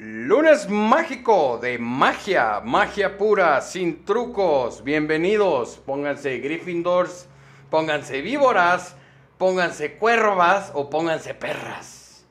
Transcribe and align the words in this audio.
Lunes 0.00 0.68
mágico 0.68 1.58
de 1.60 1.76
magia, 1.76 2.60
magia 2.64 3.18
pura, 3.18 3.60
sin 3.60 4.04
trucos. 4.04 4.84
Bienvenidos. 4.84 5.80
Pónganse 5.84 6.38
Gryffindors, 6.38 7.26
pónganse 7.68 8.20
víboras, 8.20 8.94
pónganse 9.38 9.96
cuervas 9.96 10.70
o 10.74 10.88
pónganse 10.88 11.34
perras. 11.34 12.24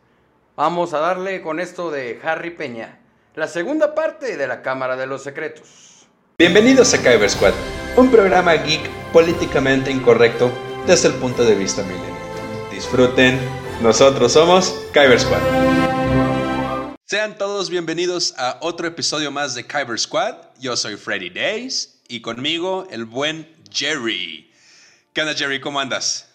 Vamos 0.56 0.94
a 0.94 1.00
darle 1.00 1.42
con 1.42 1.60
esto 1.60 1.92
de 1.92 2.22
Harry 2.24 2.52
Peña, 2.52 3.00
la 3.36 3.50
segunda 3.50 3.94
parte 3.94 4.38
de 4.38 4.48
la 4.48 4.62
Cámara 4.62 4.96
de 4.96 5.06
los 5.06 5.24
Secretos. 5.24 6.08
Bienvenidos 6.40 6.94
a 6.94 7.00
Kyber 7.00 7.30
Squad, 7.30 7.54
un 7.98 8.10
programa 8.10 8.54
geek 8.54 8.90
políticamente 9.12 9.92
incorrecto 9.92 10.50
desde 10.86 11.10
el 11.10 11.16
punto 11.16 11.44
de 11.44 11.56
vista 11.56 11.84
milenial. 11.84 12.14
Disfruten, 12.72 13.38
nosotros 13.82 14.32
somos 14.32 14.88
Kyber 14.94 15.20
Squad. 15.20 15.87
Sean 17.10 17.38
todos 17.38 17.70
bienvenidos 17.70 18.34
a 18.38 18.58
otro 18.60 18.86
episodio 18.86 19.32
más 19.32 19.56
de 19.56 19.66
Kyber 19.66 19.98
Squad. 19.98 20.36
Yo 20.60 20.76
soy 20.76 20.98
Freddy 20.98 21.30
Days 21.30 22.02
y 22.10 22.20
conmigo 22.20 22.86
el 22.92 23.06
buen 23.06 23.48
Jerry. 23.72 24.52
¿Qué 25.14 25.22
onda 25.22 25.34
Jerry? 25.34 25.62
¿Cómo 25.62 25.80
andas? 25.80 26.30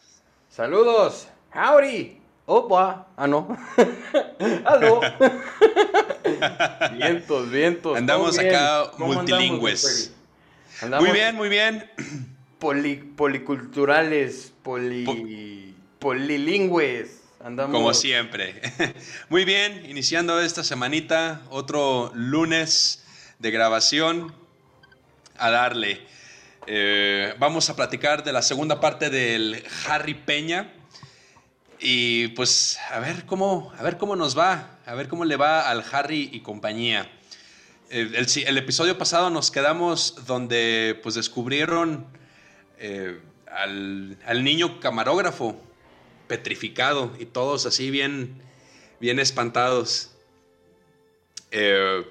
Saludos. 0.48 1.29
Howdy. 1.55 2.17
Opa. 2.47 3.07
Ah, 3.19 3.27
no. 3.27 3.55
Aló. 4.65 5.03
vientos, 6.97 7.51
vientos. 7.51 7.98
Andamos 7.98 8.39
acá 8.39 8.93
¿Cómo 8.97 9.12
multilingües. 9.12 9.84
andamos, 9.84 10.09
Freddy? 10.09 10.84
Andamos 10.87 11.07
Muy 11.07 11.15
bien, 11.19 11.37
muy 11.37 11.48
bien. 11.51 11.91
poli- 12.59 13.12
policulturales, 13.15 14.55
poli, 14.62 15.75
polilingües. 15.98 17.19
Como 17.43 17.93
siempre. 17.93 18.63
Muy 19.29 19.45
bien, 19.45 19.85
iniciando 19.91 20.41
esta 20.41 20.63
semanita, 20.63 21.43
otro 21.51 22.13
lunes 22.15 23.03
de 23.41 23.51
grabación. 23.51 24.33
A 25.39 25.51
darle. 25.51 26.01
Eh, 26.69 27.34
vamos 27.41 27.69
a 27.69 27.75
platicar 27.75 28.23
de 28.23 28.33
la 28.33 28.43
segunda 28.43 28.79
parte 28.79 29.11
del 29.11 29.65
Harry 29.89 30.15
Peña. 30.15 30.73
Y 31.81 32.29
pues 32.29 32.79
a 32.93 33.01
ver 33.01 33.27
cómo, 33.27 33.73
a 33.77 33.83
ver 33.83 33.99
cómo 33.99 34.15
nos 34.15 34.39
va, 34.39 34.79
a 34.87 34.95
ver 34.95 35.09
cómo 35.09 35.25
le 35.25 35.34
va 35.34 35.69
al 35.69 35.84
Harry 35.91 36.31
y 36.33 36.41
compañía. 36.41 37.11
Eh, 37.91 38.25
el 38.47 38.56
episodio 38.56 38.97
pasado 38.97 39.31
nos 39.31 39.51
quedamos 39.51 40.27
donde 40.27 41.01
pues 41.03 41.17
descubrieron 41.17 42.06
eh, 42.79 43.21
al, 43.51 44.17
al 44.27 44.45
niño 44.45 44.79
camarógrafo 44.79 45.61
petrificado 46.33 47.14
y 47.19 47.27
todos 47.27 47.66
así 47.66 47.91
bien, 47.91 48.41
bien 49.00 49.19
espantados. 49.19 50.12
Eh, 51.50 52.06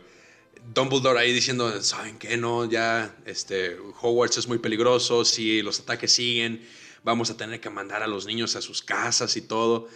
Dumbledore 0.75 1.19
ahí 1.19 1.33
diciendo, 1.33 1.81
¿saben 1.81 2.19
qué? 2.19 2.37
No, 2.37 2.69
ya 2.69 3.17
este, 3.25 3.77
Hogwarts 3.99 4.37
es 4.37 4.47
muy 4.47 4.59
peligroso, 4.59 5.25
si 5.25 5.63
los 5.63 5.79
ataques 5.79 6.11
siguen, 6.11 6.63
vamos 7.03 7.31
a 7.31 7.35
tener 7.35 7.59
que 7.59 7.71
mandar 7.71 8.03
a 8.03 8.07
los 8.07 8.27
niños 8.27 8.55
a 8.55 8.61
sus 8.61 8.83
casas 8.83 9.35
y 9.37 9.41
todo. 9.41 9.87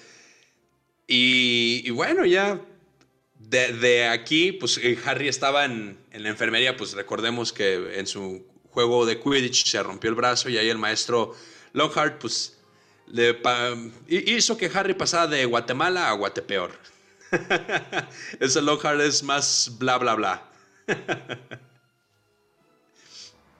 Y, 1.07 1.87
bueno, 1.91 2.25
ya 2.25 2.59
de, 3.37 3.73
de 3.73 4.07
aquí, 4.07 4.53
pues 4.53 4.79
eh, 4.81 4.97
Harry 5.05 5.27
estaba 5.27 5.65
en, 5.65 5.99
en 6.09 6.23
la 6.23 6.29
enfermería, 6.29 6.75
pues 6.75 6.93
recordemos 6.93 7.53
que 7.53 7.99
en 7.99 8.07
su 8.07 8.43
juego 8.71 9.05
de 9.05 9.19
Quidditch 9.19 9.67
se 9.67 9.83
rompió 9.83 10.09
el 10.09 10.15
brazo 10.15 10.49
y 10.49 10.57
ahí 10.57 10.67
el 10.67 10.79
maestro 10.79 11.35
Lockhart, 11.73 12.19
pues 12.19 12.55
le 13.08 13.34
pa- 13.34 13.75
hi- 14.08 14.23
hizo 14.36 14.58
que 14.58 14.70
Harry 14.73 14.94
pasara 14.94 15.28
de 15.28 15.45
Guatemala 15.45 16.09
a 16.09 16.14
Guatepeor. 16.14 16.72
Ese 18.39 18.61
Lockhart 18.61 19.02
es 19.02 19.23
más 19.23 19.72
bla 19.80 19.98
bla 19.98 20.16
bla. 20.16 20.42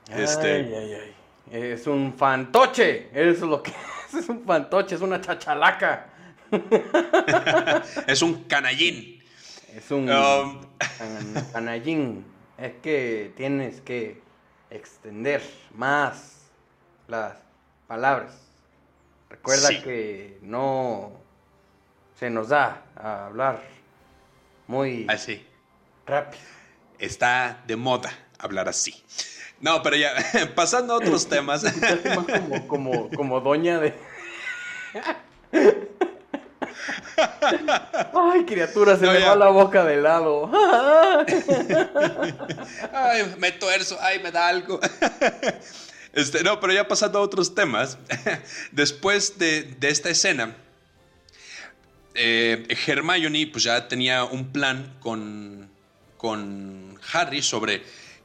Este- 0.10 0.52
Ay, 0.54 0.74
ay, 0.76 0.94
ay. 0.94 1.16
Es 1.52 1.88
un 1.88 2.14
fantoche. 2.16 3.10
Eso 3.12 3.32
es 3.46 3.50
lo 3.50 3.62
que 3.64 3.72
es. 3.72 3.78
Es 4.16 4.30
un 4.30 4.46
fantoche, 4.46 4.96
es 4.96 5.02
una 5.02 5.20
chachalaca. 5.20 6.08
Es 8.08 8.22
un 8.22 8.44
canallín. 8.46 9.22
Es 9.76 9.92
un 9.92 10.10
Um, 10.10 10.62
can- 10.98 11.48
canallín. 11.52 12.26
Es 12.58 12.74
que 12.82 13.34
tienes 13.36 13.82
que 13.82 14.22
extender 14.70 15.42
más 15.74 16.46
las 17.10 17.34
palabras. 17.88 18.45
Recuerda 19.30 19.68
Sí. 19.70 19.82
que 19.82 20.38
no 20.42 21.12
se 22.20 22.30
nos 22.30 22.50
da 22.50 22.84
a 22.96 23.26
hablar 23.28 23.62
muy 24.68 25.06
así. 25.10 25.46
rápido. 26.06 26.42
Está 27.00 27.62
de 27.68 27.76
moda 27.76 28.12
hablar 28.40 28.70
así. 28.70 29.04
No, 29.60 29.82
pero 29.84 29.96
ya, 29.96 30.14
pasando 30.56 30.94
a 30.94 30.98
otros 30.98 31.28
temas. 31.30 31.64
Más 31.64 32.26
como, 32.40 32.68
como, 32.68 33.10
como 33.10 33.42
doña 33.42 33.80
de. 33.80 33.94
Ay, 38.14 38.46
criatura, 38.46 38.96
se 38.98 39.06
No, 39.06 39.12
me 39.14 39.20
ya. 39.20 39.30
va 39.30 39.36
la 39.36 39.50
boca 39.50 39.84
de 39.86 39.98
lado. 39.98 40.50
Ay, 42.94 43.36
me 43.38 43.52
tuerzo, 43.54 43.98
ay, 44.02 44.20
me 44.22 44.32
da 44.32 44.48
algo. 44.48 44.80
Este, 46.16 46.44
no, 46.44 46.62
pero 46.62 46.72
ya 46.72 46.88
pasando 46.88 47.20
a 47.20 47.22
otros 47.22 47.54
temas, 47.54 47.98
después 48.72 49.38
de, 49.38 49.64
de 49.64 49.90
esta 49.90 50.10
escena, 50.10 50.56
eh, 52.14 52.66
Hermione 52.88 53.48
pues 53.48 53.66
ya 53.66 53.90
tenía 53.90 54.24
un 54.24 54.54
plan 54.54 54.96
con, 55.02 55.70
con 56.16 56.98
Harry 57.12 57.42
sobre 57.42 57.84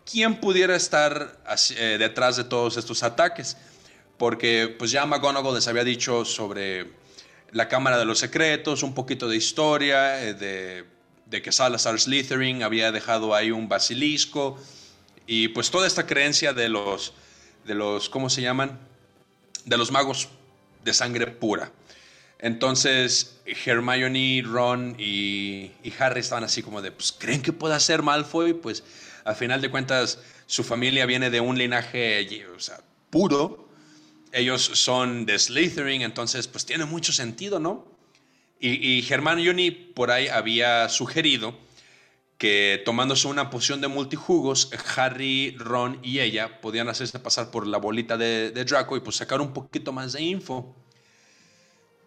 quién 0.09 0.37
pudiera 0.37 0.77
estar 0.77 1.41
eh, 1.77 1.97
detrás 1.99 2.37
de 2.37 2.45
todos 2.45 2.77
estos 2.77 3.03
ataques. 3.03 3.57
Porque 4.17 4.75
pues 4.79 4.93
ya 4.93 5.05
McGonagall 5.07 5.55
les 5.55 5.67
había 5.67 5.83
dicho 5.83 6.25
sobre 6.25 6.93
la 7.51 7.69
Cámara 7.69 7.99
de 7.99 8.05
los 8.05 8.21
Secretos, 8.21 8.85
un 8.85 8.95
poquito 8.95 9.29
de 9.29 9.37
historia, 9.37 10.23
eh, 10.23 10.35
de, 10.35 10.85
de 11.27 11.43
que 11.43 11.51
Salazar 11.51 11.99
Slytherin 11.99 12.63
había 12.63 12.93
dejado 12.93 13.35
ahí 13.35 13.51
un 13.51 13.69
basilisco 13.69 14.59
y 15.27 15.49
pues 15.49 15.71
toda 15.71 15.87
esta 15.87 16.07
creencia 16.07 16.53
de 16.53 16.69
los, 16.69 17.15
de 17.71 17.77
los, 17.77 18.09
¿cómo 18.09 18.29
se 18.29 18.43
llaman? 18.43 18.81
De 19.65 19.79
los 19.79 19.93
magos 19.93 20.29
de 20.85 20.93
sangre 20.93 21.29
pura. 21.29 21.71
Entonces 22.41 23.41
Hermione, 23.65 24.43
Ron 24.45 24.97
y, 24.99 25.71
Harry 26.01 26.19
estaban 26.19 26.43
así 26.43 26.65
como 26.65 26.83
de, 26.83 26.91
pues, 26.91 27.13
¿creen 27.13 27.43
que 27.43 27.53
pueda 27.53 27.79
ser 27.79 28.03
Malfoy? 28.03 28.55
Pues 28.55 28.83
al 29.25 29.37
final 29.37 29.61
de 29.61 29.71
cuentas 29.71 30.19
su 30.47 30.65
familia 30.65 31.07
viene 31.07 31.31
de 31.31 31.39
un 31.39 31.57
linaje, 31.57 32.45
o 32.49 32.59
sea, 32.59 32.81
puro. 33.09 33.69
Ellos 34.33 34.63
son 34.75 35.25
de 35.25 35.39
Slytherin, 35.39 36.03
entonces 36.03 36.49
pues 36.49 36.67
tiene 36.67 36.87
mucho 36.87 37.13
sentido, 37.13 37.61
¿no? 37.61 37.87
Y, 38.59 38.99
y 38.99 39.07
Hermione 39.09 39.71
por 39.71 40.11
ahí 40.11 40.27
había 40.27 40.89
sugerido 40.89 41.57
que 42.41 42.81
tomándose 42.87 43.29
una 43.29 43.51
poción 43.51 43.83
de 43.83 43.89
multijugos, 43.89 44.71
Harry, 44.97 45.55
Ron 45.59 46.01
y 46.03 46.21
ella 46.21 46.63
podían 46.63 46.89
hacerse 46.89 47.19
pasar 47.19 47.51
por 47.51 47.67
la 47.67 47.77
bolita 47.77 48.17
de, 48.17 48.51
Draco 48.65 48.97
y 48.97 49.01
pues 49.01 49.17
sacar 49.17 49.43
un 49.43 49.53
poquito 49.53 49.93
más 49.93 50.15
de 50.15 50.23
info. 50.23 50.75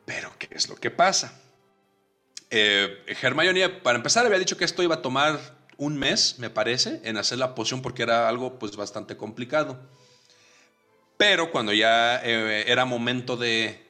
Pero, 0.06 0.34
¿qué 0.40 0.48
es 0.50 0.68
lo 0.70 0.76
que 0.76 0.90
pasa? 0.90 1.40
Eh, 2.50 3.06
Hermione, 3.22 3.70
para 3.70 3.96
empezar, 3.96 4.26
había 4.26 4.40
dicho 4.40 4.58
que 4.58 4.66
esto 4.66 4.82
iba 4.82 4.96
a 4.96 5.02
tomar 5.04 5.40
un 5.78 6.00
mes, 6.00 6.40
me 6.40 6.50
parece, 6.50 7.00
en 7.04 7.18
hacer 7.18 7.38
la 7.38 7.54
poción 7.54 7.84
porque 7.84 8.02
era 8.02 8.28
algo 8.28 8.58
pues 8.58 8.76
bastante 8.76 9.16
complicado. 9.16 9.88
Pero 11.16 11.52
cuando 11.52 11.74
ya 11.74 12.20
eh, 12.24 12.66
era 12.66 12.86
momento 12.86 13.38
de, 13.38 13.86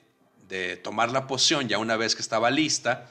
de 0.49 0.75
tomar 0.75 1.09
la 1.09 1.25
poción, 1.25 1.69
ya 1.69 1.77
una 1.77 1.95
vez 1.95 2.15
que 2.15 2.21
estaba 2.21 2.51
lista, 2.51 3.09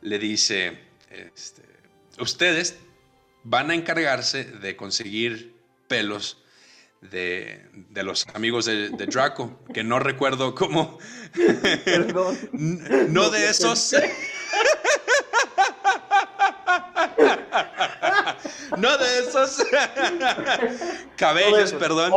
le 0.00 0.18
dice, 0.18 0.78
este, 1.10 1.65
ustedes 2.18 2.76
van 3.44 3.70
a 3.70 3.74
encargarse 3.74 4.44
de 4.44 4.76
conseguir 4.76 5.54
pelos 5.88 6.42
de, 7.00 7.64
de 7.72 8.02
los 8.02 8.26
amigos 8.34 8.64
de, 8.64 8.88
de 8.90 9.06
Draco, 9.06 9.58
que 9.72 9.84
no 9.84 9.98
recuerdo 9.98 10.54
cómo, 10.54 10.98
Perdón. 11.84 12.36
No 13.12 13.30
de 13.30 13.48
esos... 13.50 13.94
No 18.76 18.98
de 18.98 19.18
esos 19.20 19.62
cabellos, 21.16 21.72
perdón. 21.74 22.12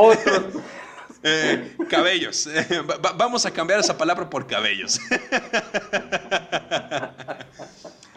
Eh, 1.23 1.75
cabellos. 1.89 2.47
Va- 2.89 2.97
va- 2.97 3.11
vamos 3.13 3.45
a 3.45 3.51
cambiar 3.51 3.79
esa 3.79 3.97
palabra 3.97 4.29
por 4.29 4.47
cabellos. 4.47 4.99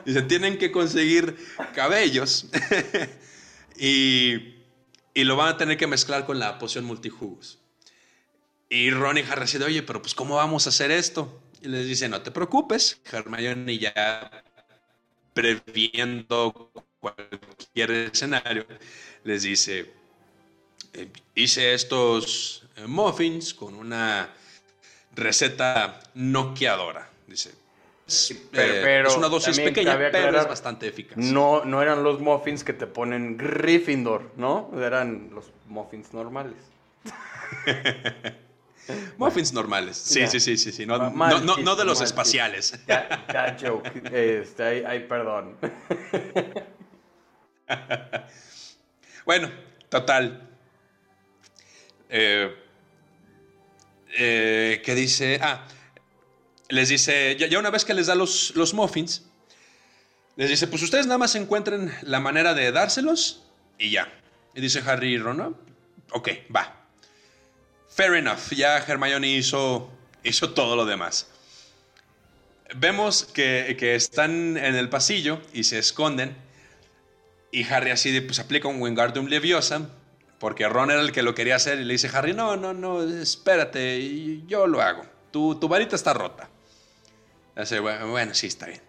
Dice, 0.04 0.22
tienen 0.22 0.58
que 0.58 0.72
conseguir 0.72 1.36
cabellos 1.74 2.46
y, 3.78 4.54
y 5.14 5.24
lo 5.24 5.36
van 5.36 5.48
a 5.48 5.56
tener 5.56 5.76
que 5.76 5.86
mezclar 5.86 6.26
con 6.26 6.38
la 6.38 6.58
poción 6.58 6.84
multijugos. 6.84 7.58
Y 8.68 8.90
Ron 8.90 9.18
y 9.18 9.20
Harry 9.22 9.46
oye, 9.62 9.82
pero 9.82 10.00
pues 10.00 10.14
¿cómo 10.14 10.36
vamos 10.36 10.66
a 10.66 10.70
hacer 10.70 10.90
esto? 10.90 11.40
Y 11.60 11.68
les 11.68 11.86
dice, 11.86 12.08
no 12.08 12.22
te 12.22 12.30
preocupes, 12.30 13.00
Hermione 13.10 13.78
ya 13.78 14.42
previendo 15.34 16.70
cual- 17.00 17.14
cualquier 17.56 17.90
escenario, 17.92 18.66
les 19.24 19.42
dice, 19.42 19.92
eh, 20.94 21.08
hice 21.34 21.74
estos 21.74 22.64
eh, 22.76 22.86
muffins 22.86 23.54
con 23.54 23.74
una 23.74 24.30
receta 25.14 26.00
noqueadora. 26.14 27.10
Dice, 27.26 27.52
Pero- 28.50 28.74
eh, 28.74 28.80
pero 28.82 29.08
es 29.08 29.16
una 29.16 29.28
dosis 29.28 29.58
pequeña, 29.58 29.96
pero 29.96 30.38
es 30.38 30.48
bastante 30.48 30.88
eficaz. 30.88 31.16
No, 31.16 31.64
no 31.64 31.80
eran 31.80 32.02
los 32.02 32.20
muffins 32.20 32.64
que 32.64 32.72
te 32.72 32.86
ponen 32.86 33.36
Gryffindor, 33.36 34.32
¿no? 34.36 34.70
Eran 34.82 35.30
los 35.32 35.50
muffins 35.66 36.12
normales. 36.12 36.56
Muffins 39.16 39.52
normales. 39.52 39.96
Sí, 39.96 40.26
sí, 40.26 40.40
sí, 40.40 40.56
sí, 40.56 40.72
sí. 40.72 40.86
No, 40.86 40.98
no, 41.10 41.76
de 41.76 41.84
los 41.84 42.00
espaciales. 42.00 42.78
Ya, 42.88 43.24
ya, 43.32 43.56
joke. 43.60 43.88
Este, 44.12 44.62
ay, 44.64 44.84
ay, 44.86 45.00
perdón. 45.06 45.56
Bueno, 49.24 49.50
total. 49.88 50.48
Eh, 52.08 52.54
eh, 54.18 54.82
¿Qué 54.84 54.94
dice? 54.94 55.38
Ah, 55.40 55.64
les 56.72 56.88
dice, 56.88 57.36
ya, 57.36 57.58
una 57.58 57.68
vez 57.68 57.84
que 57.84 57.92
les 57.92 58.06
da 58.06 58.14
los, 58.14 58.54
los 58.56 58.72
muffins, 58.72 59.24
les 60.36 60.48
dice, 60.48 60.66
pues 60.66 60.82
ustedes 60.82 61.06
nada 61.06 61.18
más 61.18 61.34
encuentren 61.34 61.94
la 62.00 62.18
manera 62.18 62.54
de 62.54 62.72
dárselos 62.72 63.42
y 63.78 63.90
ya. 63.90 64.10
Y 64.54 64.62
dice 64.62 64.82
Harry 64.86 65.14
y 65.14 65.18
Ron, 65.18 65.40
"Ah, 65.42 65.50
ok, 66.12 66.28
va. 66.54 66.74
Fair 67.90 68.14
enough, 68.14 68.52
ya 68.56 68.78
Hermione 68.78 69.28
hizo, 69.28 69.90
hizo 70.24 70.54
todo 70.54 70.74
lo 70.74 70.86
demás. 70.86 71.28
Vemos 72.74 73.24
que, 73.24 73.76
que 73.78 73.94
están 73.94 74.56
en 74.56 74.74
el 74.74 74.88
pasillo 74.88 75.42
y 75.52 75.64
se 75.64 75.78
esconden. 75.78 76.34
Y 77.50 77.64
Harry 77.64 77.90
así 77.90 78.18
pues 78.22 78.38
aplica 78.38 78.68
un 78.68 78.80
Wingardium 78.80 79.26
Leviosa, 79.26 79.90
porque 80.38 80.66
Ron 80.70 80.90
era 80.90 81.02
el 81.02 81.12
que 81.12 81.22
lo 81.22 81.34
quería 81.34 81.56
hacer 81.56 81.80
y 81.80 81.84
le 81.84 81.92
dice 81.92 82.08
Harry, 82.14 82.32
no, 82.32 82.56
no, 82.56 82.72
no, 82.72 83.02
espérate, 83.02 84.40
yo 84.46 84.66
lo 84.66 84.80
hago. 84.80 85.04
Tu, 85.30 85.56
tu 85.56 85.68
varita 85.68 85.96
está 85.96 86.14
rota. 86.14 86.48
Bueno, 87.54 88.34
sí, 88.34 88.46
está 88.46 88.66
bien. 88.66 88.80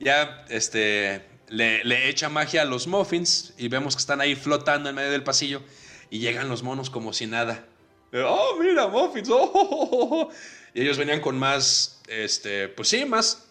Ya, 0.00 0.44
este, 0.48 1.24
le, 1.48 1.84
le 1.84 2.08
echa 2.08 2.28
magia 2.28 2.62
a 2.62 2.64
los 2.64 2.86
muffins 2.86 3.54
y 3.56 3.68
vemos 3.68 3.96
que 3.96 4.00
están 4.00 4.20
ahí 4.20 4.34
flotando 4.34 4.88
en 4.88 4.94
medio 4.94 5.10
del 5.10 5.22
pasillo 5.22 5.62
y 6.10 6.18
llegan 6.18 6.48
los 6.48 6.62
monos 6.62 6.90
como 6.90 7.12
si 7.12 7.26
nada. 7.26 7.66
Oh, 8.12 8.56
mira, 8.60 8.86
muffins. 8.88 9.28
oh, 9.28 9.50
oh, 9.52 9.88
oh, 9.90 10.08
oh". 10.10 10.30
Y 10.74 10.82
ellos 10.82 10.98
venían 10.98 11.20
con 11.20 11.38
más, 11.38 12.00
este, 12.08 12.68
pues 12.68 12.88
sí, 12.88 13.04
más, 13.04 13.46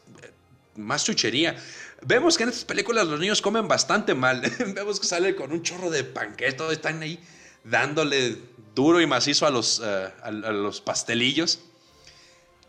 más 0.75 1.03
chuchería. 1.03 1.55
Vemos 2.01 2.37
que 2.37 2.43
en 2.43 2.49
estas 2.49 2.65
películas 2.65 3.07
los 3.07 3.19
niños 3.19 3.41
comen 3.41 3.67
bastante 3.67 4.13
mal. 4.13 4.41
Vemos 4.73 4.99
que 4.99 5.07
sale 5.07 5.35
con 5.35 5.51
un 5.51 5.63
chorro 5.63 5.89
de 5.89 6.03
panqueques, 6.03 6.57
todos 6.57 6.73
están 6.73 7.01
ahí 7.01 7.19
dándole 7.63 8.37
duro 8.75 8.99
y 8.99 9.07
macizo 9.07 9.45
a 9.47 9.49
los, 9.49 9.81
eh, 9.83 10.09
a 10.21 10.31
los 10.31 10.81
pastelillos. 10.81 11.59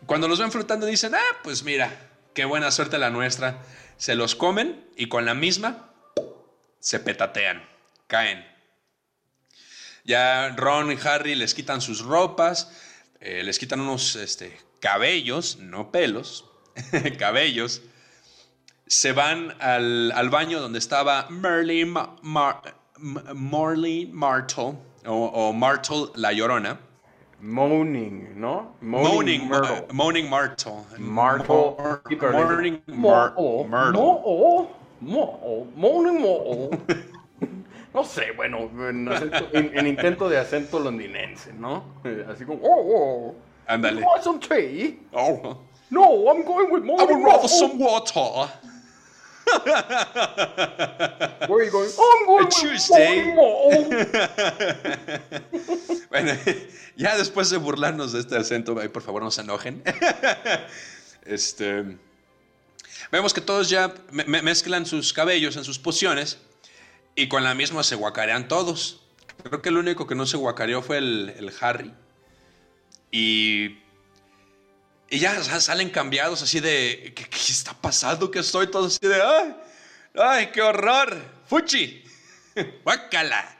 Cuando 0.05 0.27
los 0.27 0.39
ven 0.39 0.51
flotando 0.51 0.85
dicen, 0.85 1.15
ah, 1.15 1.37
pues 1.43 1.63
mira, 1.63 1.91
qué 2.33 2.45
buena 2.45 2.71
suerte 2.71 2.97
la 2.97 3.09
nuestra. 3.09 3.61
Se 3.97 4.15
los 4.15 4.35
comen 4.35 4.85
y 4.95 5.07
con 5.07 5.25
la 5.25 5.33
misma 5.33 5.89
se 6.79 6.99
petatean, 6.99 7.63
caen. 8.07 8.45
Ya 10.03 10.49
Ron 10.55 10.91
y 10.91 10.97
Harry 11.03 11.33
les 11.35 11.53
quitan 11.55 11.81
sus 11.81 12.01
ropas, 12.01 12.71
eh, 13.19 13.41
les 13.43 13.57
quitan 13.57 13.79
unos 13.79 14.15
este, 14.15 14.55
cabellos, 14.79 15.57
no 15.57 15.91
pelos, 15.91 16.45
cabellos. 17.17 17.81
Se 18.85 19.13
van 19.13 19.55
al, 19.59 20.11
al 20.11 20.29
baño 20.29 20.59
donde 20.61 20.77
estaba 20.77 21.27
Merlin, 21.29 21.89
Ma- 21.89 22.15
Mar- 22.21 22.75
Martle, 22.97 24.11
o, 25.07 25.25
o 25.25 26.11
la 26.15 26.33
Llorona. 26.33 26.79
Moaning, 27.55 28.33
¿no? 28.41 28.73
Moaning, 28.81 29.47
Myrtle. 29.47 29.85
uh, 29.89 29.93
Moaning 29.93 30.27
Martle. 30.29 30.83
Martle. 30.97 31.47
Mor- 31.47 32.01
Sí, 32.09 32.15
pero 32.15 32.31
le 32.31 32.37
dice, 32.37 32.47
Morning 32.49 32.81
Mar- 32.87 33.33
Mo- 33.37 33.63
Myrtle. 33.65 34.01
Mo- 34.01 34.69
Mo- 35.01 35.67
Moaning 35.75 36.21
Mo- 36.21 36.69
No 37.93 38.03
sé, 38.03 38.31
bueno, 38.35 38.57
en, 38.89 39.05
acento- 39.05 39.47
en- 39.53 39.77
en 39.77 39.87
intento 39.87 40.27
de 40.27 40.37
acento 40.39 40.79
londinense, 40.79 41.53
¿no? 41.53 41.83
Así 42.31 42.45
como, 42.45 42.59
oh, 42.63 42.81
oh. 42.95 43.35
Ándale. 43.67 44.01
You 44.01 44.07
want 44.07 44.23
some 44.23 44.39
tea? 44.39 44.99
Oh, 45.13 45.57
No, 45.91 46.27
I'm 46.29 46.43
going 46.43 46.71
with 46.71 46.83
I 46.83 46.87
Moaning 46.87 47.21
would 47.21 47.25
rather 47.25 47.47
some 47.47 47.77
water. 47.77 48.49
Where 51.47 51.59
are 51.59 51.65
you 51.65 51.71
going? 51.71 51.89
I'm 51.89 52.25
going 52.25 52.45
with 52.45 52.53
Tuesday. 52.55 53.33
Mo- 53.33 53.69
Bueno, 56.09 56.31
ya 56.95 57.17
después 57.17 57.49
de 57.49 57.57
burlarnos 57.57 58.13
de 58.13 58.19
este 58.21 58.37
acento, 58.37 58.75
por 58.91 59.01
favor 59.01 59.21
no 59.23 59.31
se 59.31 59.41
enojen. 59.41 59.83
Este, 61.25 61.97
vemos 63.11 63.33
que 63.33 63.41
todos 63.41 63.69
ya 63.69 63.93
me- 64.11 64.23
me- 64.25 64.41
mezclan 64.41 64.85
sus 64.85 65.11
cabellos 65.11 65.57
en 65.57 65.65
sus 65.65 65.77
pociones 65.79 66.37
y 67.15 67.27
con 67.27 67.43
la 67.43 67.53
misma 67.53 67.83
se 67.83 67.95
guacarean 67.95 68.47
todos. 68.47 69.01
Creo 69.43 69.61
que 69.61 69.67
el 69.69 69.77
único 69.77 70.07
que 70.07 70.15
no 70.15 70.25
se 70.25 70.37
guacareó 70.37 70.81
fue 70.81 70.97
el, 70.99 71.33
el 71.37 71.51
Harry. 71.59 71.93
Y, 73.11 73.79
y 75.09 75.19
ya 75.19 75.41
sa- 75.43 75.61
salen 75.61 75.89
cambiados 75.89 76.41
así 76.41 76.59
de, 76.59 77.13
¿qué, 77.15 77.25
qué 77.29 77.37
está 77.37 77.73
pasando? 77.73 78.29
Que 78.31 78.39
estoy 78.39 78.67
todo 78.67 78.87
así 78.87 78.99
de, 79.01 79.21
¡ay! 79.21 79.55
¡Ay, 80.15 80.47
qué 80.51 80.61
horror! 80.61 81.15
¡Fuchi! 81.47 82.03
¡Guácala! 82.83 83.51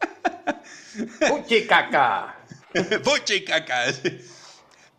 Uchi 1.32 1.66
caca. 1.66 2.36
Fuchi 3.02 3.44
caca. 3.44 3.86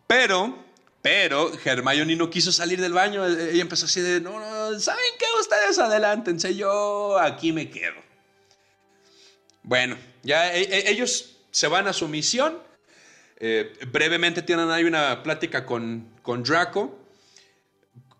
Pero, 0.06 0.64
pero 1.02 1.52
Hermione 1.64 2.16
no 2.16 2.28
quiso 2.30 2.52
salir 2.52 2.80
del 2.80 2.92
baño. 2.92 3.26
Ella 3.26 3.62
empezó 3.62 3.86
así 3.86 4.00
de, 4.00 4.20
no, 4.20 4.38
no, 4.38 4.78
¿saben 4.78 5.04
qué? 5.18 5.26
Ustedes 5.40 5.78
adelántense, 5.78 6.54
yo 6.54 7.18
aquí 7.18 7.52
me 7.52 7.70
quedo. 7.70 7.94
Bueno, 9.62 9.96
ya 10.22 10.52
e- 10.54 10.62
e- 10.62 10.90
ellos 10.90 11.36
se 11.50 11.66
van 11.68 11.88
a 11.88 11.92
su 11.92 12.08
misión. 12.08 12.62
Eh, 13.38 13.78
brevemente 13.92 14.42
tienen 14.42 14.70
ahí 14.70 14.84
una 14.84 15.22
plática 15.22 15.64
con, 15.66 16.10
con 16.22 16.42
Draco. 16.42 16.98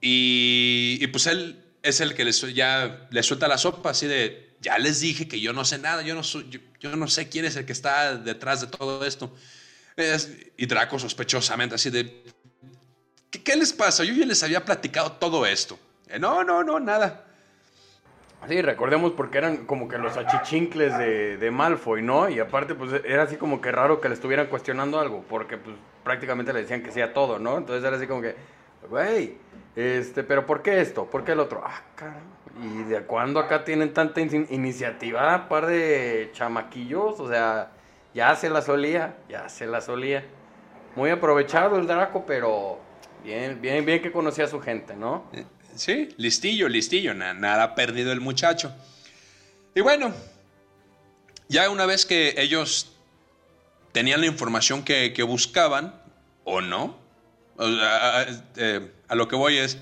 Y, 0.01 1.07
pues 1.09 1.27
él 1.27 1.63
es 1.83 2.01
el 2.01 2.15
que 2.15 2.25
les, 2.25 2.41
ya 2.55 3.09
le 3.11 3.23
suelta 3.23 3.49
la 3.49 3.59
sopa 3.59 3.91
así 3.91 4.07
de, 4.07 4.57
ya 4.61 4.79
les 4.79 5.01
dije 5.01 5.27
que 5.27 5.41
yo 5.41 5.53
no 5.53 5.65
sé 5.65 5.79
nada, 5.79 6.03
yo 6.03 6.15
no, 6.15 6.23
yo, 6.23 6.97
no 6.97 7.09
sé 7.09 7.29
quién 7.29 7.45
es 7.45 7.57
el 7.57 7.65
que 7.65 7.73
está 7.73 8.17
detrás 8.17 8.61
de 8.61 8.67
todo 8.69 9.05
esto. 9.05 9.35
Es- 9.97 10.31
y 10.57 10.67
Draco 10.67 10.99
sospechosamente 10.99 11.75
así 11.75 11.91
de, 11.91 12.23
¿qué, 13.31 13.43
qué 13.43 13.57
les 13.57 13.73
pasa? 13.73 14.05
Yo 14.05 14.15
ya 14.15 14.27
les 14.27 14.43
había 14.43 14.65
platicado 14.65 15.13
todo 15.13 15.47
esto. 15.47 15.79
"Eh, 16.09 16.19
no, 16.19 16.45
no, 16.45 16.63
no, 16.63 16.79
nada. 16.79 17.26
Sí, 18.49 18.63
recordemos 18.63 19.13
porque 19.13 19.39
eran 19.39 19.67
como 19.67 19.89
que 19.89 19.99
los 19.99 20.17
achichincles 20.17 20.97
de, 20.97 21.51
Malfoy, 21.51 22.03
¿no? 22.03 22.29
Y 22.29 22.39
aparte, 22.39 22.75
pues 22.75 22.93
era 23.05 23.25
así 23.25 23.37
como 23.37 23.61
que 23.61 23.73
raro 23.73 24.01
que 24.01 24.09
le 24.09 24.15
estuvieran 24.15 24.47
cuestionando 24.47 25.01
algo, 25.01 25.25
porque 25.29 25.57
pues 25.57 25.77
prácticamente 26.05 26.53
le 26.53 26.61
decían 26.63 26.83
que 26.83 26.93
sea 26.93 27.13
todo, 27.13 27.39
¿no? 27.39 27.59
Entonces 27.59 27.85
era 27.85 27.97
así 27.97 28.07
como 28.07 28.21
que, 28.23 28.37
güey, 28.89 29.37
este, 29.75 30.23
pero 30.23 30.47
¿por 30.47 30.63
qué 30.63 30.81
esto? 30.81 31.07
¿Por 31.07 31.25
qué 31.25 31.33
el 31.33 31.41
otro? 31.41 31.63
Ah, 31.65 31.81
caramba. 31.95 32.21
¿Y 32.63 32.85
de 32.85 33.03
cuándo 33.03 33.41
acá 33.41 33.65
tienen 33.65 33.93
tanta 33.93 34.21
in- 34.21 34.47
iniciativa? 34.51 35.49
Par 35.49 35.67
de 35.67 36.31
chamaquillos, 36.33 37.21
o 37.21 37.29
sea, 37.29 37.73
ya 38.15 38.35
se 38.37 38.49
la 38.49 38.63
solía, 38.63 39.17
ya 39.29 39.49
se 39.49 39.67
la 39.67 39.81
solía. 39.81 40.25
Muy 40.95 41.11
aprovechado 41.11 41.77
el 41.79 41.87
Draco, 41.87 42.25
pero 42.27 42.79
bien, 43.23 43.61
bien, 43.61 43.85
bien 43.85 44.01
que 44.01 44.11
conocía 44.11 44.45
a 44.45 44.49
su 44.49 44.61
gente, 44.61 44.97
¿no? 44.97 45.25
Sí, 45.77 46.09
listillo, 46.17 46.69
listillo, 46.69 47.15
na- 47.15 47.35
nada 47.35 47.75
perdido 47.75 48.13
el 48.13 48.21
muchacho. 48.21 48.75
Y 49.75 49.81
bueno, 49.81 50.13
ya 51.49 51.69
una 51.71 51.87
vez 51.87 52.07
que 52.07 52.35
ellos 52.39 52.93
tenían 53.93 54.21
la 54.21 54.27
información 54.27 54.83
que, 54.83 55.13
que 55.13 55.23
buscaban, 55.23 55.95
o 56.45 56.61
no, 56.61 56.99
sea, 57.59 58.27
a, 59.09 59.15
lo 59.15 59.29
que 59.29 59.37
voy 59.37 59.59
es, 59.59 59.79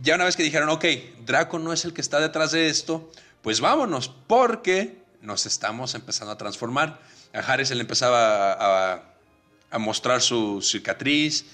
ya 0.00 0.14
una 0.14 0.24
vez 0.24 0.36
que 0.36 0.42
dijeron, 0.42 0.68
ok, 0.70 0.84
Draco 1.24 1.58
no 1.58 1.72
es 1.72 1.84
el 1.84 1.92
que 1.92 2.00
está 2.00 2.20
detrás 2.20 2.52
de 2.52 2.68
esto, 2.68 3.10
pues 3.42 3.60
vámonos, 3.60 4.08
porque 4.26 4.96
nos 5.20 5.46
estamos 5.46 5.94
empezando 5.94 6.32
a 6.32 6.38
transformar. 6.38 7.00
A 7.32 7.38
Harry 7.40 7.64
se 7.64 7.74
le 7.74 7.82
empezaba 7.82 8.92
a 9.70 9.78
mostrar 9.78 10.20
su 10.20 10.60
cicatriz, 10.62 11.46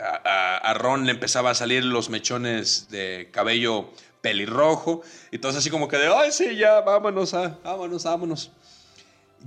a, 0.00 0.74
Ron 0.74 1.06
le 1.06 1.12
empezaba 1.12 1.50
a 1.50 1.54
salir 1.54 1.84
los 1.84 2.10
mechones 2.10 2.88
de 2.90 3.28
cabello 3.32 3.90
pelirrojo, 4.20 5.02
y 5.30 5.38
todos 5.38 5.56
así 5.56 5.70
como 5.70 5.88
que 5.88 5.98
de, 5.98 6.06
ay, 6.06 6.32
sí, 6.32 6.56
ya, 6.56 6.80
vámonos, 6.80 7.34
ah, 7.34 7.58
vámonos, 7.62 8.04
vámonos. 8.04 8.50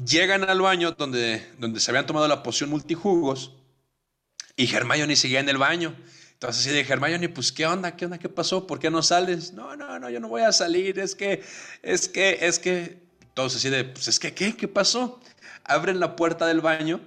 Llegan 0.06 0.48
al 0.48 0.62
baño 0.62 0.92
donde, 0.92 1.46
donde 1.58 1.80
se 1.80 1.90
habían 1.90 2.06
tomado 2.06 2.28
la 2.28 2.44
poción 2.44 2.70
multijugos, 2.70 3.54
y 4.56 4.74
Hermione 4.74 5.16
seguía 5.16 5.40
en 5.40 5.50
el 5.50 5.58
baño. 5.58 5.96
Entonces 6.34 6.66
así 6.66 6.76
de 6.76 6.82
Hermione, 6.82 7.30
pues 7.30 7.52
¿qué 7.52 7.66
onda? 7.66 7.96
¿Qué 7.96 8.06
onda? 8.06 8.18
¿Qué 8.18 8.30
pasó? 8.30 8.68
¿Por 8.68 8.80
qué 8.80 8.92
no 8.92 9.02
sales? 9.02 9.54
No, 9.54 9.76
no, 9.76 9.98
no, 9.98 10.10
yo 10.10 10.20
no 10.20 10.28
voy 10.28 10.42
a 10.42 10.52
salir, 10.52 11.00
es 11.00 11.16
que, 11.16 11.44
es 11.82 12.08
que, 12.08 12.40
es 12.42 12.60
que, 12.60 13.00
todos 13.34 13.56
así 13.56 13.70
de, 13.70 13.86
pues 13.86 14.08
es 14.08 14.20
que, 14.20 14.34
¿qué? 14.34 14.56
¿Qué 14.56 14.68
pasó? 14.68 15.20
Abren 15.64 16.00
la 16.00 16.16
puerta 16.16 16.46
del 16.46 16.62
baño 16.62 17.00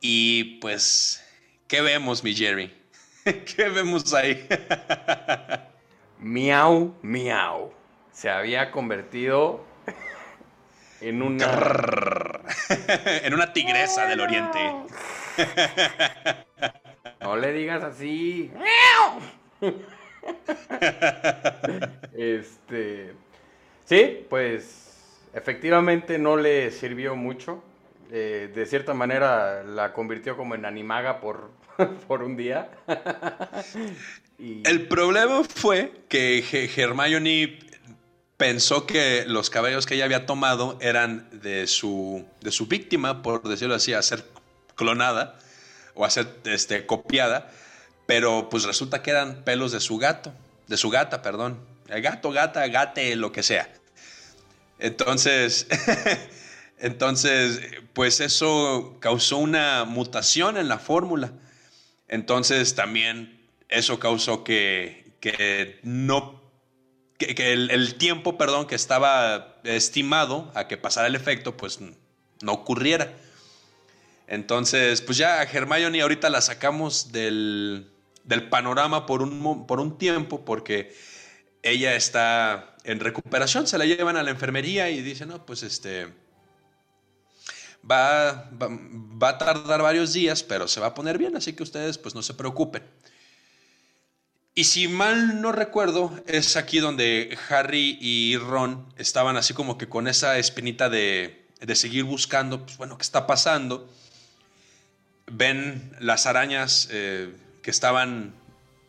y 0.00 0.58
pues, 0.60 1.23
¿qué 1.68 1.80
vemos, 1.80 2.22
mi 2.22 2.34
Jerry? 2.34 2.72
¿Qué 3.24 3.68
vemos 3.68 4.12
ahí? 4.14 4.46
miau, 6.18 6.94
miau. 7.02 7.72
Se 8.12 8.30
había 8.30 8.70
convertido 8.70 9.64
en 11.00 11.22
una... 11.22 12.40
en 13.22 13.34
una 13.34 13.52
tigresa 13.52 14.06
del 14.06 14.20
oriente. 14.20 14.60
No 17.20 17.36
le 17.36 17.52
digas 17.52 17.82
así. 17.82 18.50
este. 22.16 23.14
Sí, 23.84 24.26
pues 24.30 25.20
efectivamente 25.34 26.18
no 26.18 26.36
le 26.36 26.70
sirvió 26.70 27.16
mucho. 27.16 27.62
Eh, 28.10 28.52
de 28.54 28.66
cierta 28.66 28.94
manera 28.94 29.62
la 29.64 29.92
convirtió 29.92 30.36
como 30.36 30.54
en 30.54 30.64
animaga 30.64 31.20
por, 31.20 31.50
por 32.08 32.22
un 32.22 32.36
día. 32.36 32.68
El 34.38 34.88
problema 34.88 35.42
fue 35.44 35.92
que 36.08 36.44
Hermione 36.76 37.58
pensó 38.36 38.86
que 38.86 39.24
los 39.26 39.48
cabellos 39.48 39.86
que 39.86 39.94
ella 39.94 40.04
había 40.04 40.26
tomado 40.26 40.76
eran 40.80 41.28
de 41.32 41.66
su, 41.66 42.24
de 42.40 42.50
su 42.50 42.66
víctima, 42.66 43.22
por 43.22 43.42
decirlo 43.42 43.74
así, 43.74 43.92
a 43.94 44.02
ser 44.02 44.24
clonada 44.74 45.38
o 45.94 46.04
a 46.04 46.10
ser 46.10 46.26
este, 46.44 46.86
copiada, 46.86 47.50
pero 48.06 48.48
pues 48.50 48.64
resulta 48.64 49.02
que 49.02 49.10
eran 49.10 49.44
pelos 49.44 49.72
de 49.72 49.80
su 49.80 49.98
gato, 49.98 50.32
de 50.66 50.76
su 50.76 50.90
gata, 50.90 51.22
perdón. 51.22 51.58
El 51.88 52.02
gato, 52.02 52.30
gata, 52.32 52.66
gate, 52.66 53.14
lo 53.16 53.30
que 53.30 53.42
sea. 53.42 53.72
Entonces, 54.78 55.66
entonces, 56.78 57.60
pues 57.92 58.20
eso 58.20 58.96
causó 59.00 59.38
una 59.38 59.84
mutación 59.84 60.56
en 60.56 60.68
la 60.68 60.78
fórmula. 60.78 61.32
Entonces 62.08 62.74
también 62.74 63.40
eso 63.68 63.98
causó 63.98 64.44
que, 64.44 65.16
que 65.20 65.80
no 65.82 66.42
que, 67.18 67.52
el, 67.52 67.94
tiempo, 67.94 68.36
perdón, 68.36 68.66
que 68.66 68.74
estaba 68.74 69.56
estimado 69.64 70.50
a 70.54 70.66
que 70.68 70.76
pasara 70.76 71.06
el 71.06 71.14
efecto, 71.14 71.56
pues 71.56 71.78
no 71.80 72.52
ocurriera. 72.52 73.12
Entonces, 74.26 75.00
pues 75.00 75.18
ya 75.18 75.40
a 75.40 75.44
Hermione 75.44 76.00
ahorita 76.00 76.30
la 76.30 76.40
sacamos 76.40 77.12
del, 77.12 77.90
panorama 78.50 79.06
por 79.06 79.22
un, 79.22 79.66
por 79.66 79.80
un 79.80 79.98
tiempo 79.98 80.44
porque 80.44 80.94
ella 81.62 81.94
está 81.94 82.76
en 82.84 83.00
recuperación, 83.00 83.66
se 83.66 83.78
la 83.78 83.86
llevan 83.86 84.16
a 84.16 84.22
la 84.22 84.30
enfermería 84.30 84.90
y 84.90 85.02
dicen, 85.02 85.28
no, 85.28 85.44
pues 85.46 85.62
este, 85.62 86.08
va, 87.90 88.50
va, 88.50 88.68
va, 88.70 89.28
a 89.30 89.38
tardar 89.38 89.82
varios 89.82 90.12
días, 90.12 90.42
pero 90.42 90.68
se 90.68 90.80
va 90.80 90.88
a 90.88 90.94
poner 90.94 91.18
bien, 91.18 91.36
así 91.36 91.52
que 91.52 91.62
ustedes 91.62 91.98
pues 91.98 92.14
no 92.14 92.22
se 92.22 92.34
preocupen. 92.34 92.82
Y 94.54 94.64
si 94.64 94.86
mal 94.86 95.40
no 95.40 95.50
recuerdo, 95.50 96.12
es 96.26 96.56
aquí 96.56 96.78
donde 96.78 97.36
Harry 97.48 97.98
y 98.00 98.36
Ron 98.36 98.86
estaban 98.96 99.36
así 99.36 99.52
como 99.52 99.78
que 99.78 99.88
con 99.88 100.06
esa 100.06 100.38
espinita 100.38 100.88
de, 100.88 101.46
de 101.60 101.74
seguir 101.74 102.04
buscando, 102.04 102.64
pues 102.64 102.76
bueno, 102.76 102.96
¿qué 102.96 103.02
está 103.02 103.26
pasando? 103.26 103.88
ven 105.26 105.96
las 106.00 106.26
arañas 106.26 106.88
eh, 106.90 107.32
que 107.62 107.70
estaban 107.70 108.34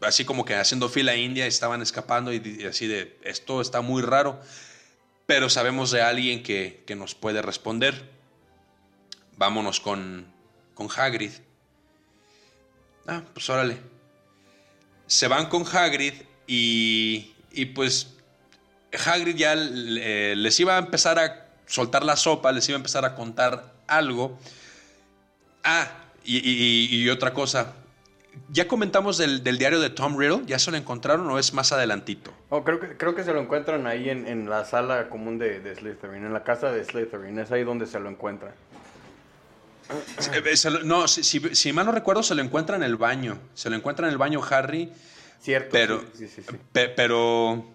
así 0.02 0.26
como 0.26 0.46
que 0.46 0.56
haciendo 0.56 0.90
fila 0.90 1.16
india, 1.16 1.46
estaban 1.48 1.82
escapando 1.82 2.34
y, 2.34 2.66
así 2.70 2.88
de, 2.88 3.18
esto 3.24 3.62
está 3.62 3.82
muy 3.82 4.02
raro, 4.02 4.40
pero 5.26 5.50
sabemos 5.50 5.92
de 5.92 6.02
alguien 6.02 6.44
que, 6.44 6.84
nos 6.96 7.16
puede 7.16 7.42
responder. 7.42 8.15
Vámonos 9.38 9.80
con, 9.80 10.26
con 10.74 10.88
Hagrid. 10.96 11.32
Ah, 13.08 13.22
pues 13.34 13.50
órale. 13.50 13.78
Se 15.08 15.28
van 15.28 15.50
con 15.50 15.64
Hagrid 15.66 16.14
y, 16.48 17.34
y 17.52 17.66
pues 17.66 18.16
Hagrid 19.06 19.36
ya 19.36 19.54
eh, 19.54 20.34
les 20.38 20.60
iba 20.60 20.76
a 20.76 20.80
empezar 20.80 21.20
a 21.20 21.46
soltar 21.66 22.04
la 22.04 22.16
sopa, 22.16 22.52
les 22.52 22.68
iba 22.70 22.76
a 22.76 22.80
empezar 22.80 23.06
a 23.06 23.16
contar 23.16 23.74
algo. 23.88 24.38
Ah, 25.64 25.88
y, 26.24 27.08
otra 27.10 27.34
cosa, 27.34 27.74
ya 28.50 28.68
comentamos 28.68 29.18
del, 29.18 29.44
diario 29.44 29.80
de 29.80 29.90
Tom 29.90 30.18
Riddle, 30.18 30.44
¿ya 30.46 30.58
se 30.58 30.72
lo 30.72 30.78
encontraron 30.78 31.30
o 31.30 31.38
es 31.38 31.54
más 31.54 31.72
adelantito? 31.72 32.32
Oh, 32.50 32.64
creo, 32.64 32.80
que, 32.80 32.98
creo 32.98 33.14
que 33.14 33.24
se 33.24 33.32
lo 33.32 33.42
encuentran 33.42 33.86
ahí 33.86 34.10
en, 34.10 34.50
la 34.50 34.66
sala 34.66 35.10
común 35.10 35.38
de, 35.38 35.60
de, 35.60 35.76
Slytherin, 35.76 36.26
en 36.26 36.34
la 36.34 36.44
casa 36.44 36.72
de 36.72 36.84
Slytherin, 36.84 37.38
es 37.40 37.52
ahí 37.52 37.64
donde 37.64 37.86
se 37.86 38.00
lo 38.00 38.10
encuentran. 38.10 38.54
Eh, 40.34 40.56
no, 40.84 41.08
si, 41.08 41.24
si, 41.24 41.74
mal 41.74 41.86
no 41.86 41.92
recuerdo, 41.92 42.24
se 42.24 42.36
lo 42.36 42.42
encuentra 42.42 42.76
en 42.76 42.84
el 42.84 42.96
baño. 42.96 43.40
Se 43.54 43.70
lo 43.70 43.76
encuentra 43.76 44.08
en 44.08 44.12
el 44.12 44.18
baño 44.18 44.42
Harry. 44.50 44.92
Cierto. 45.42 45.70
Pero, 45.72 46.04
pero, 46.72 47.66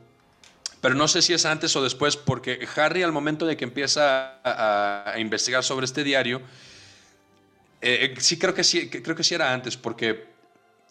pero 0.81 0.95
no 0.95 1.07
sé 1.07 1.23
si 1.23 1.33
es 1.35 1.47
antes 1.47 1.75
o 1.77 1.83
después, 1.83 2.17
porque 2.17 2.67
Harry 2.77 3.03
al 3.03 3.13
momento 3.13 3.47
de 3.47 3.57
que 3.57 3.65
empieza 3.65 4.41
a 4.43 5.19
investigar 5.19 5.63
sobre 5.63 5.85
este 5.85 6.03
diario, 6.03 6.43
eh, 7.81 8.13
eh, 8.17 8.21
sí, 8.21 8.39
creo 8.39 8.55
que 8.55 8.65
sí, 8.65 8.89
creo 8.91 9.17
que 9.17 9.25
sí 9.25 9.35
era 9.35 9.53
antes, 9.53 9.77
porque 9.77 10.27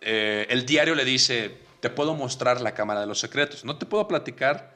eh, 0.01 0.47
el 0.49 0.65
diario 0.65 0.95
le 0.95 1.05
dice, 1.05 1.57
te 1.79 1.89
puedo 1.89 2.15
mostrar 2.15 2.61
la 2.61 2.73
Cámara 2.73 3.01
de 3.01 3.07
los 3.07 3.19
Secretos. 3.19 3.63
No 3.63 3.77
te 3.77 3.85
puedo 3.85 4.07
platicar 4.07 4.73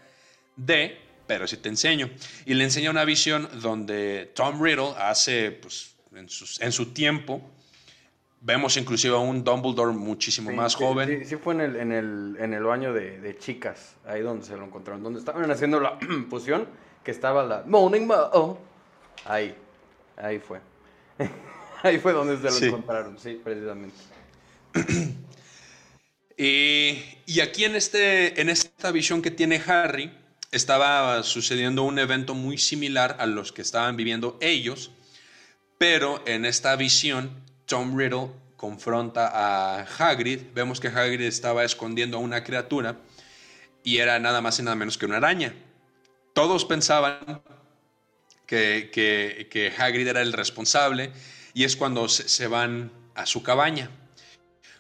de, 0.56 1.00
pero 1.28 1.48
sí 1.48 1.58
te 1.58 1.70
enseño. 1.70 2.10
Y 2.46 2.54
le 2.54 2.64
enseña 2.64 2.92
una 2.92 3.06
visión 3.06 3.50
donde 3.62 4.32
Tom 4.36 4.62
Riddle 4.62 4.94
hace, 4.98 5.52
pues, 5.52 5.93
en, 6.16 6.72
su 6.72 6.86
tiempo, 6.94 7.42
vemos 8.42 8.78
inclusive 8.78 9.16
a 9.16 9.20
un 9.20 9.44
Dumbledore 9.44 9.94
muchísimo 9.94 10.52
más 10.52 10.76
joven. 10.76 11.26
Sí, 11.26 11.36
fue 11.36 11.54
en 11.54 11.62
el, 11.62 11.76
en 11.76 11.92
el, 11.92 12.38
en 12.40 12.54
el 12.54 12.64
baño 12.64 12.94
de, 12.94 13.20
de, 13.20 13.38
chicas, 13.38 13.96
ahí 14.06 14.22
donde 14.22 14.46
se 14.46 14.56
lo 14.56 14.66
encontraron, 14.66 15.04
donde 15.04 15.20
estaban 15.20 15.50
haciendo 15.50 15.80
la 15.80 15.98
fusión, 16.30 16.68
que 17.04 17.12
estaba 17.12 17.44
la 17.44 17.64
Morning 17.66 18.06
Mo. 18.06 18.60
Ahí, 19.26 19.56
ahí 20.18 20.40
fue. 20.40 20.60
Ahí 21.84 22.00
fue 22.00 22.14
donde 22.14 22.38
se 22.38 22.62
lo 22.62 22.68
encontraron, 22.68 23.20
sí, 23.20 23.42
precisamente. 23.44 23.98
y, 26.38 27.42
aquí 27.42 27.66
en, 27.66 27.76
este, 27.76 28.40
en 28.40 28.48
esta 28.48 28.90
visión 28.92 29.22
que 29.22 29.32
tiene 29.32 29.62
Harry, 29.68 30.10
estaba 30.54 31.22
sucediendo 31.24 31.84
un 31.84 32.00
evento 32.00 32.36
muy 32.36 32.58
similar 32.58 33.18
a 33.20 33.26
los 33.26 33.52
que 33.52 33.62
estaban 33.62 33.98
viviendo 33.98 34.38
ellos, 34.40 34.92
pero 35.78 36.22
en 36.26 36.46
esta 36.46 36.76
visión, 36.76 37.44
Tom 37.66 37.98
Riddle 37.98 38.30
confronta 38.56 39.30
a 39.34 39.82
Hagrid. 39.82 40.42
Vemos 40.54 40.80
que 40.80 40.88
Hagrid 40.88 41.22
estaba 41.22 41.64
escondiendo 41.64 42.18
a 42.18 42.22
una 42.22 42.44
criatura 42.44 42.98
y 43.84 43.98
era 43.98 44.20
nada 44.20 44.42
más 44.42 44.60
y 44.60 44.64
nada 44.64 44.76
menos 44.76 44.98
que 44.98 45.06
una 45.06 45.18
araña. 45.18 45.54
Todos 46.34 46.66
pensaban 46.66 47.42
que, 48.48 48.90
que, 49.52 49.74
Hagrid 49.78 50.08
era 50.08 50.22
el 50.22 50.34
responsable 50.34 51.12
y 51.54 51.64
es 51.64 51.76
cuando 51.76 52.08
se, 52.08 52.48
van 52.48 52.92
a 53.16 53.26
su 53.26 53.44
cabaña. 53.44 53.90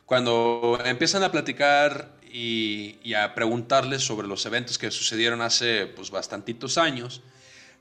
Cuando 0.05 0.79
empiezan 0.85 1.23
a 1.23 1.31
platicar 1.31 2.11
y, 2.31 3.13
a 3.13 3.35
preguntarles 3.35 4.03
sobre 4.03 4.27
los 4.27 4.45
eventos 4.45 4.77
que 4.77 4.91
sucedieron 4.91 5.41
hace 5.41 5.87
pues 5.87 6.09
bastantitos 6.09 6.77
años, 6.77 7.21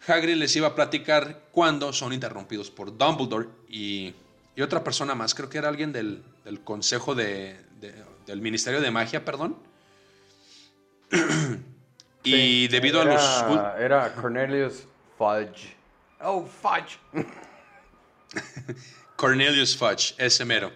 Hagrid 0.06 0.36
les 0.36 0.54
iba 0.56 0.68
a 0.68 0.74
platicar 0.74 1.42
cuando 1.52 1.92
son 1.92 2.12
interrumpidos 2.12 2.70
por 2.70 2.96
Dumbledore 2.96 3.48
y, 3.68 4.14
otra 4.60 4.82
persona 4.82 5.14
más, 5.14 5.34
creo 5.34 5.48
que 5.48 5.58
era 5.58 5.68
alguien 5.68 5.92
del, 5.92 6.22
Consejo 6.64 7.14
de, 7.14 7.56
del 8.26 8.40
Ministerio 8.40 8.80
de 8.80 8.90
Magia, 8.90 9.24
perdón. 9.24 9.56
y 12.24 12.68
debido 12.68 13.00
a 13.00 13.04
los... 13.04 13.44
Era 13.78 14.12
Cornelius 14.14 14.84
Fudge. 15.16 15.74
Oh, 16.20 16.44
Fudge. 16.44 16.98
Cornelius 19.16 19.76
Fudge, 19.76 20.14
ese 20.18 20.44
mero. 20.44 20.72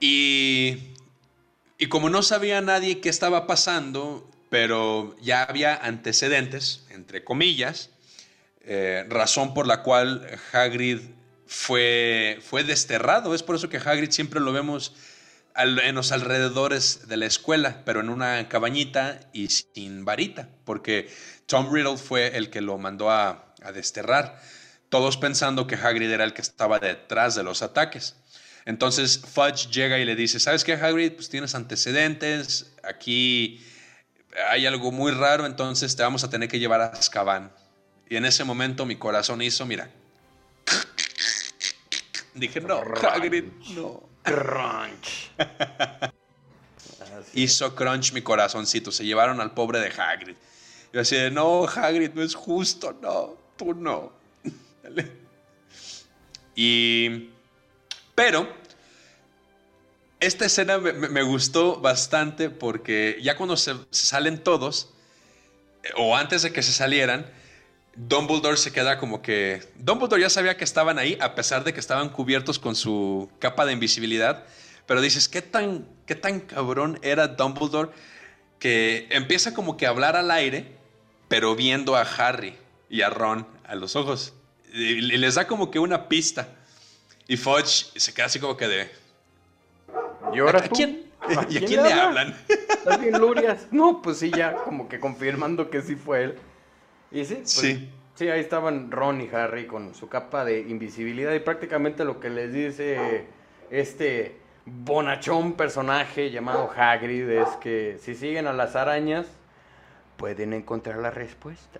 Y, 0.00 0.94
y 1.78 1.88
como 1.88 2.08
no 2.08 2.22
sabía 2.22 2.60
nadie 2.60 3.00
qué 3.00 3.08
estaba 3.08 3.46
pasando, 3.46 4.30
pero 4.48 5.16
ya 5.20 5.42
había 5.42 5.76
antecedentes, 5.76 6.86
entre 6.90 7.24
comillas, 7.24 7.90
eh, 8.66 9.06
razón 9.08 9.54
por 9.54 9.66
la 9.66 9.82
cual 9.82 10.26
Hagrid 10.52 11.00
fue, 11.46 12.38
fue 12.42 12.64
desterrado. 12.64 13.34
Es 13.34 13.42
por 13.42 13.56
eso 13.56 13.68
que 13.68 13.78
Hagrid 13.78 14.10
siempre 14.10 14.40
lo 14.40 14.52
vemos 14.52 14.94
en 15.56 15.94
los 15.94 16.12
alrededores 16.12 17.08
de 17.08 17.16
la 17.16 17.24
escuela, 17.24 17.82
pero 17.86 18.00
en 18.00 18.10
una 18.10 18.46
cabañita 18.48 19.20
y 19.32 19.48
sin 19.48 20.04
varita, 20.04 20.50
porque 20.66 21.10
Tom 21.46 21.72
Riddle 21.72 21.96
fue 21.96 22.36
el 22.36 22.50
que 22.50 22.60
lo 22.60 22.76
mandó 22.76 23.10
a 23.10 23.54
desterrar 23.72 24.38
todos 24.88 25.16
pensando 25.16 25.66
que 25.66 25.74
Hagrid 25.74 26.10
era 26.10 26.24
el 26.24 26.32
que 26.32 26.42
estaba 26.42 26.78
detrás 26.78 27.34
de 27.34 27.42
los 27.42 27.62
ataques. 27.62 28.16
Entonces 28.64 29.18
Fudge 29.18 29.70
llega 29.70 29.98
y 29.98 30.04
le 30.04 30.16
dice, 30.16 30.40
¿sabes 30.40 30.64
qué, 30.64 30.74
Hagrid? 30.74 31.12
Pues 31.12 31.28
tienes 31.28 31.54
antecedentes, 31.54 32.74
aquí 32.82 33.64
hay 34.50 34.66
algo 34.66 34.92
muy 34.92 35.12
raro, 35.12 35.46
entonces 35.46 35.94
te 35.96 36.02
vamos 36.02 36.24
a 36.24 36.30
tener 36.30 36.48
que 36.48 36.58
llevar 36.58 36.80
a 36.80 36.86
Azkaban. 36.86 37.52
Y 38.08 38.16
en 38.16 38.24
ese 38.24 38.44
momento 38.44 38.86
mi 38.86 38.96
corazón 38.96 39.42
hizo, 39.42 39.66
mira. 39.66 39.90
Dije, 42.34 42.60
no, 42.60 42.82
Hagrid, 43.02 43.44
no. 43.74 44.02
Crunch. 44.22 45.30
Hizo 47.34 47.74
crunch 47.74 48.12
mi 48.12 48.22
corazoncito. 48.22 48.92
Se 48.92 49.04
llevaron 49.04 49.40
al 49.40 49.54
pobre 49.54 49.80
de 49.80 49.88
Hagrid. 49.88 50.36
Yo 50.92 51.00
así 51.00 51.16
de, 51.16 51.30
no, 51.30 51.64
Hagrid, 51.64 52.12
no 52.14 52.22
es 52.22 52.34
justo, 52.34 52.96
no, 53.00 53.36
tú 53.56 53.74
no. 53.74 54.12
y 56.54 57.30
pero 58.14 58.48
esta 60.20 60.46
escena 60.46 60.78
me, 60.78 61.22
gustó 61.22 61.80
bastante 61.80 62.48
porque 62.48 63.18
ya 63.22 63.36
cuando 63.36 63.56
se, 63.56 63.74
salen 63.90 64.42
todos, 64.42 64.94
eh, 65.82 65.90
o 65.96 66.16
antes 66.16 66.42
de 66.42 66.52
que 66.52 66.62
se 66.62 66.72
salieran, 66.72 67.30
Dumbledore 67.96 68.58
se 68.58 68.72
queda 68.72 68.98
como 68.98 69.22
que... 69.22 69.62
Dumbledore 69.76 70.20
ya 70.20 70.30
sabía 70.30 70.56
que 70.56 70.64
estaban 70.64 70.98
ahí 70.98 71.16
a 71.20 71.34
pesar 71.34 71.64
de 71.64 71.72
que 71.72 71.80
estaban 71.80 72.10
cubiertos 72.10 72.58
con 72.58 72.76
su 72.76 73.30
capa 73.38 73.64
de 73.64 73.72
invisibilidad, 73.72 74.44
pero 74.86 75.00
dices, 75.00 75.28
¿qué 75.28 75.40
tan, 75.42 75.88
qué 76.04 76.14
tan 76.14 76.40
cabrón 76.40 76.98
era 77.02 77.26
Dumbledore 77.26 77.90
que 78.58 79.08
empieza 79.10 79.54
como 79.54 79.76
que 79.76 79.86
a 79.86 79.90
hablar 79.90 80.14
al 80.14 80.30
aire, 80.30 80.66
pero 81.28 81.56
viendo 81.56 81.96
a 81.96 82.02
Harry 82.02 82.54
y 82.90 83.00
a 83.00 83.10
Ron 83.10 83.46
a 83.64 83.74
los 83.74 83.96
ojos? 83.96 84.34
Y 84.72 85.00
les 85.00 85.36
da 85.36 85.46
como 85.46 85.70
que 85.70 85.78
una 85.78 86.08
pista. 86.08 86.48
Y 87.26 87.36
Fudge 87.38 87.86
se 87.96 88.12
queda 88.12 88.26
así 88.26 88.38
como 88.38 88.56
que 88.56 88.68
de. 88.68 88.90
¿Y 90.34 90.38
ahora 90.38 90.60
¿A, 90.60 90.68
quién? 90.68 91.06
¿Y 91.28 91.56
a 91.56 91.60
quién, 91.60 91.82
le, 91.82 91.92
hablan? 91.92 92.36
¿Estás 92.46 93.00
bien, 93.00 93.18
Lurias? 93.18 93.66
No, 93.70 94.02
pues 94.02 94.18
sí, 94.18 94.30
ya 94.30 94.54
como 94.54 94.88
que 94.88 95.00
confirmando 95.00 95.70
que 95.70 95.80
sí 95.82 95.96
fue 95.96 96.24
él. 96.24 96.38
Y 97.10 97.24
sí, 97.24 97.34
pues, 97.36 97.50
sí. 97.50 97.90
Sí, 98.16 98.30
ahí 98.30 98.40
estaban 98.40 98.90
Ron 98.90 99.20
y 99.20 99.28
Harry 99.28 99.66
con 99.66 99.94
su 99.94 100.08
capa 100.08 100.42
de 100.44 100.60
invisibilidad 100.60 101.34
y 101.34 101.38
prácticamente 101.40 102.02
lo 102.02 102.18
que 102.18 102.30
les 102.30 102.50
dice 102.50 103.26
este 103.70 104.38
bonachón 104.64 105.52
personaje 105.52 106.30
llamado 106.30 106.70
Hagrid 106.74 107.28
es 107.28 107.48
que 107.60 107.98
si 108.00 108.14
siguen 108.14 108.46
a 108.46 108.54
las 108.54 108.74
arañas 108.74 109.26
pueden 110.16 110.54
encontrar 110.54 110.96
la 110.96 111.10
respuesta. 111.10 111.78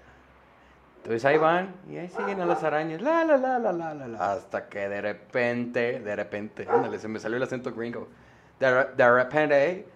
Entonces 0.98 1.24
ahí 1.24 1.38
van 1.38 1.74
y 1.90 1.96
ahí 1.96 2.10
siguen 2.10 2.40
a 2.42 2.44
las 2.44 2.62
arañas, 2.64 3.00
la 3.00 3.24
la 3.24 3.38
la 3.38 3.58
la 3.58 3.72
la 3.72 3.94
la, 3.94 4.06
la 4.06 4.32
hasta 4.32 4.68
que 4.68 4.90
de 4.90 5.00
repente, 5.00 6.00
de 6.00 6.16
repente, 6.16 6.66
ándale, 6.68 6.98
se 6.98 7.08
me 7.08 7.18
salió 7.18 7.38
el 7.38 7.42
acento 7.44 7.72
gringo. 7.72 8.08
De, 8.60 8.88
de 8.94 9.10
repente 9.10 9.86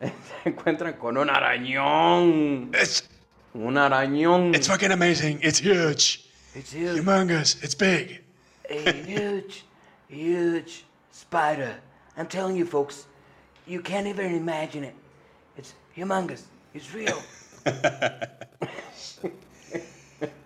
se 0.00 0.48
encuentran 0.48 0.94
con 0.94 1.18
un 1.18 1.28
arañón. 1.28 2.70
It's, 2.72 3.08
un 3.54 3.76
arañón. 3.76 4.54
It's 4.54 4.68
fucking 4.68 4.92
amazing. 4.92 5.40
It's 5.42 5.58
huge. 5.58 6.24
It's 6.54 6.72
huge. 6.72 7.00
Humongous. 7.00 7.62
It's 7.62 7.74
big. 7.74 8.22
A 8.70 8.92
huge, 8.92 9.64
huge 10.08 10.84
spider. 11.10 11.76
I'm 12.16 12.26
telling 12.26 12.56
you, 12.56 12.66
folks, 12.66 13.06
you 13.66 13.80
can't 13.80 14.06
even 14.06 14.34
imagine 14.34 14.84
it. 14.84 14.94
It's 15.56 15.74
humongous. 15.96 16.42
It's 16.74 16.92
real. 16.94 17.22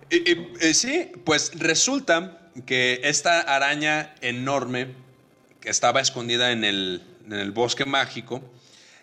Y, 0.08 0.74
sí, 0.74 1.10
pues 1.24 1.50
resulta 1.58 2.50
que 2.64 3.00
esta 3.02 3.40
araña 3.40 4.14
enorme 4.20 4.94
que 5.60 5.68
estaba 5.68 6.00
escondida 6.00 6.52
en 6.52 6.64
el, 6.64 7.02
bosque 7.52 7.84
mágico 7.84 8.40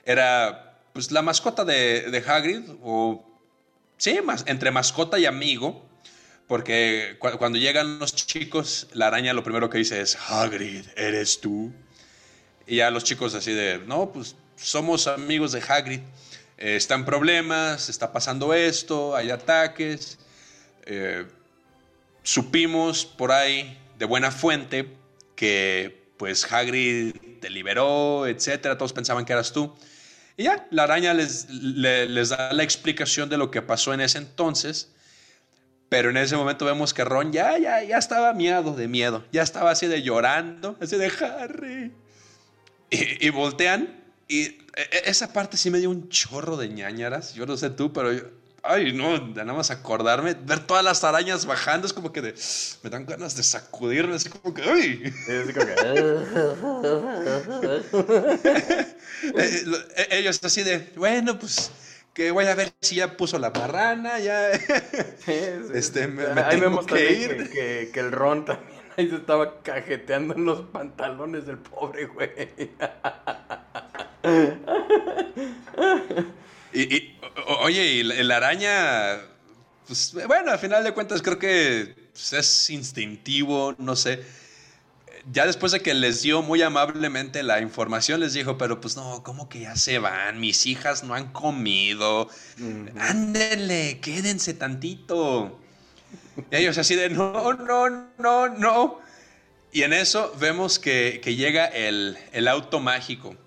era 0.06 0.80
pues 0.94 1.12
la 1.12 1.22
mascota 1.22 1.66
de, 1.66 2.24
Hagrid, 2.26 2.62
o 2.82 3.33
sí, 4.04 4.20
más, 4.22 4.44
entre 4.48 4.70
mascota 4.70 5.18
y 5.18 5.26
amigo, 5.26 5.82
porque 6.48 7.16
cuando 7.20 7.58
llegan 7.58 8.00
los 8.00 8.14
chicos, 8.14 8.88
la 8.92 9.08
araña 9.08 9.32
lo 9.32 9.46
primero 9.46 9.70
que 9.70 9.78
dice 9.78 10.02
es, 10.02 10.18
Hagrid, 10.28 10.86
¿eres 10.98 11.40
tú? 11.40 11.72
Y 12.68 12.78
ya 12.78 12.92
los 12.92 13.06
chicos 13.06 13.34
así 13.34 13.54
de, 13.54 13.80
no, 13.88 14.12
pues 14.12 14.36
somos 14.58 15.08
amigos 15.08 15.54
de 15.54 15.64
Hagrid, 15.66 16.02
eh, 16.58 16.76
están 16.76 17.06
problemas, 17.06 17.88
está 17.88 18.12
pasando 18.12 18.54
esto, 18.54 19.16
hay 19.16 19.32
ataques. 19.32 20.20
Eh, 20.86 21.26
supimos 22.24 23.06
por 23.06 23.32
ahí 23.32 23.80
de 23.98 24.04
buena 24.04 24.32
fuente 24.32 24.90
que 25.38 26.12
pues 26.18 26.52
Hagrid 26.52 27.16
te 27.40 27.50
liberó, 27.50 28.28
etcétera, 28.28 28.78
todos 28.78 28.92
pensaban 28.92 29.24
que 29.24 29.32
eras 29.32 29.54
tú. 29.54 29.74
Y 30.36 30.44
ya, 30.44 30.68
la 30.72 30.84
araña 30.84 31.14
les, 31.14 31.48
les, 31.50 32.30
da 32.30 32.54
la 32.54 32.64
explicación 32.64 33.30
de 33.30 33.38
lo 33.38 33.52
que 33.52 33.62
pasó 33.62 33.94
en 33.94 34.02
ese 34.02 34.18
entonces, 34.18 34.92
pero 35.90 36.10
en 36.10 36.18
ese 36.18 36.36
momento 36.36 36.66
vemos 36.66 36.94
que 36.94 37.04
Ron 37.04 37.32
ya, 37.32 37.58
ya, 37.60 37.84
ya 37.84 37.98
estaba 37.98 38.34
miado 38.34 38.74
de 38.74 38.88
miedo, 38.88 39.24
ya 39.32 39.44
estaba 39.44 39.72
así 39.72 39.86
de 39.86 40.02
llorando, 40.02 40.76
así 40.82 40.98
de 40.98 41.12
Harry. 41.20 41.92
Y, 42.90 43.30
voltean 43.30 44.04
y 44.28 44.42
e, 44.42 44.62
e, 44.76 45.02
esa 45.06 45.34
parte 45.34 45.58
sí 45.58 45.70
me 45.70 45.80
dio 45.80 45.90
un 45.90 46.10
chorro 46.10 46.58
de 46.58 46.70
ñañaras, 46.70 47.34
yo 47.34 47.46
no 47.46 47.58
sé 47.58 47.70
tú, 47.70 47.94
pero 47.94 48.12
Ay, 48.66 48.94
no, 48.94 49.18
nada 49.28 49.52
más 49.52 49.72
acordarme, 49.72 50.36
ver 50.36 50.62
todas 50.62 50.86
las 50.86 51.04
arañas 51.04 51.46
bajando, 51.46 51.86
es 51.86 51.92
como 51.92 52.14
que 52.14 52.22
de, 52.22 52.34
me 52.82 52.90
dan 52.90 53.06
ganas 53.06 53.36
de 53.36 53.44
sacudirme, 53.44 54.16
así 54.16 54.30
como 54.30 54.54
que, 54.54 54.62
¡ay! 54.62 55.14
Es 55.28 55.54
como 55.54 55.66
que... 55.66 55.74
Eh, 59.24 59.64
eh, 59.96 60.08
ellos 60.12 60.38
así 60.44 60.64
de, 60.64 60.92
bueno, 60.98 61.40
pues, 61.40 61.72
que 62.14 62.32
voy 62.32 62.44
a 62.46 62.56
ver 62.56 62.74
si 62.82 62.96
ya 62.96 63.16
puso 63.16 63.40
la 63.40 63.52
barrana, 63.52 64.20
ya... 64.20 64.52
este, 65.74 66.08
me, 66.08 66.26
ahí 66.42 66.60
vemos 66.60 66.86
que 66.86 67.14
ir. 67.14 67.50
Que, 67.50 67.90
que, 67.94 68.00
el 68.02 68.12
Ron 68.12 68.44
también 68.44 68.74
ahí 68.98 69.10
se 69.10 69.16
estaba 69.16 69.62
cajeteando 69.62 70.36
en 70.36 70.46
los 70.46 70.62
pantalones 70.62 71.46
del 71.46 71.58
pobre 71.58 72.06
güey. 72.06 72.30
y 76.74 77.14
oye, 77.62 77.86
y 77.86 78.04
la, 78.04 78.38
araña, 78.38 79.20
pues 79.88 80.14
bueno, 80.28 80.52
al 80.52 80.60
final 80.60 80.84
de 80.84 80.94
cuentas 80.94 81.22
creo 81.22 81.40
que 81.40 81.96
pues, 82.12 82.34
es 82.34 82.70
instintivo, 82.70 83.76
no 83.78 83.96
sé. 83.96 84.24
Ya 85.32 85.46
después 85.46 85.72
de 85.72 85.80
que 85.80 85.94
les 85.94 86.22
dio 86.22 86.42
muy 86.42 86.62
amablemente 86.62 87.44
la 87.44 87.62
información, 87.62 88.20
les 88.20 88.34
dijo, 88.34 88.58
pero 88.58 88.82
pues 88.82 88.98
no, 88.98 89.24
¿cómo 89.24 89.48
que 89.48 89.62
ya 89.62 89.76
se 89.78 89.98
van? 89.98 90.40
Mis 90.40 90.66
hijas 90.66 91.04
no 91.04 91.14
han 91.14 91.32
comido. 91.32 92.30
Ándenle, 93.00 94.00
quédense 94.02 94.54
tantito. 94.54 95.60
Y 96.52 96.56
ellos 96.58 96.78
así 96.78 96.96
de, 96.96 97.10
no, 97.10 97.54
no, 97.54 98.10
no, 98.18 98.50
no. 98.50 99.00
Y 99.72 99.84
en 99.84 99.94
eso 99.94 100.36
vemos 100.40 100.78
que, 100.78 101.22
llega 101.24 101.68
el, 101.68 102.18
el 102.34 102.48
auto 102.50 102.82
mágico. 102.82 103.38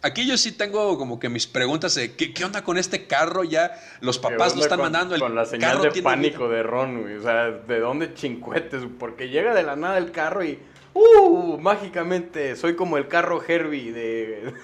Aquí 0.00 0.26
yo 0.26 0.38
sí 0.38 0.52
tengo 0.52 0.96
como 0.96 1.18
que 1.18 1.28
mis 1.28 1.46
preguntas 1.46 1.94
de 1.96 2.14
¿qué, 2.14 2.32
qué 2.32 2.44
onda 2.44 2.62
con 2.62 2.78
este 2.78 3.06
carro? 3.06 3.42
Ya 3.42 3.72
los 4.00 4.18
papás 4.18 4.54
lo 4.54 4.62
están 4.62 4.80
mandando. 4.80 5.14
El 5.14 5.20
con 5.20 5.34
la 5.34 5.44
señal 5.44 5.82
de 5.82 6.02
pánico 6.02 6.48
de 6.48 6.62
Ron, 6.62 7.02
güey. 7.02 7.16
O 7.16 7.22
sea, 7.22 7.50
¿de 7.50 7.80
dónde 7.80 8.14
chincuetes? 8.14 8.82
Porque 8.98 9.28
llega 9.28 9.54
de 9.54 9.64
la 9.64 9.74
nada 9.74 9.98
el 9.98 10.12
carro 10.12 10.44
y. 10.44 10.58
¡Uh! 10.94 11.58
Mágicamente 11.58 12.56
soy 12.56 12.76
como 12.76 12.96
el 12.96 13.08
carro 13.08 13.42
Herbie 13.46 13.92
de, 13.92 14.54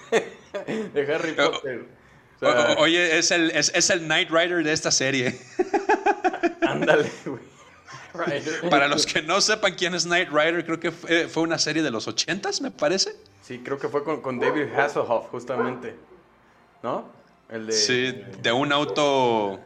de 0.94 1.14
Harry 1.14 1.32
Potter. 1.32 1.84
oye, 2.78 3.18
es 3.18 3.30
el, 3.30 3.50
es, 3.50 3.72
es 3.74 3.90
el 3.90 4.00
Knight 4.00 4.30
Rider 4.30 4.62
de 4.62 4.72
esta 4.72 4.90
serie. 4.92 5.38
Ándale, 6.62 7.10
güey. 7.26 7.42
Para 8.70 8.86
los 8.86 9.06
que 9.06 9.22
no 9.22 9.40
sepan 9.40 9.74
quién 9.74 9.94
es 9.94 10.04
Knight 10.04 10.28
Rider, 10.30 10.64
creo 10.64 10.78
que 10.78 10.92
fue, 10.92 11.26
fue 11.26 11.42
una 11.42 11.58
serie 11.58 11.82
de 11.82 11.90
los 11.90 12.06
80s, 12.06 12.60
me 12.60 12.70
parece. 12.70 13.16
Sí, 13.44 13.58
creo 13.58 13.78
que 13.78 13.90
fue 13.90 14.02
con, 14.02 14.38
David 14.38 14.72
Hasselhoff, 14.74 15.28
justamente. 15.28 15.94
¿No? 16.82 17.12
El 17.50 17.66
de, 17.66 17.72
sí, 17.74 18.22
de 18.40 18.52
un 18.52 18.72
auto 18.72 19.60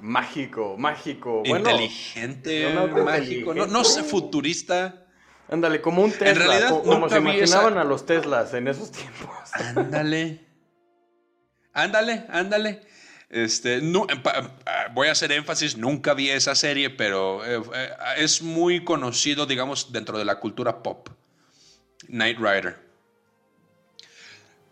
mágico, 0.00 0.76
mágico. 0.78 1.42
Inteligente, 1.44 2.72
mágico. 3.04 3.54
No, 3.54 3.82
sé, 3.82 4.04
futurista. 4.04 5.04
Ándale, 5.48 5.80
como 5.80 6.04
un 6.04 6.12
Tesla. 6.12 6.30
En 6.30 6.36
realidad, 6.36 6.82
como, 6.84 7.08
se 7.08 7.18
imaginaban 7.18 7.76
a 7.76 7.82
los 7.82 8.06
Teslas 8.06 8.54
en 8.54 8.68
esos 8.68 8.92
tiempos. 8.92 9.30
Ándale. 9.74 10.46
ándale, 11.72 12.24
ándale. 12.28 12.82
Este, 13.30 13.82
no, 13.82 14.06
voy 14.94 15.08
a 15.08 15.12
hacer 15.12 15.32
énfasis, 15.32 15.76
nunca 15.76 16.14
vi 16.14 16.30
esa 16.30 16.54
serie, 16.54 16.88
pero 16.88 17.44
eh, 17.44 17.60
eh, 17.74 17.90
es 18.18 18.42
muy 18.42 18.84
conocido, 18.84 19.44
digamos, 19.44 19.90
dentro 19.90 20.18
de 20.18 20.24
la 20.24 20.38
cultura 20.38 20.84
pop. 20.84 21.08
Knight 22.06 22.38
Rider. 22.38 22.87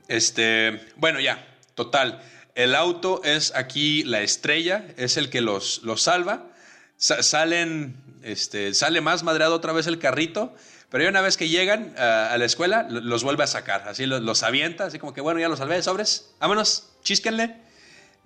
Este, 0.08 0.80
bueno, 0.96 1.20
ya, 1.20 1.46
total. 1.74 2.22
El 2.54 2.74
auto 2.74 3.22
es 3.24 3.54
aquí 3.54 4.02
la 4.04 4.22
estrella, 4.22 4.86
es 4.96 5.16
el 5.16 5.30
que 5.30 5.40
los, 5.40 5.82
los 5.82 6.02
salva. 6.02 6.50
salen 6.96 7.96
este, 8.26 8.74
sale 8.74 9.00
más 9.00 9.22
madreado 9.22 9.54
otra 9.54 9.72
vez 9.72 9.86
el 9.86 10.00
carrito, 10.00 10.52
pero 10.90 11.04
ya 11.04 11.10
una 11.10 11.20
vez 11.20 11.36
que 11.36 11.48
llegan 11.48 11.94
ah, 11.96 12.30
a 12.32 12.38
la 12.38 12.44
escuela, 12.44 12.86
los 12.90 13.22
vuelve 13.22 13.44
a 13.44 13.46
sacar, 13.46 13.88
así 13.88 14.04
los, 14.04 14.42
avienta, 14.42 14.86
así 14.86 14.98
como 14.98 15.14
que 15.14 15.20
bueno, 15.20 15.38
ya 15.38 15.48
los 15.48 15.60
salvé, 15.60 15.80
sobres, 15.82 16.34
vámonos, 16.40 16.90
chísquenle, 17.04 17.56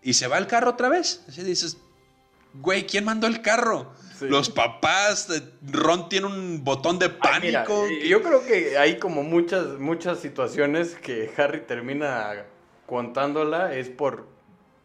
y 0.03 0.14
se 0.14 0.27
va 0.27 0.38
el 0.38 0.47
carro 0.47 0.71
otra 0.71 0.88
vez. 0.88 1.23
Así 1.29 1.43
dices, 1.43 1.77
güey, 2.55 2.87
¿quién 2.87 3.05
mandó 3.05 3.27
el 3.27 3.43
carro? 3.43 3.93
Los 4.20 4.50
papás, 4.50 5.28
eh, 5.30 5.42
Ron 5.70 6.09
tiene 6.09 6.26
un 6.26 6.64
botón 6.64 6.98
de 6.98 7.09
pánico. 7.09 7.87
yo 8.06 8.22
creo 8.22 8.44
que 8.44 8.76
hay 8.78 8.98
como 8.98 9.22
muchas, 9.22 9.78
muchas 9.78 10.18
situaciones 10.18 10.94
que 10.96 11.30
Harry 11.37 11.61
termina 11.61 12.44
contándola 12.87 13.74
es 13.74 13.88
por 13.88 14.26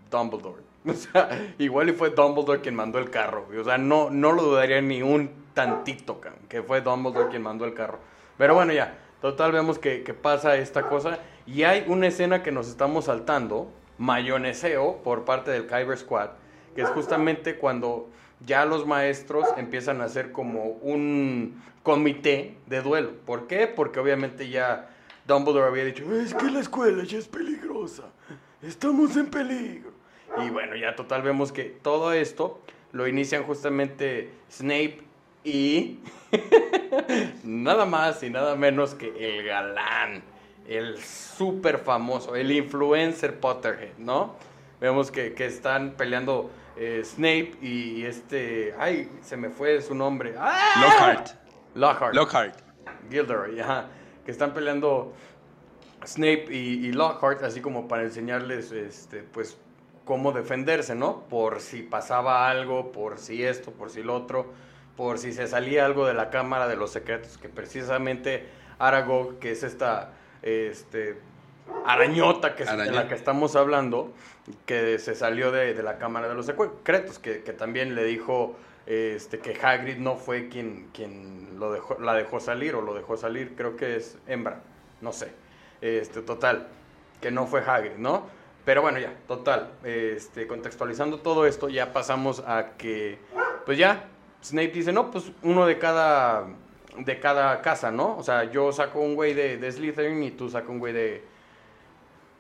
Dumbledore. 0.10 0.64
O 0.88 0.94
sea, 0.94 1.54
igual 1.58 1.90
y 1.90 1.94
fue 1.94 2.12
Dumbledore 2.12 2.62
quien 2.62 2.76
mandó 2.76 3.00
el 3.00 3.10
carro. 3.10 3.48
O 3.60 3.64
sea, 3.64 3.80
no, 3.80 4.12
no 4.12 4.32
lo 4.32 4.44
dudaría 4.44 4.80
ni 4.82 5.02
un 5.02 5.32
tantito, 5.56 6.22
que 6.48 6.62
fue 6.62 6.82
Dumbledore 6.82 7.30
quien 7.30 7.42
mandó 7.42 7.66
el 7.66 7.74
carro. 7.74 7.98
Pero 8.38 8.54
bueno, 8.54 8.72
ya. 8.72 9.00
Total, 9.20 9.52
vemos 9.52 9.80
que, 9.80 10.04
que 10.04 10.14
pasa 10.14 10.56
esta 10.58 10.84
cosa. 10.84 11.18
Y 11.48 11.64
hay 11.64 11.86
una 11.88 12.06
escena 12.06 12.44
que 12.44 12.52
nos 12.52 12.68
estamos 12.68 13.06
saltando, 13.06 13.72
mayoneseo, 13.98 15.02
por 15.04 15.26
parte 15.26 15.50
del 15.50 15.66
Kyber 15.66 15.98
Squad, 15.98 16.30
que 16.76 16.84
es 16.84 16.90
justamente 16.90 17.58
cuando 17.58 18.10
ya 18.46 18.66
los 18.66 18.86
maestros 18.86 19.48
empiezan 19.58 20.02
a 20.02 20.06
hacer 20.06 20.32
como 20.32 20.64
un 20.82 21.62
comité 21.84 22.58
de 22.66 22.82
duelo. 22.82 23.12
¿Por 23.26 23.48
qué? 23.48 23.68
Porque 23.68 24.00
obviamente 24.00 24.50
ya 24.50 24.90
Dumbledore 25.28 25.68
había 25.68 25.86
dicho, 25.86 26.04
es 26.16 26.34
que 26.34 26.50
la 26.50 26.60
escuela 26.60 27.04
ya 27.04 27.18
es 27.18 27.28
peligrosa, 27.28 28.04
estamos 28.62 29.16
en 29.16 29.28
peligro. 29.28 29.92
Y 30.44 30.50
bueno, 30.50 30.76
ya 30.76 30.96
total 30.96 31.22
vemos 31.22 31.52
que 31.52 31.64
todo 31.64 32.12
esto 32.12 32.60
lo 32.92 33.08
inician 33.08 33.44
justamente 33.44 34.30
Snape 34.52 35.00
y 35.44 36.00
nada 37.44 37.86
más 37.86 38.22
y 38.24 38.30
nada 38.30 38.56
menos 38.56 38.96
que 38.96 39.38
el 39.38 39.46
galán, 39.46 40.24
el 40.68 40.98
súper 40.98 41.78
famoso, 41.78 42.36
el 42.36 42.52
influencer 42.52 43.40
Potterhead, 43.40 43.98
¿no? 43.98 44.36
Vemos 44.82 45.12
que, 45.12 45.34
que 45.34 45.46
están 45.46 45.92
peleando 45.92 46.50
eh, 46.76 47.02
Snape 47.04 47.58
y 47.62 48.06
este. 48.06 48.74
Ay, 48.78 49.10
se 49.22 49.38
me 49.38 49.50
fue 49.50 49.82
su 49.82 49.96
nombre. 49.96 50.36
¡Ah! 50.38 50.74
Lockhart. 50.82 51.30
Lockhart. 51.76 52.14
Lockhart. 52.14 52.60
Gilderoy, 53.10 53.60
ajá. 53.60 53.88
Que 54.26 54.32
están 54.32 54.54
peleando 54.54 55.14
Snape 56.06 56.48
y, 56.52 56.92
Lockhart, 56.92 57.44
así 57.44 57.62
como 57.62 57.88
para 57.88 58.04
enseñarles, 58.04 58.72
este, 58.72 59.24
pues, 59.24 59.58
cómo 60.04 60.32
defenderse, 60.32 60.96
¿no? 60.96 61.22
Por 61.30 61.62
si 61.62 61.82
pasaba 61.82 62.50
algo, 62.50 62.92
por 62.92 63.18
si 63.18 63.44
esto, 63.44 63.72
por 63.72 63.90
si 63.90 64.04
lo 64.04 64.16
otro, 64.16 64.54
por 64.96 65.18
si 65.18 65.34
se 65.34 65.48
salía 65.48 65.86
algo 65.86 66.06
de 66.06 66.14
la 66.14 66.30
Cámara 66.30 66.68
de 66.68 66.76
los 66.76 66.92
Secretos, 66.92 67.38
que 67.38 67.50
precisamente 67.50 68.48
Aragog, 68.78 69.40
que 69.40 69.52
es 69.52 69.64
esta, 69.64 70.14
este, 70.42 71.20
arañota 71.86 72.56
que 72.56 72.64
es 72.64 72.78
de 72.78 72.92
la 72.92 73.08
que 73.08 73.16
estamos 73.16 73.56
hablando, 73.56 74.14
que 74.66 75.00
se 75.00 75.16
salió 75.16 75.52
de, 75.52 75.82
la 75.82 75.98
Cámara 75.98 76.28
de 76.28 76.36
los 76.36 76.46
Secretos, 76.46 77.20
que, 77.20 77.44
que 77.44 77.54
también 77.54 77.96
le 77.96 78.04
dijo 78.04 78.56
este, 78.86 79.40
que 79.40 79.58
Hagrid 79.60 79.98
no 79.98 80.16
fue 80.16 80.48
quien, 80.48 80.90
quien 80.94 81.60
lo 81.60 81.72
dejó, 81.72 81.98
la 82.00 82.14
dejó 82.14 82.40
salir 82.40 82.76
o 82.76 82.82
lo 82.82 82.94
dejó 82.94 83.18
salir, 83.18 83.56
creo 83.56 83.76
que 83.76 83.96
es 83.96 84.18
hembra, 84.28 84.62
no 85.02 85.12
sé. 85.12 85.32
Este, 85.82 86.22
total, 86.22 86.68
que 87.22 87.32
no 87.32 87.48
fue 87.48 87.62
Hagrid, 87.62 87.98
¿no? 87.98 88.28
Pero 88.64 88.82
bueno, 88.82 89.00
ya, 89.00 89.14
total, 89.28 89.72
este, 89.84 90.48
contextualizando 90.48 91.20
todo 91.20 91.46
esto, 91.46 91.70
ya 91.70 91.94
pasamos 91.94 92.44
a 92.46 92.72
que, 92.78 93.20
pues 93.66 93.78
ya, 93.78 94.06
Snape 94.44 94.72
dice, 94.72 94.92
no, 94.92 95.12
pues 95.12 95.32
uno 95.44 95.66
de 95.66 95.78
cada, 95.78 96.48
de 96.98 97.20
cada 97.20 97.62
casa, 97.62 97.92
¿no? 97.92 98.18
O 98.18 98.24
sea, 98.24 98.46
yo 98.46 98.72
saco 98.72 99.00
un 99.00 99.16
güey 99.16 99.34
de, 99.34 99.58
de 99.58 99.72
Slytherin 99.72 100.22
y 100.24 100.32
tú 100.32 100.50
sacas 100.50 100.70
un 100.70 100.80
güey 100.80 100.94
de, 100.94 101.24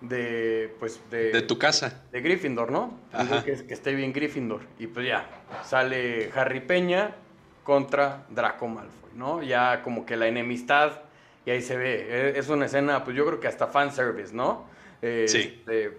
de, 0.01 0.75
pues, 0.79 0.99
de... 1.09 1.31
De 1.31 1.41
tu 1.41 1.57
casa. 1.57 2.03
De 2.11 2.21
Gryffindor, 2.21 2.71
¿no? 2.71 2.97
Que, 3.43 3.65
que 3.65 3.73
esté 3.73 3.93
bien 3.93 4.13
Gryffindor. 4.13 4.61
Y 4.79 4.87
pues 4.87 5.07
ya, 5.07 5.27
sale 5.63 6.31
Harry 6.35 6.59
Peña 6.59 7.15
contra 7.63 8.25
Draco 8.29 8.67
Malfoy, 8.67 9.11
¿no? 9.15 9.41
Ya 9.41 9.81
como 9.81 10.05
que 10.05 10.15
la 10.15 10.27
enemistad, 10.27 11.01
y 11.45 11.51
ahí 11.51 11.61
se 11.61 11.77
ve. 11.77 12.07
E, 12.09 12.39
es 12.39 12.49
una 12.49 12.65
escena, 12.65 13.03
pues 13.03 13.15
yo 13.15 13.25
creo 13.25 13.39
que 13.39 13.47
hasta 13.47 13.67
fanservice, 13.67 14.33
¿no? 14.33 14.65
sí. 15.01 15.61
Este, 15.65 15.97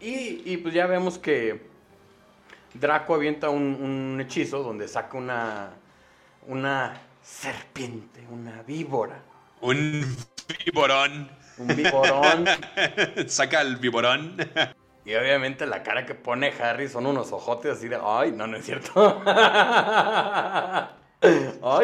y, 0.00 0.56
pues 0.56 0.72
ya 0.72 0.86
vemos 0.86 1.18
que 1.18 1.60
Draco 2.72 3.14
avienta 3.14 3.50
un, 3.50 3.62
un 3.62 4.20
hechizo 4.20 4.62
donde 4.62 4.88
saca 4.88 5.18
una, 5.18 5.70
una 6.46 6.94
serpiente, 7.22 8.26
una 8.30 8.62
víbora. 8.62 9.22
Un 9.60 10.16
víborón 10.64 11.30
un 11.60 11.76
viborón. 11.76 12.46
Saca 13.28 13.60
el 13.60 13.76
viborón. 13.76 14.36
Y 15.04 15.14
obviamente 15.14 15.66
la 15.66 15.82
cara 15.82 16.06
que 16.06 16.14
pone 16.14 16.54
Harry 16.60 16.88
son 16.88 17.04
unos 17.06 17.32
ojotes 17.32 17.78
así 17.78 17.88
de, 17.88 17.98
ay, 18.02 18.32
no, 18.32 18.46
no 18.46 18.56
es 18.56 18.64
cierto. 18.64 19.22
ay, 19.26 20.86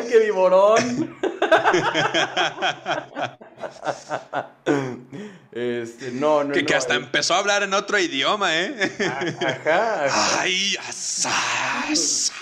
qué 0.09 0.19
viborón. 0.25 1.19
este, 5.53 6.13
no, 6.13 6.45
no, 6.45 6.53
que, 6.53 6.65
que 6.65 6.75
hasta 6.75 6.95
empezó 6.95 7.35
a 7.35 7.39
hablar 7.39 7.63
en 7.63 7.75
otro 7.75 7.99
idioma, 7.99 8.55
¿eh? 8.55 8.97
Ajá. 9.01 10.07
ajá. 10.07 10.41
Ay, 10.41 10.75
asas. 10.89 12.33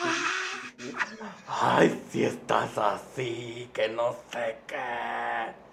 Ay, 1.49 2.01
si 2.11 2.25
estás 2.25 2.77
así, 2.77 3.70
que 3.73 3.88
no 3.88 4.16
sé 4.33 4.59
qué. 4.66 5.63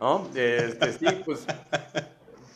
¿No? 0.00 0.28
Este, 0.34 0.92
sí, 0.92 1.06
pues, 1.24 1.46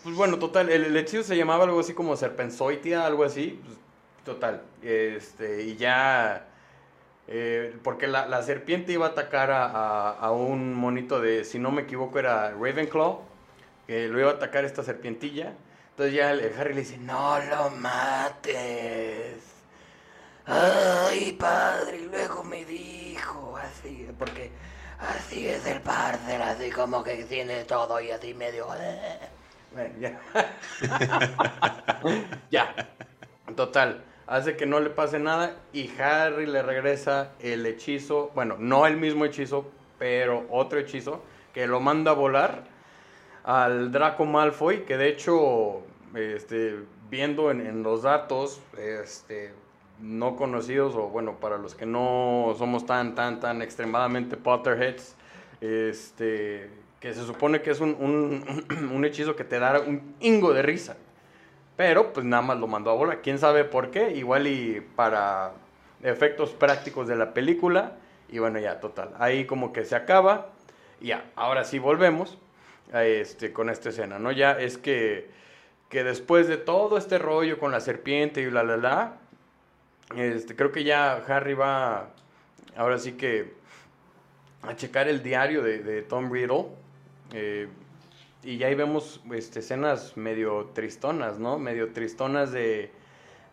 pues 0.03 0.15
bueno, 0.15 0.39
total, 0.39 0.71
el, 0.71 0.97
hechizo 0.97 1.23
se 1.23 1.37
llamaba 1.37 1.65
algo 1.65 1.81
así 1.81 1.95
como 1.95 2.17
serpenzoitia, 2.17 3.07
algo 3.07 3.25
así, 3.25 3.61
pues, 3.65 3.79
total, 4.25 4.63
este, 4.83 5.65
y 5.65 5.77
ya, 5.77 6.47
eh, 7.29 7.77
porque 7.83 8.07
la, 8.07 8.43
serpiente 8.43 8.93
iba 8.93 9.07
a 9.07 9.11
atacar 9.11 9.51
a, 9.53 10.31
un 10.33 10.75
monito 10.75 11.21
de, 11.21 11.45
si 11.45 11.59
no 11.59 11.71
me 11.71 11.83
equivoco, 11.83 12.19
era 12.19 12.51
Ravenclaw, 12.51 13.21
que 13.87 14.09
lo 14.09 14.21
iba 14.21 14.31
a 14.31 14.35
atacar 14.35 14.65
esta 14.65 14.83
serpientilla, 14.83 15.55
entonces 15.91 16.15
ya 16.15 16.31
el, 16.31 16.53
Harry 16.59 16.75
le 16.75 16.81
dice, 16.81 16.99
no 16.99 17.39
lo 17.41 17.71
mates. 17.71 19.51
Ay, 20.47 21.33
padre, 21.39 21.99
y 21.99 22.07
luego 22.07 22.43
me 22.43 22.65
dijo 22.65 23.57
así, 23.57 24.09
porque 24.19 24.51
Así 25.01 25.49
es 25.49 25.67
el 25.67 25.81
parcel, 25.81 26.43
así 26.43 26.71
como 26.71 27.03
que 27.03 27.25
tiene 27.25 27.65
todo 27.65 28.01
y 28.01 28.11
así 28.11 28.35
medio. 28.35 28.67
Eh. 28.79 29.19
Ya. 29.99 30.21
ya. 32.51 32.75
Total. 33.57 34.05
Hace 34.27 34.57
que 34.57 34.67
no 34.67 34.79
le 34.79 34.91
pase 34.91 35.19
nada 35.19 35.57
y 35.73 35.91
Harry 35.99 36.47
le 36.47 36.63
regresa 36.63 37.33
el 37.41 37.67
hechizo. 37.67 38.31
Bueno, 38.35 38.57
no 38.59 38.87
el 38.87 38.97
mismo 38.97 39.25
hechizo, 39.25 39.71
pero 39.99 40.47
otro 40.51 40.79
hechizo 40.79 41.23
que 41.55 41.67
lo 41.67 41.81
manda 41.81 42.13
a 42.13 42.15
volar 42.15 42.65
al 43.43 43.91
Draco 43.91 44.27
Malfoy. 44.27 44.85
Que 44.85 44.99
de 44.99 45.09
hecho, 45.09 45.83
este, 46.15 46.79
viendo 47.09 47.51
en, 47.51 47.67
en 47.67 47.83
los 47.83 48.03
datos, 48.03 48.61
este, 48.77 49.55
no 50.01 50.37
conocidos 50.37 50.95
o 50.95 51.09
bueno, 51.09 51.37
para 51.41 51.59
los 51.59 51.75
que 51.75 51.87
no 51.87 52.55
somos 52.59 52.87
tan, 52.87 53.15
tan, 53.15 53.41
tan 53.41 53.63
extremadamente 53.63 54.37
Potterheads, 54.37 55.15
este, 55.61 56.71
que 57.01 57.15
se 57.15 57.25
supone 57.25 57.63
que 57.63 57.71
es 57.71 57.81
un, 57.81 57.97
un, 58.93 59.05
hechizo 59.05 59.37
que 59.37 59.45
te 59.45 59.59
da 59.59 59.81
un 59.81 60.15
ingo 60.21 60.53
de 60.53 60.63
risa. 60.63 60.97
Pero 61.77 62.13
pues 62.13 62.27
nada 62.27 62.43
más 62.43 62.59
lo 62.59 62.67
mandó 62.67 62.91
a 62.91 62.95
bola. 62.95 63.21
¿Quién 63.21 63.39
sabe 63.39 63.65
por 63.65 63.91
qué? 63.91 64.11
Igual 64.11 64.47
y 64.47 64.83
para 64.97 65.53
efectos 66.03 66.51
prácticos 66.51 67.09
de 67.09 67.17
la 67.17 67.33
película. 67.33 67.97
Y 68.29 68.39
bueno, 68.39 68.59
ya, 68.59 68.81
total. 68.81 69.15
Ahí 69.19 69.47
como 69.47 69.73
que 69.73 69.85
se 69.85 69.97
acaba. 69.97 70.49
Ya, 71.01 71.25
ahora 71.37 71.65
sí 71.65 71.79
volvemos 71.79 72.39
a 72.93 73.05
este, 73.05 73.53
con 73.53 73.71
esta 73.71 73.89
escena, 73.89 74.19
¿no? 74.19 74.31
Ya 74.33 74.53
es 74.53 74.77
que, 74.77 75.31
que 75.89 76.05
después 76.05 76.49
de 76.49 76.59
todo 76.59 76.99
este 76.99 77.19
rollo 77.19 77.59
con 77.59 77.73
la 77.73 77.81
serpiente 77.81 78.43
y 78.43 78.51
la 78.51 78.63
la 78.63 78.77
la, 78.77 79.20
este, 80.17 80.57
creo 80.57 80.73
que 80.73 80.85
ya 80.85 81.17
Harry 81.29 81.55
va, 81.55 82.11
ahora 82.77 82.99
sí 82.99 83.13
que, 83.13 83.55
a 84.63 84.77
checar 84.77 85.09
el 85.09 85.23
diario 85.23 85.63
de, 85.63 86.03
Tom 86.03 86.31
Riddle. 86.31 86.67
Eh, 87.33 87.69
y 88.43 88.57
ya 88.57 88.69
ahí 88.69 88.75
vemos 88.75 89.21
este, 89.33 89.61
escenas 89.61 90.17
medio 90.17 90.71
tristonas, 90.75 91.39
¿no? 91.39 91.59
Medio 91.59 91.93
tristonas 91.93 92.53
de, 92.53 92.91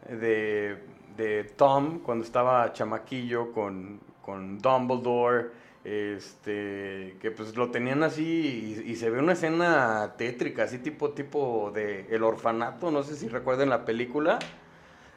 de, 0.09 1.43
Tom 1.55 1.99
cuando 1.99 2.23
estaba 2.23 2.71
chamaquillo 2.73 3.51
con, 3.51 3.99
con 4.21 4.59
Dumbledore. 4.59 5.67
Este, 5.83 7.15
que 7.21 7.31
pues 7.31 7.55
lo 7.55 7.71
tenían 7.71 8.03
así 8.03 8.83
y, 8.85 8.95
se 8.97 9.09
ve 9.09 9.19
una 9.19 9.33
escena 9.33 10.15
tétrica, 10.17 10.63
así 10.63 10.79
tipo, 10.79 11.11
tipo 11.11 11.71
de 11.73 12.07
El 12.09 12.23
Orfanato, 12.23 12.91
no 12.91 13.03
sé 13.03 13.15
si 13.15 13.29
recuerden 13.29 13.69
la 13.69 13.85
película 13.85 14.37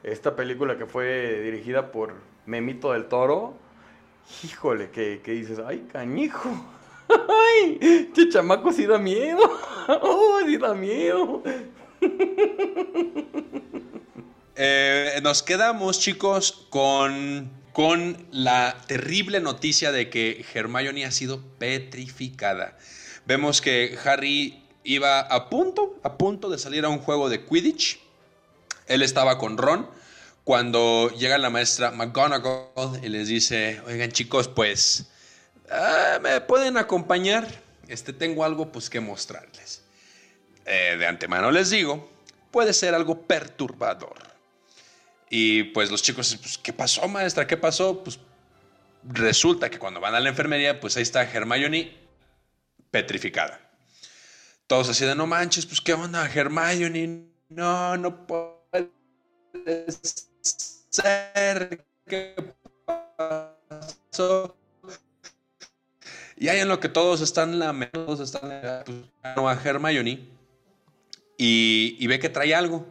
esta 0.03 0.37
película 0.37 0.79
que 0.79 0.87
fue 0.87 1.41
dirigida 1.43 1.93
por 1.93 2.15
Memito 2.47 2.93
del 2.93 3.07
Toro, 3.07 3.55
híjole, 4.45 4.91
que, 4.91 5.21
que 5.23 5.33
dices, 5.33 5.59
ay, 5.65 5.87
cañijo. 5.93 6.51
Ay, 7.11 7.79
este 7.81 8.29
chamaco 8.29 8.71
da 8.71 8.99
miedo. 8.99 9.41
Oh, 9.89 10.39
sí 10.47 10.57
da 10.57 10.75
miedo. 10.75 11.43
Eh, 14.63 15.21
nos 15.23 15.43
quedamos, 15.43 16.01
chicos, 16.01 16.67
con, 16.69 17.51
con 17.73 18.27
la 18.31 18.77
terrible 18.87 19.41
noticia 19.41 19.91
de 19.91 20.11
que 20.11 20.45
Hermione 20.53 21.07
ha 21.07 21.11
sido 21.11 21.41
petrificada. 21.59 22.77
Vemos 23.25 23.63
que 23.63 23.97
Harry 24.05 24.63
iba 24.85 25.21
a 25.21 25.49
punto, 25.49 25.99
a 26.03 26.19
punto 26.19 26.51
de 26.51 26.59
salir 26.59 26.85
a 26.85 26.91
un 26.91 26.99
juego 26.99 27.31
de 27.31 27.47
Quidditch. 27.47 28.01
Él 28.91 29.03
estaba 29.03 29.39
con 29.39 29.57
Ron 29.57 29.89
cuando 30.43 31.11
llega 31.11 31.39
la 31.39 31.49
maestra 31.49 31.93
McGonagall 31.93 32.99
y 33.05 33.09
les 33.09 33.29
dice, 33.29 33.81
oigan 33.87 34.11
chicos, 34.11 34.49
pues, 34.49 35.07
ah, 35.71 36.19
¿me 36.21 36.41
pueden 36.41 36.77
acompañar? 36.77 37.47
Este, 37.87 38.13
tengo 38.13 38.45
algo 38.45 38.73
pues 38.73 38.91
que 38.91 38.99
mostrarles. 38.99 39.83
Eh, 40.67 40.97
de 40.99 41.07
antemano 41.07 41.53
les 41.53 41.71
digo, 41.71 42.11
puede 42.51 42.73
ser 42.73 42.97
algo 42.97 43.23
perturbador. 43.23 44.19
Y 45.31 45.63
pues 45.63 45.93
los 45.93 46.03
chicos, 46.03 46.37
pues, 46.43 46.59
¿qué 46.59 46.73
pasó, 46.73 47.07
maestra? 47.07 47.47
¿Qué 47.47 47.57
pasó? 47.57 48.03
Pues 48.03 48.19
resulta 49.05 49.71
que 49.71 49.79
cuando 49.79 50.01
van 50.01 50.17
a 50.17 50.21
la 50.21 50.31
enfermería, 50.31 50.81
pues 50.81 50.97
ahí 50.97 51.05
está 51.05 51.23
Hermione 51.23 51.97
petrificada. 52.91 53.61
Todos 54.67 54.89
así 54.89 55.05
de, 55.05 55.15
no 55.15 55.29
manches, 55.29 55.65
pues 55.65 55.81
qué 55.81 55.95
onda, 55.95 56.29
Hermione, 56.29 57.29
no, 57.51 57.97
no 57.97 58.27
puede 58.27 58.60
ser, 60.91 61.85
¿qué 62.07 62.35
pasó? 63.17 64.57
Y 66.37 66.49
ahí 66.49 66.61
en 66.61 66.69
lo 66.69 66.81
que 66.81 66.89
todos 66.89 67.21
están 67.21 67.59
lamentando, 67.59 68.23
están 68.23 68.85
pues, 68.85 69.37
a 69.37 69.61
Hermione 69.63 70.27
y, 71.37 71.97
y 71.99 72.07
ve 72.07 72.19
que 72.19 72.31
trae 72.31 72.55
algo 72.55 72.87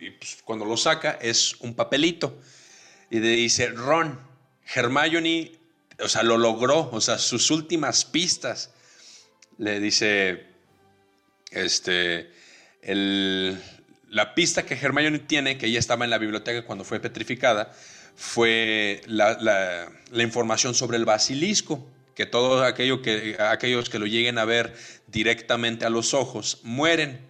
y 0.00 0.10
pues, 0.10 0.38
cuando 0.44 0.64
lo 0.64 0.76
saca 0.76 1.18
es 1.20 1.56
un 1.60 1.74
papelito. 1.74 2.38
Y 3.10 3.20
le 3.20 3.30
dice, 3.30 3.68
Ron, 3.68 4.18
Hermione, 4.74 5.52
o 6.02 6.08
sea, 6.08 6.22
lo 6.22 6.38
logró, 6.38 6.90
o 6.90 7.00
sea, 7.00 7.18
sus 7.18 7.50
últimas 7.50 8.04
pistas. 8.04 8.72
Le 9.58 9.78
dice, 9.78 10.46
este, 11.50 12.30
la 14.10 14.34
pista 14.34 14.64
que 14.64 14.74
Hermione 14.74 15.20
tiene, 15.20 15.56
que 15.56 15.66
ella 15.66 15.78
estaba 15.78 16.04
en 16.04 16.10
la 16.10 16.18
biblioteca 16.18 16.66
cuando 16.66 16.84
fue 16.84 16.98
petrificada, 17.00 17.72
fue 18.16 19.02
la, 19.06 19.88
información 20.12 20.74
sobre 20.74 20.96
el 20.98 21.04
basilisco, 21.04 21.86
que 22.14 22.26
todos 22.26 22.72
que, 22.74 23.36
aquellos 23.38 23.88
que 23.88 23.98
lo 23.98 24.06
lleguen 24.06 24.38
a 24.38 24.44
ver 24.44 24.74
directamente 25.06 25.86
a 25.86 25.90
los 25.90 26.12
ojos 26.12 26.58
mueren. 26.64 27.20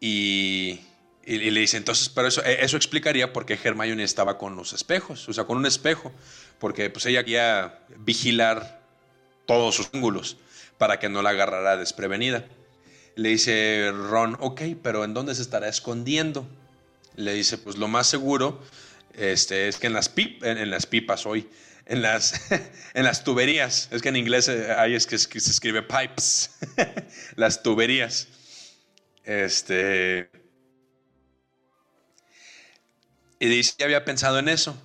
Y, 0.00 0.80
le 1.24 1.60
dice, 1.60 1.76
entonces, 1.76 2.08
pero 2.08 2.26
eso, 2.26 2.42
eh, 2.44 2.58
eso 2.62 2.76
explicaría 2.76 3.32
por 3.32 3.46
qué 3.46 3.56
Hermione 3.62 4.02
estaba 4.02 4.38
con 4.38 4.56
los 4.56 4.72
espejos, 4.72 5.28
o 5.28 5.32
sea, 5.32 5.44
con 5.44 5.58
un 5.58 5.66
espejo, 5.66 6.10
porque 6.58 6.90
pues 6.90 7.06
ella 7.06 7.22
quería 7.22 7.78
vigilar 7.98 8.80
todos 9.46 9.76
sus 9.76 9.90
ángulos 9.92 10.38
para 10.78 10.98
que 10.98 11.08
no 11.08 11.22
la 11.22 11.30
agarrara 11.30 11.76
desprevenida. 11.76 12.46
Le 13.14 13.28
dice 13.30 13.90
Ron, 13.92 14.36
ok, 14.40 14.62
pero 14.82 15.04
¿en 15.04 15.14
dónde 15.14 15.34
se 15.34 15.42
estará 15.42 15.68
escondiendo? 15.68 16.46
Le 17.16 17.34
dice, 17.34 17.58
pues 17.58 17.76
lo 17.76 17.88
más 17.88 18.06
seguro 18.06 18.60
este, 19.14 19.68
es 19.68 19.76
que 19.76 19.86
en 19.86 19.92
las, 19.92 20.08
pip, 20.08 20.42
en, 20.44 20.70
las 20.70 20.86
pipas 20.86 21.26
hoy, 21.26 21.48
en 21.86 22.02
las, 22.02 22.40
en 22.94 23.04
las 23.04 23.24
tuberías, 23.24 23.88
es 23.90 24.00
que 24.00 24.08
en 24.08 24.16
inglés 24.16 24.48
eh, 24.48 24.72
ahí 24.72 24.94
es 24.94 25.06
que 25.06 25.18
se 25.18 25.50
escribe 25.50 25.82
pipes, 25.82 26.52
las 27.36 27.62
tuberías. 27.62 28.28
Este, 29.24 30.30
y 33.42 33.46
dice, 33.46 33.74
ya 33.76 33.86
había 33.86 34.04
pensado 34.04 34.38
en 34.38 34.48
eso. 34.48 34.80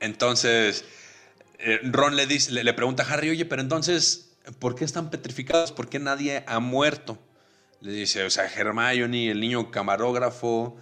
Entonces, 0.00 0.84
eh, 1.58 1.80
Ron 1.84 2.16
le, 2.16 2.26
dice, 2.26 2.50
le, 2.50 2.74
pregunta 2.74 3.04
a 3.04 3.12
Harry, 3.12 3.30
oye, 3.30 3.44
pero 3.44 3.62
entonces, 3.62 4.25
¿por 4.58 4.74
qué 4.74 4.84
están 4.84 5.10
petrificados? 5.10 5.72
¿Por 5.72 5.88
qué 5.88 5.98
nadie 5.98 6.44
ha 6.46 6.60
muerto? 6.60 7.18
Le 7.80 7.92
dice, 7.92 8.24
o 8.24 8.30
sea, 8.30 8.46
Hermione, 8.46 9.30
el 9.30 9.40
niño 9.40 9.70
camarógrafo, 9.70 10.76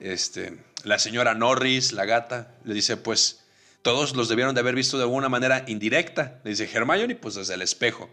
este, 0.00 0.62
la 0.84 0.98
señora 0.98 1.34
Norris, 1.34 1.92
la 1.92 2.04
gata. 2.04 2.54
Le 2.64 2.74
dice, 2.74 2.96
pues, 2.96 3.44
todos 3.82 4.14
los 4.16 4.28
debieron 4.28 4.54
de 4.54 4.60
haber 4.60 4.74
visto 4.74 4.96
de 4.96 5.04
alguna 5.04 5.28
manera 5.28 5.64
indirecta. 5.66 6.40
Le 6.44 6.50
dice, 6.50 6.70
Hermione, 6.72 7.16
pues 7.16 7.34
desde 7.34 7.54
el 7.54 7.62
espejo. 7.62 8.08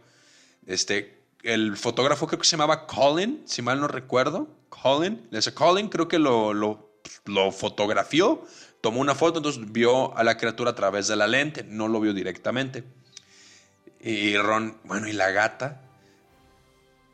Este, 0.66 1.24
el 1.44 1.78
fotógrafo 1.78 2.28
creo 2.28 2.40
que 2.40 2.46
se 2.46 2.58
llamaba 2.58 2.88
Colin, 2.88 3.44
si 3.46 3.62
mal 3.62 3.80
no 3.80 3.88
recuerdo. 3.88 4.48
Colin, 4.70 5.28
le 5.30 5.38
dice, 5.40 5.54
Colin 5.54 5.90
creo 5.90 6.08
que 6.08 6.20
lo, 6.20 6.54
lo 6.54 6.94
lo 7.26 7.52
fotografió, 7.52 8.44
tomó 8.82 9.02
una 9.02 9.16
foto, 9.16 9.40
entonces 9.40 9.72
vio 9.72 10.16
a 10.18 10.24
la 10.24 10.38
criatura 10.38 10.72
a 10.72 10.76
través 10.76 11.08
de 11.08 11.16
la 11.16 11.28
lente, 11.28 11.64
no 11.64 11.88
lo 11.88 12.00
vio 12.00 12.14
directamente. 12.14 12.84
Y 14.04 14.38
Ron, 14.38 14.78
bueno, 14.84 15.08
¿y 15.08 15.14
la 15.14 15.32
gata? 15.32 15.82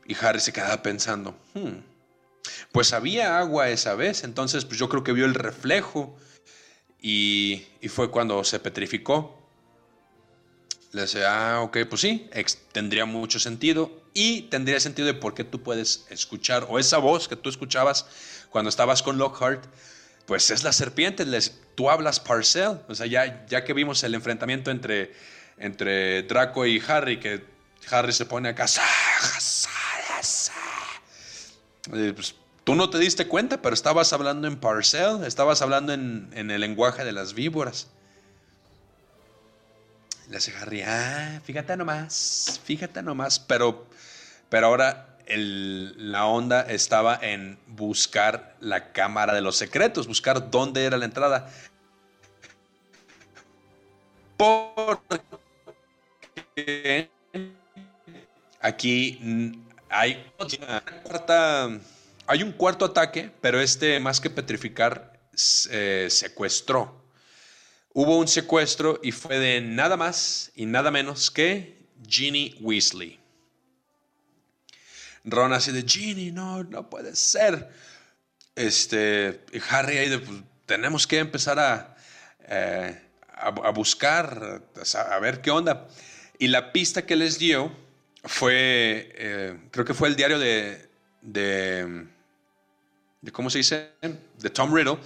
Y 0.07 0.15
Harry 0.19 0.39
se 0.39 0.51
quedaba 0.51 0.81
pensando, 0.81 1.37
hmm, 1.53 1.77
pues 2.71 2.93
había 2.93 3.37
agua 3.37 3.69
esa 3.69 3.93
vez, 3.93 4.23
entonces 4.23 4.65
pues 4.65 4.79
yo 4.79 4.89
creo 4.89 5.03
que 5.03 5.13
vio 5.13 5.25
el 5.25 5.35
reflejo 5.35 6.17
y, 6.99 7.67
fue 7.89 8.09
cuando 8.09 8.43
se 8.43 8.59
petrificó. 8.59 9.37
Le 10.91 11.01
decía, 11.01 11.57
ah, 11.57 11.61
ok, 11.61 11.77
pues 11.87 12.01
sí, 12.01 12.27
tendría 12.71 13.05
mucho 13.05 13.39
sentido 13.39 13.91
y 14.15 14.43
tendría 14.43 14.79
sentido 14.79 15.05
de 15.05 15.13
por 15.13 15.35
qué 15.35 15.43
tú 15.43 15.61
puedes 15.61 16.07
escuchar, 16.09 16.65
o 16.67 16.79
esa 16.79 16.97
voz 16.97 17.27
que 17.27 17.35
tú 17.35 17.49
escuchabas 17.49 18.07
cuando 18.49 18.69
estabas 18.69 19.03
con 19.03 19.19
Lockhart, 19.19 19.63
pues 20.25 20.49
es 20.49 20.63
la 20.63 20.73
serpiente, 20.73 21.23
les, 21.27 21.61
tú 21.75 21.91
hablas 21.91 22.19
Parcel, 22.19 22.79
o 22.87 22.95
sea, 22.95 23.05
ya, 23.05 23.45
ya 23.45 23.63
que 23.63 23.73
vimos 23.73 24.03
el 24.03 24.15
enfrentamiento 24.15 24.71
entre, 24.71 25.13
entre 25.59 26.23
Draco 26.23 26.65
y 26.65 26.81
Harry, 26.87 27.19
que 27.19 27.45
Harry 27.91 28.13
se 28.13 28.25
pone 28.25 28.49
acá, 28.49 28.65
pues, 31.89 32.35
tú 32.63 32.75
no 32.75 32.89
te 32.89 32.97
diste 32.97 33.27
cuenta, 33.27 33.61
pero 33.61 33.73
estabas 33.73 34.13
hablando 34.13 34.47
en 34.47 34.57
Parcel, 34.57 35.23
estabas 35.25 35.61
hablando 35.61 35.93
en, 35.93 36.29
en 36.33 36.51
el 36.51 36.61
lenguaje 36.61 37.03
de 37.03 37.11
las 37.11 37.33
víboras. 37.33 37.87
Le 40.29 40.37
hace 40.37 40.55
Harry, 40.55 40.83
ah, 40.83 41.41
fíjate 41.43 41.75
nomás, 41.75 42.61
fíjate 42.63 43.01
nomás, 43.01 43.39
pero, 43.39 43.87
pero 44.49 44.67
ahora 44.67 45.17
la 45.37 46.25
onda 46.25 46.61
estaba 46.61 47.17
en 47.21 47.59
buscar 47.67 48.55
la 48.59 48.91
cámara 48.91 49.33
de 49.33 49.41
los 49.41 49.57
secretos, 49.57 50.07
buscar 50.07 50.49
dónde 50.49 50.85
era 50.85 50.97
la 50.97 51.05
entrada. 51.05 51.51
Porque 54.37 55.21
aquí 58.61 59.19
hay, 59.89 60.23
un 62.43 62.51
cuarto 62.53 62.85
ataque, 62.85 63.31
pero 63.41 63.59
este 63.59 63.99
más 63.99 64.19
que 64.19 64.29
petrificar, 64.29 65.19
eh, 65.71 66.07
secuestró. 66.09 67.03
Hubo 67.93 68.17
un 68.17 68.27
secuestro 68.27 68.99
y 69.01 69.11
fue 69.11 69.39
de 69.39 69.61
nada 69.61 69.97
más 69.97 70.51
y 70.55 70.65
nada 70.65 70.91
menos 70.91 71.31
que 71.31 71.87
Ginny 72.07 72.55
Weasley. 72.61 73.19
Ron 75.23 75.53
así 75.53 75.71
de 75.71 75.83
Ginny, 75.83 76.31
no, 76.31 76.63
no 76.63 76.89
puede 76.89 77.15
ser. 77.15 77.69
Este, 78.55 79.41
Harry 79.69 79.97
ahí 79.97 80.09
de, 80.09 80.19
pues, 80.19 80.41
tenemos 80.65 81.07
que 81.07 81.19
empezar 81.19 81.59
a, 81.59 81.95
eh, 82.47 83.01
a, 83.33 83.71
buscar, 83.71 84.61
a, 84.93 85.19
ver 85.19 85.41
qué 85.41 85.51
onda. 85.51 85.87
Y 86.39 86.47
la 86.47 86.71
pista 86.71 87.05
que 87.05 87.15
les 87.15 87.37
dio 87.37 87.71
fue, 88.23 89.11
eh, 89.15 89.59
creo 89.69 89.85
que 89.85 89.93
fue 89.93 90.07
el 90.07 90.15
diario 90.15 90.39
de, 90.39 90.89
de, 91.21 92.07
¿cómo 93.31 93.51
se 93.51 93.59
dice? 93.59 93.91
De 94.39 94.49
Tom 94.49 94.73
Riddle, 94.73 94.97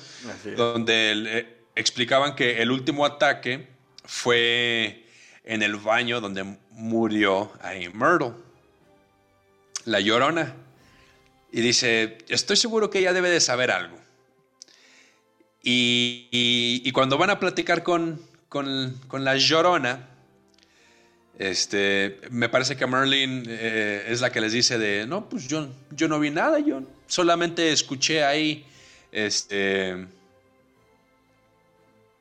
donde 0.55 1.11
eh, 1.27 1.57
explicaban 1.75 2.35
que 2.35 2.61
el 2.61 2.71
último 2.71 3.05
ataque 3.05 3.67
fue 4.05 5.05
en 5.43 5.63
el 5.63 5.75
baño 5.75 6.21
donde 6.21 6.43
murió 6.69 7.51
ahí 7.61 7.89
Myrtle 7.89 8.33
la 9.85 9.99
llorona. 9.99 10.55
Y 11.51 11.61
dice, 11.61 12.17
estoy 12.29 12.57
seguro 12.57 12.89
que 12.89 12.99
ella 12.99 13.13
debe 13.13 13.29
de 13.29 13.39
saber 13.39 13.71
algo. 13.71 13.97
Y, 15.61 16.91
cuando 16.91 17.17
van 17.17 17.29
a 17.29 17.39
platicar 17.39 17.83
con, 17.83 18.21
con, 18.49 19.23
la 19.23 19.37
llorona, 19.37 20.09
este, 21.37 22.21
me 22.29 22.49
parece 22.49 22.75
que 22.75 22.85
Merlin 22.85 23.43
eh, 23.47 24.05
es 24.07 24.21
la 24.21 24.31
que 24.31 24.41
les 24.41 24.53
dice 24.53 24.77
de, 24.77 25.07
no, 25.07 25.27
pues 25.29 25.47
yo, 25.47 25.67
yo 25.91 26.07
no 26.07 26.19
vi 26.19 26.29
nada, 26.29 26.59
yo 26.59 26.83
solamente 27.07 27.71
escuché 27.71 28.23
ahí, 28.23 28.65
este, 29.11 30.07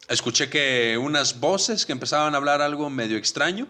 escuché 0.08 0.48
que 0.48 0.98
unas 0.98 1.40
voces 1.40 1.84
que 1.84 1.92
empezaban 1.92 2.34
a 2.34 2.38
hablar 2.38 2.62
algo 2.62 2.88
medio 2.90 3.16
extraño 3.16 3.66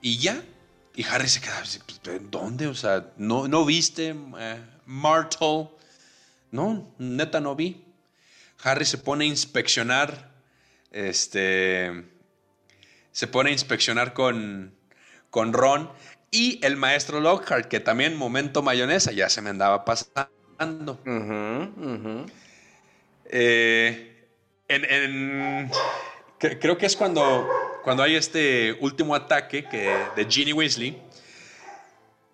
y 0.00 0.18
ya. 0.18 0.42
Y 0.96 1.02
Harry 1.04 1.28
se 1.28 1.40
queda, 1.40 1.60
pues, 1.86 2.20
¿dónde? 2.30 2.68
O 2.68 2.74
sea, 2.74 3.10
¿no, 3.16 3.48
no 3.48 3.64
viste 3.64 4.14
eh, 4.38 4.60
Martel? 4.86 5.68
No, 6.52 6.94
neta 6.98 7.40
no 7.40 7.56
vi. 7.56 7.82
Harry 8.62 8.84
se 8.84 8.98
pone 8.98 9.24
a 9.24 9.28
inspeccionar, 9.28 10.30
este, 10.92 12.04
se 13.14 13.28
pone 13.28 13.50
a 13.50 13.52
inspeccionar 13.52 14.12
con, 14.12 14.74
con 15.30 15.52
Ron 15.52 15.88
y 16.32 16.58
el 16.66 16.76
maestro 16.76 17.20
Lockhart, 17.20 17.68
que 17.68 17.78
también 17.78 18.16
momento 18.16 18.60
mayonesa, 18.60 19.12
ya 19.12 19.28
se 19.28 19.40
me 19.40 19.50
andaba 19.50 19.84
pasando. 19.84 20.98
Eh, 23.26 24.26
creo 26.38 26.76
que 26.76 26.86
es 26.86 26.96
cuando, 26.96 27.48
cuando 27.84 28.02
hay 28.02 28.16
este 28.16 28.76
último 28.80 29.14
ataque 29.14 29.64
que, 29.68 29.96
de 30.16 30.24
Ginny 30.24 30.52
Weasley. 30.52 31.00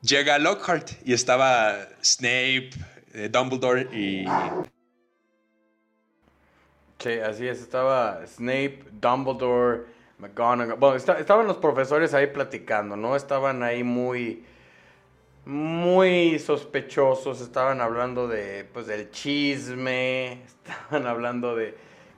Llega 0.01 0.39
Lockhart 0.39 0.93
y 1.05 1.13
estaba 1.13 1.77
Snape, 2.03 2.71
eh, 3.13 3.29
Dumbledore 3.31 3.83
y... 3.95 4.25
Sí, 6.99 7.19
así 7.19 7.47
es, 7.47 7.61
estaba 7.61 8.27
Snape, 8.27 8.83
Dumbledore, 8.93 10.00
McGonagall. 10.21 10.79
Bueno, 10.79 10.97
estaban 10.97 11.47
los 11.47 11.57
profesores 11.59 12.15
ahí 12.15 12.29
platicando, 12.29 12.97
¿no? 12.97 13.17
Estaban 13.17 13.63
ahí 13.63 13.83
muy 13.85 14.45
muy 15.45 16.39
sospechosos, 16.39 17.41
estaban 17.41 17.81
hablando 17.81 18.29
de 18.29 18.65
pues 18.73 18.87
del 18.87 19.11
chisme, 19.11 20.43
estaban 20.47 21.07
hablando 21.07 21.57
de 21.57 21.75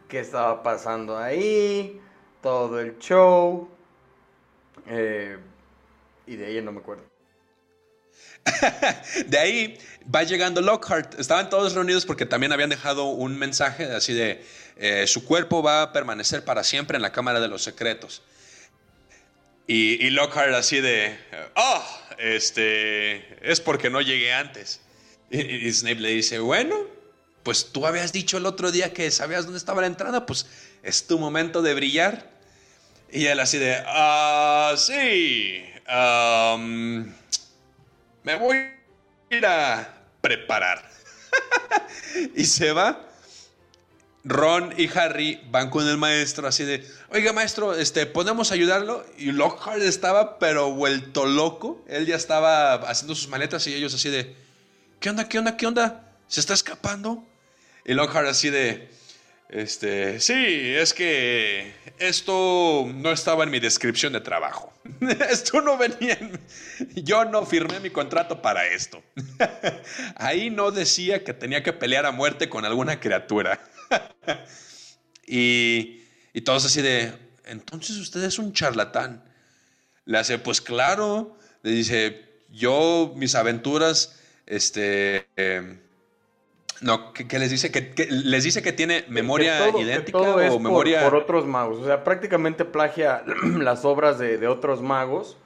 qué 0.09 0.21
estaba 0.21 0.63
pasando 0.63 1.17
ahí, 1.19 2.01
todo 2.43 2.81
el 2.81 2.99
show. 2.99 3.69
Eh, 4.87 5.39
y 6.27 6.37
de 6.37 6.47
ahí 6.47 6.63
no 6.63 6.73
me 6.73 6.81
acuerdo. 6.81 7.12
de 9.27 9.39
ahí 9.39 9.79
va 10.13 10.23
llegando 10.23 10.61
Lockhart. 10.61 11.19
Estaban 11.19 11.51
todos 11.51 11.75
reunidos 11.75 12.07
porque 12.07 12.27
también 12.27 12.53
habían 12.53 12.71
dejado 12.71 13.05
un 13.07 13.39
mensaje 13.39 13.85
así 13.85 14.13
de 14.13 14.45
eh, 14.77 15.07
su 15.07 15.25
cuerpo 15.25 15.63
va 15.63 15.83
a 15.83 15.93
permanecer 15.93 16.45
para 16.45 16.65
siempre 16.65 16.97
en 16.97 17.03
la 17.03 17.13
Cámara 17.13 17.41
de 17.41 17.49
los 17.49 17.63
Secretos. 17.63 18.23
Y, 19.67 20.11
Lockhart 20.11 20.53
así 20.55 20.81
de, 20.81 21.17
oh, 21.55 21.85
este, 22.19 23.39
es 23.49 23.61
porque 23.61 23.89
no 23.91 24.01
llegué 24.01 24.33
antes. 24.33 24.81
Y, 25.31 25.73
Snape 25.73 26.01
le 26.01 26.11
dice, 26.11 26.41
bueno, 26.41 26.77
pues 27.43 27.73
tú 27.73 27.87
habías 27.87 28.13
dicho 28.13 28.37
el 28.37 28.45
otro 28.45 28.71
día 28.71 28.93
que 28.93 29.11
sabías 29.11 29.45
dónde 29.45 29.59
estaba 29.59 29.81
la 29.81 29.87
entrada, 29.87 30.27
pues 30.27 30.47
es 30.83 31.07
tu 31.07 31.19
momento 31.19 31.63
de 31.63 31.75
brillar. 31.75 32.31
Y 33.11 33.27
él 33.27 33.41
así 33.41 33.59
de, 33.59 33.83
ah, 33.87 34.75
sí, 34.77 35.65
me 38.23 38.37
voy 38.37 38.57
a 38.57 39.37
ir 39.37 39.47
a 39.47 39.95
preparar. 40.21 40.89
y 42.35 42.45
se 42.45 42.73
va 42.73 43.09
Ron 44.25 44.73
y 44.79 44.89
Harry 44.97 45.41
van 45.51 45.69
con 45.69 45.89
el 45.89 45.97
maestro 45.97 46.47
así 46.47 46.65
de, 46.65 46.87
oiga 47.11 47.33
maestro, 47.33 47.75
este, 47.75 48.07
¿podemos 48.07 48.53
ayudarlo? 48.53 49.05
Y 49.19 49.33
Lockhart 49.33 49.83
estaba 49.83 50.39
pero 50.39 50.71
vuelto 50.71 51.27
loco. 51.27 51.85
Él 51.89 52.07
ya 52.07 52.17
estaba 52.17 52.75
haciendo 52.75 53.15
sus 53.15 53.29
maletas 53.29 53.67
y 53.67 53.75
ellos 53.75 53.95
así 53.95 54.11
de, 54.11 54.37
¿qué 55.01 55.11
onda, 55.11 55.29
qué 55.29 55.39
onda, 55.39 55.57
qué 55.57 55.67
onda? 55.67 56.13
¿Se 56.29 56.41
está 56.41 56.55
escapando? 56.55 57.25
Y 57.85 57.95
Lockhart 57.95 58.29
así 58.29 58.51
de, 58.51 58.89
este, 59.53 60.19
sí, 60.19 60.35
es 60.35 60.95
que 60.95 61.75
esto 61.99 62.91
no 62.95 63.13
estaba 63.13 63.45
en 63.45 63.51
mi 63.51 63.61
descripción 63.61 64.15
de 64.15 64.23
trabajo. 64.23 64.73
esto 65.31 65.61
no 65.61 65.77
venía 65.77 66.15
en... 66.15 66.41
Yo 67.05 67.27
no 67.27 67.45
firmé 67.45 67.79
mi 67.79 67.91
contrato 67.91 68.41
para 68.41 68.67
esto. 68.67 69.03
Ahí 70.17 70.49
no 70.49 70.71
decía 70.71 71.23
que 71.23 71.35
tenía 71.35 71.63
que 71.63 71.75
pelear 71.75 72.07
a 72.07 72.13
muerte 72.13 72.49
con 72.49 72.65
alguna 72.65 72.99
criatura. 72.99 73.63
y, 75.27 76.01
y 76.33 76.41
todos 76.41 76.65
así 76.65 76.81
de, 76.81 77.13
entonces 77.45 77.99
usted 77.99 78.25
es 78.25 78.39
un 78.39 78.55
charlatán. 78.55 79.23
Le 80.07 80.17
hace, 80.17 80.39
pues 80.39 80.63
claro, 80.63 81.39
le 81.63 81.73
dice, 81.73 82.25
yo, 82.51 83.13
mis 83.17 83.35
aventuras, 83.35 84.19
este... 84.47 85.29
Em, 85.37 85.82
no, 86.83 87.13
¿qué, 87.13 87.39
les 87.39 87.51
dice? 87.51 87.71
¿Que, 87.71 88.07
les 88.11 88.45
dice 88.45 88.63
que 88.63 88.73
tiene 88.73 89.05
memoria 89.09 89.71
idéntica 89.71 90.19
o 90.19 90.59
memoria...? 90.59 91.05
Por, 91.05 91.15
otros 91.15 91.47
magos. 91.47 91.79
O 91.79 91.85
sea, 91.87 92.05
prácticamente 92.05 92.65
plagia 92.65 93.23
las 93.59 93.85
obras 93.85 94.19
de, 94.19 94.47
otros 94.49 94.83
magos. 94.83 95.39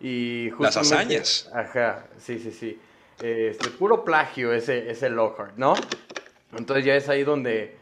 Y 0.00 0.50
Las 0.58 0.76
hazañas. 0.76 1.50
Ajá, 1.54 2.06
sí, 2.18 2.38
sí, 2.38 2.52
sí. 2.52 2.78
Este, 3.20 3.70
puro 3.70 4.04
plagio 4.04 4.52
ese, 4.52 4.90
ese 4.90 5.08
Lockhart, 5.08 5.56
¿no? 5.56 5.74
Entonces 6.56 6.84
ya 6.84 6.94
es 6.94 7.08
ahí 7.08 7.24
donde 7.24 7.76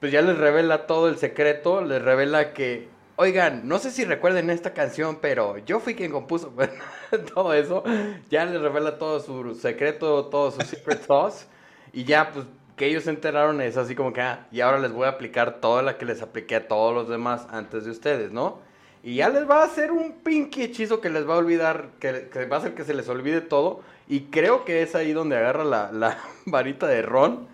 pues 0.00 0.12
ya 0.12 0.22
les 0.22 0.38
revela 0.38 0.86
todo 0.86 1.08
el 1.08 1.18
secreto, 1.18 1.82
les 1.82 2.00
revela 2.00 2.52
que, 2.52 2.88
oigan, 3.16 3.66
no 3.66 3.78
sé 3.78 3.90
si 3.90 4.04
recuerden 4.04 4.48
esta 4.50 4.72
canción, 4.72 5.18
pero 5.20 5.58
yo 5.58 5.80
fui 5.80 5.94
quien 5.94 6.12
compuso 6.12 6.52
todo 7.34 7.52
eso, 7.54 7.82
ya 8.30 8.44
les 8.44 8.60
revela 8.60 8.98
todo 8.98 9.20
su 9.20 9.54
secreto, 9.54 10.26
todo 10.26 10.52
su 10.52 10.60
secret 10.62 11.02
sauce, 11.06 11.46
y 11.92 12.04
ya 12.04 12.30
pues 12.32 12.46
que 12.76 12.86
ellos 12.86 13.04
se 13.04 13.10
enteraron 13.10 13.60
es 13.60 13.76
así 13.76 13.94
como 13.94 14.12
que, 14.12 14.20
ah, 14.20 14.46
y 14.52 14.60
ahora 14.60 14.78
les 14.78 14.92
voy 14.92 15.06
a 15.06 15.10
aplicar 15.10 15.60
toda 15.60 15.82
la 15.82 15.98
que 15.98 16.04
les 16.04 16.22
apliqué 16.22 16.56
a 16.56 16.68
todos 16.68 16.94
los 16.94 17.08
demás 17.08 17.46
antes 17.50 17.84
de 17.84 17.90
ustedes, 17.90 18.30
¿no? 18.30 18.60
Y 19.02 19.16
ya 19.16 19.28
les 19.28 19.48
va 19.48 19.62
a 19.62 19.64
hacer 19.64 19.90
un 19.90 20.20
pinky 20.20 20.62
hechizo 20.62 21.00
que 21.00 21.10
les 21.10 21.28
va 21.28 21.34
a 21.34 21.38
olvidar, 21.38 21.90
que, 22.00 22.28
va 22.46 22.56
a 22.56 22.58
hacer 22.60 22.74
que 22.74 22.84
se 22.84 22.94
les 22.94 23.08
olvide 23.08 23.40
todo. 23.40 23.80
Y 24.08 24.22
creo 24.22 24.64
que 24.64 24.82
es 24.82 24.94
ahí 24.94 25.12
donde 25.12 25.36
agarra 25.36 25.64
la, 25.64 25.92
la 25.92 26.18
varita 26.46 26.86
de 26.86 27.02
Ron 27.02 27.48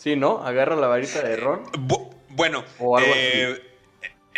Sí, 0.00 0.16
¿no? 0.16 0.42
Agarra 0.42 0.76
la 0.76 0.86
varita 0.86 1.20
de 1.20 1.36
Ron. 1.36 1.60
bueno, 2.30 2.64
eh, 3.02 3.60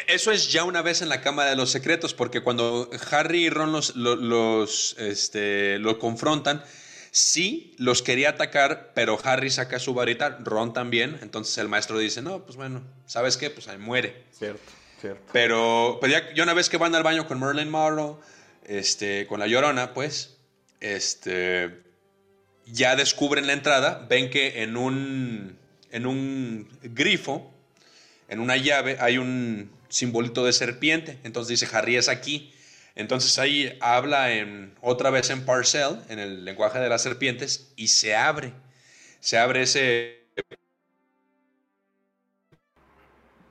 eso 0.09 0.33
es 0.33 0.51
ya 0.51 0.65
una 0.65 0.83
vez 0.83 1.03
en 1.03 1.09
la 1.09 1.21
Cámara 1.21 1.51
de 1.51 1.57
los 1.57 1.71
Secretos, 1.71 2.15
porque 2.15 2.43
cuando 2.43 2.91
Harry 3.13 3.45
y 3.45 3.49
Ron 3.49 3.71
los, 3.71 3.95
los, 3.95 4.97
este, 4.99 5.79
lo 5.79 6.01
confrontan, 6.01 6.65
sí 7.13 7.77
los 7.79 8.03
quería 8.03 8.31
atacar, 8.31 8.91
pero 8.95 9.17
Harry 9.23 9.51
saca 9.51 9.79
su 9.79 9.95
varita, 9.95 10.39
Ron 10.41 10.73
también, 10.73 11.19
entonces 11.23 11.57
el 11.59 11.69
maestro 11.69 11.99
dice, 11.99 12.23
no, 12.23 12.45
pues 12.45 12.57
bueno, 12.57 12.83
¿sabes 13.07 13.37
qué? 13.37 13.51
Pues 13.51 13.69
ahí 13.69 13.79
muere. 13.79 14.25
Cierto, 14.33 14.73
cierto. 15.01 15.23
Pero 15.33 15.99
pues 16.01 16.11
ya, 16.11 16.43
una 16.43 16.55
vez 16.55 16.69
que 16.69 16.79
van 16.79 16.95
al 16.97 17.05
baño 17.05 17.29
con 17.29 17.39
Merlin 17.39 17.71
Monroe, 17.71 18.17
este, 18.65 19.29
con 19.29 19.39
la 19.39 19.47
Llorona, 19.47 19.95
pues, 19.95 20.39
este 20.81 21.83
ya 22.67 22.97
descubren 22.97 23.47
la 23.47 23.53
entrada, 23.53 24.07
ven 24.09 24.31
que 24.31 24.63
en 24.63 24.77
un, 24.77 25.59
en 25.91 26.07
un 26.07 26.69
grifo, 26.83 27.53
en 28.29 28.41
una 28.41 28.57
llave, 28.57 28.97
hay 29.01 29.19
un 29.19 29.71
simbolito 29.89 30.45
de 30.45 30.53
serpiente. 30.53 31.19
Entonces 31.25 31.61
dice, 31.61 31.77
Harry 31.77 31.97
es 31.97 32.09
aquí. 32.09 32.53
Entonces 32.95 33.39
ahí 33.39 33.77
habla 33.81 34.33
en, 34.33 34.75
otra 34.81 35.11
vez 35.11 35.31
en 35.31 35.45
Parcel, 35.45 36.01
en 36.09 36.19
el 36.19 36.45
lenguaje 36.45 36.79
de 36.79 36.89
las 36.89 37.03
serpientes, 37.03 37.73
y 37.77 37.89
se 37.89 38.15
abre. 38.15 38.53
Se 39.21 39.39
abre 39.39 39.63
ese... 39.63 40.23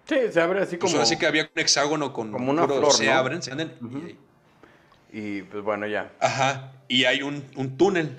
Sí, 0.07 0.17
se 0.31 0.41
abre 0.41 0.61
así 0.61 0.77
como... 0.77 0.99
así 0.99 1.17
que 1.17 1.25
había 1.25 1.43
un 1.43 1.59
hexágono 1.59 2.13
con... 2.13 2.31
Como 2.31 2.51
una 2.51 2.65
flor, 2.65 2.91
Se 2.91 3.09
abren, 3.09 3.41
se 3.41 3.51
y, 5.13 5.41
pues 5.41 5.61
bueno, 5.61 5.87
ya. 5.87 6.13
Ajá, 6.21 6.71
y 6.87 7.03
hay 7.03 7.21
un, 7.21 7.43
un 7.57 7.77
túnel 7.77 8.17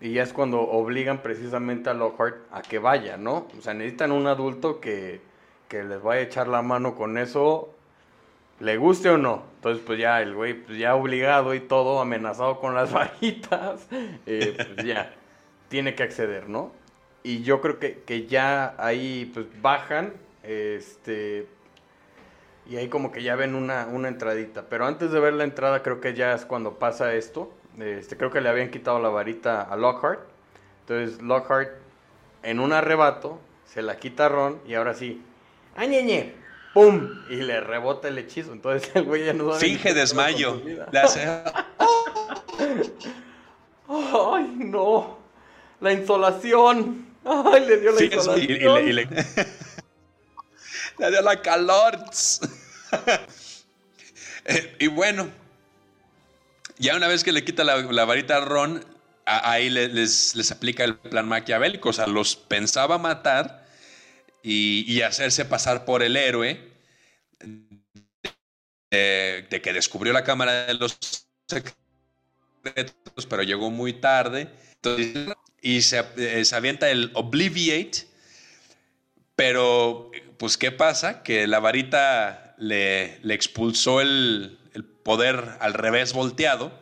y 0.00 0.12
ya 0.12 0.22
es 0.22 0.32
cuando 0.32 0.60
obligan 0.60 1.22
precisamente 1.22 1.88
a 1.88 1.94
Lockhart 1.94 2.36
a 2.52 2.60
que 2.60 2.78
vaya, 2.78 3.16
¿no? 3.16 3.48
O 3.58 3.62
sea, 3.62 3.72
necesitan 3.72 4.12
un 4.12 4.26
adulto 4.26 4.78
que, 4.80 5.22
les 5.70 6.02
vaya 6.02 6.20
a 6.20 6.24
echar 6.24 6.48
la 6.48 6.60
mano 6.60 6.94
con 6.94 7.16
eso, 7.16 7.74
le 8.60 8.76
guste 8.76 9.10
o 9.10 9.18
no. 9.18 9.44
Entonces, 9.56 9.82
pues 9.84 9.98
ya 9.98 10.22
el 10.22 10.34
güey, 10.34 10.54
pues 10.54 10.78
ya 10.78 10.94
obligado 10.94 11.54
y 11.54 11.60
todo, 11.60 12.00
amenazado 12.00 12.60
con 12.60 12.74
las 12.74 12.92
varitas, 12.92 13.86
eh, 14.26 14.54
pues 14.56 14.86
ya 14.86 15.14
tiene 15.68 15.94
que 15.94 16.02
acceder, 16.02 16.48
¿no? 16.48 16.72
Y 17.22 17.42
yo 17.42 17.60
creo 17.60 17.78
que, 17.78 18.02
que 18.02 18.26
ya 18.26 18.74
ahí, 18.78 19.30
pues 19.34 19.46
bajan, 19.60 20.14
este, 20.42 21.46
y 22.66 22.76
ahí 22.76 22.88
como 22.88 23.12
que 23.12 23.22
ya 23.22 23.36
ven 23.36 23.54
una, 23.54 23.86
una 23.86 24.08
entradita. 24.08 24.68
Pero 24.68 24.86
antes 24.86 25.10
de 25.10 25.20
ver 25.20 25.34
la 25.34 25.44
entrada, 25.44 25.82
creo 25.82 26.00
que 26.00 26.14
ya 26.14 26.32
es 26.32 26.44
cuando 26.44 26.78
pasa 26.78 27.14
esto 27.14 27.52
este, 27.78 28.16
creo 28.16 28.30
que 28.30 28.40
le 28.40 28.48
habían 28.48 28.70
quitado 28.70 28.98
la 28.98 29.08
varita 29.08 29.62
a 29.62 29.76
Lockhart. 29.76 30.20
Entonces 30.80 31.22
Lockhart, 31.22 31.70
en 32.42 32.60
un 32.60 32.72
arrebato, 32.72 33.38
se 33.64 33.82
la 33.82 33.98
quita 33.98 34.26
a 34.26 34.28
Ron 34.28 34.60
y 34.66 34.74
ahora 34.74 34.94
sí, 34.94 35.22
¡añeñe! 35.76 36.34
¡Pum! 36.74 37.22
Y 37.30 37.36
le 37.36 37.60
rebota 37.60 38.08
el 38.08 38.18
hechizo. 38.18 38.52
Entonces 38.52 38.90
el 38.94 39.04
güey 39.04 39.24
ya 39.26 39.32
no 39.32 39.52
sabe. 39.52 39.60
Finge 39.60 39.94
desmayo. 39.94 40.60
¡Ay, 43.88 44.52
no! 44.56 45.18
La 45.80 45.92
insolación. 45.92 47.06
¡Ay, 47.24 47.66
le 47.66 47.78
dio 47.78 47.92
la 47.92 48.04
insolación! 48.04 49.08
Le 50.98 51.10
dio 51.12 51.22
la 51.22 51.40
calor. 51.40 51.98
Eh, 54.50 54.76
y 54.78 54.86
bueno, 54.86 55.28
ya 56.78 56.96
una 56.96 57.06
vez 57.06 57.22
que 57.22 57.32
le 57.32 57.44
quita 57.44 57.64
la, 57.64 58.04
varita 58.06 58.38
a 58.38 58.40
Ron, 58.40 58.82
ahí 59.26 59.68
les, 59.68 60.34
les, 60.34 60.50
aplica 60.50 60.84
el 60.84 60.96
plan 60.96 61.28
maquiavélico. 61.28 61.90
O 61.90 61.92
sea, 61.92 62.06
los 62.06 62.34
pensaba 62.34 62.96
matar 62.96 63.67
y, 64.50 65.02
hacerse 65.02 65.44
pasar 65.44 65.84
por 65.84 66.02
el 66.02 66.16
héroe 66.16 66.58
de, 68.90 69.60
que 69.62 69.72
descubrió 69.74 70.14
la 70.14 70.24
cámara 70.24 70.66
de 70.66 70.74
los 70.74 70.98
secretos, 71.46 73.26
pero 73.28 73.42
llegó 73.42 73.70
muy 73.70 73.92
tarde. 73.92 74.48
y 75.60 75.82
se, 75.82 76.02
eh, 76.16 76.44
se 76.44 76.56
avienta 76.56 76.90
el 76.90 77.10
Obliviate, 77.14 78.06
pero 79.36 80.10
pues 80.38 80.56
¿qué 80.56 80.72
pasa? 80.72 81.22
Que 81.22 81.46
la 81.46 81.60
varita 81.60 82.54
le, 82.56 83.18
le 83.22 83.34
expulsó 83.34 84.00
el, 84.00 84.58
el, 84.72 84.84
poder 84.84 85.56
al 85.60 85.74
revés 85.74 86.14
volteado 86.14 86.72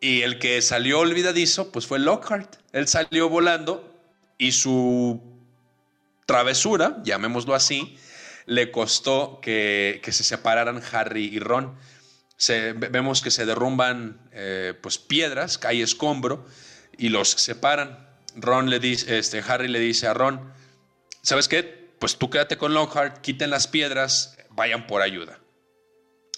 y 0.00 0.22
el 0.22 0.38
que 0.38 0.62
salió 0.62 1.00
olvidadizo 1.00 1.72
pues 1.72 1.86
fue 1.86 1.98
Lockhart. 1.98 2.56
Él 2.72 2.86
salió 2.86 3.28
volando 3.28 3.92
y 4.38 4.52
su 4.52 5.31
travesura, 6.26 6.98
llamémoslo 7.04 7.54
así, 7.54 7.98
le 8.46 8.70
costó 8.70 9.40
que, 9.40 10.00
que 10.02 10.12
se 10.12 10.24
separaran 10.24 10.82
Harry 10.92 11.24
y 11.24 11.38
Ron 11.38 11.76
vemos 12.48 13.22
que 13.22 13.30
se 13.30 13.46
derrumban 13.46 14.20
eh, 14.32 14.74
pues 14.80 14.98
piedras, 14.98 15.58
cae 15.58 15.82
escombro 15.82 16.44
y 16.96 17.08
los 17.08 17.30
separan. 17.30 18.08
Ron 18.34 18.70
le 18.70 18.78
dice, 18.78 19.18
este, 19.18 19.42
Harry 19.46 19.68
le 19.68 19.78
dice 19.78 20.06
a 20.06 20.14
Ron, 20.14 20.52
¿sabes 21.22 21.48
qué? 21.48 21.62
Pues 21.98 22.16
tú 22.16 22.30
quédate 22.30 22.56
con 22.56 22.74
Lockhart, 22.74 23.20
quiten 23.20 23.50
las 23.50 23.68
piedras, 23.68 24.36
vayan 24.50 24.86
por 24.86 25.02
ayuda. 25.02 25.38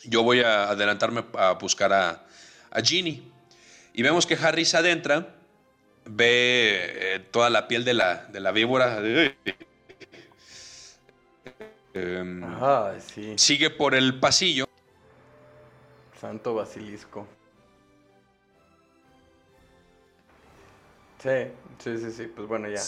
Yo 0.04 0.22
voy 0.22 0.40
a 0.40 0.70
adelantarme 0.70 1.24
a 1.38 1.52
buscar 1.52 1.92
a, 1.92 2.26
a 2.70 2.80
Ginny. 2.82 3.30
Y 3.94 4.02
vemos 4.02 4.26
que 4.26 4.34
Harry 4.34 4.64
se 4.64 4.76
adentra, 4.76 5.36
ve 6.04 7.14
eh, 7.14 7.18
toda 7.30 7.48
la 7.48 7.68
piel 7.68 7.84
de 7.84 7.94
la, 7.94 8.26
de 8.26 8.40
la 8.40 8.50
víbora. 8.50 9.00
Em, 11.94 12.42
sigue 13.36 13.70
por 13.70 13.94
el 13.94 14.18
pasillo 14.18 14.66
Santo 16.20 16.54
Basilisco. 16.54 17.28
Sí, 21.22 21.30
sí, 21.78 21.98
sí, 21.98 22.10
sí, 22.10 22.26
pues 22.34 22.48
bueno, 22.48 22.68
ya. 22.68 22.82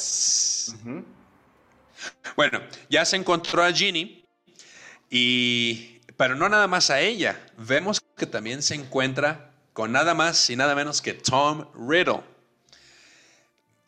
Bueno, 2.34 2.60
ya 2.90 3.04
se 3.04 3.16
encontró 3.16 3.62
a 3.62 3.72
Ginny 3.72 4.24
y, 5.08 6.00
pero 6.16 6.34
no 6.34 6.48
nada 6.48 6.66
más 6.66 6.90
a 6.90 7.00
ella, 7.00 7.46
vemos 7.56 8.02
que 8.16 8.26
también 8.26 8.62
se 8.62 8.74
encuentra 8.74 9.52
con 9.72 9.92
nada 9.92 10.14
más 10.14 10.50
y 10.50 10.56
nada 10.56 10.74
menos 10.74 11.00
que 11.00 11.14
Tom 11.14 11.66
Riddle. 11.88 12.22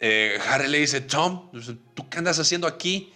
Eh, 0.00 0.38
Harry 0.46 0.68
le 0.68 0.78
dice, 0.78 1.00
Tom, 1.00 1.50
¿tú 1.94 2.08
qué 2.08 2.18
andas 2.18 2.38
haciendo 2.38 2.66
aquí? 2.66 3.12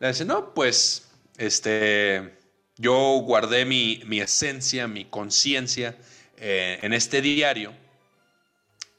Le 0.00 0.08
dice, 0.08 0.24
no, 0.24 0.52
pues, 0.52 1.03
este, 1.36 2.36
yo 2.76 3.20
guardé 3.24 3.64
mi, 3.64 4.02
esencia, 4.20 4.86
mi 4.88 5.04
conciencia 5.04 5.96
eh, 6.36 6.78
en 6.82 6.92
este 6.92 7.20
diario 7.20 7.72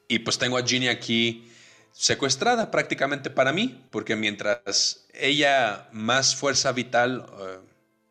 y 0.08 0.20
pues 0.20 0.38
tengo 0.38 0.56
a 0.56 0.66
Ginny 0.66 0.88
aquí 0.88 1.50
secuestrada 1.92 2.70
prácticamente 2.70 3.30
para 3.30 3.52
mí, 3.52 3.82
porque 3.90 4.16
mientras 4.16 5.06
ella 5.14 5.88
más 5.92 6.36
fuerza 6.36 6.72
vital 6.72 7.26
eh, 7.40 7.58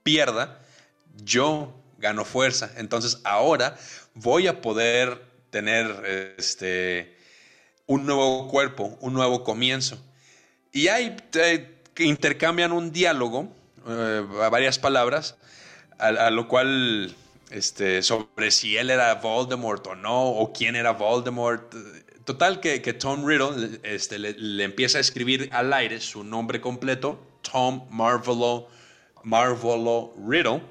pierda, 0.04 0.60
yo 1.24 1.74
gano 1.98 2.26
fuerza. 2.26 2.72
Entonces 2.78 3.22
ahora 3.24 3.78
voy 4.16 4.48
a 4.48 4.62
poder 4.62 5.22
tener 5.52 6.34
este, 6.38 7.16
un 7.86 8.06
nuevo 8.06 8.48
cuerpo, 8.50 8.98
un 9.02 9.14
nuevo 9.14 9.44
comienzo. 9.44 9.98
Y 10.72 10.88
ahí 10.90 11.16
eh, 11.36 11.82
intercambian 12.00 12.72
un 12.72 12.92
diálogo, 12.92 13.56
varias 13.86 14.80
palabras, 14.80 15.38
a, 15.98 16.30
lo 16.30 16.48
cual, 16.48 17.16
este, 17.52 18.02
sobre 18.02 18.52
si 18.52 18.78
él 18.78 18.90
era 18.90 19.16
Voldemort 19.16 19.86
o 19.88 19.96
no, 19.96 20.24
o 20.24 20.52
quién 20.52 20.76
era 20.76 20.92
Voldemort. 20.92 21.74
Total 22.26 22.60
que, 22.60 22.82
que 22.82 22.94
Tom 22.94 23.26
Riddle 23.26 23.80
este, 23.84 24.18
le, 24.18 24.64
empieza 24.64 24.98
a 24.98 25.02
escribir 25.02 25.50
al 25.52 25.72
aire 25.74 26.02
su 26.02 26.24
nombre 26.24 26.60
completo, 26.60 27.24
Tom 27.42 27.88
Marvolo, 27.90 28.68
Marvolo 29.24 30.14
Riddle, 30.28 30.62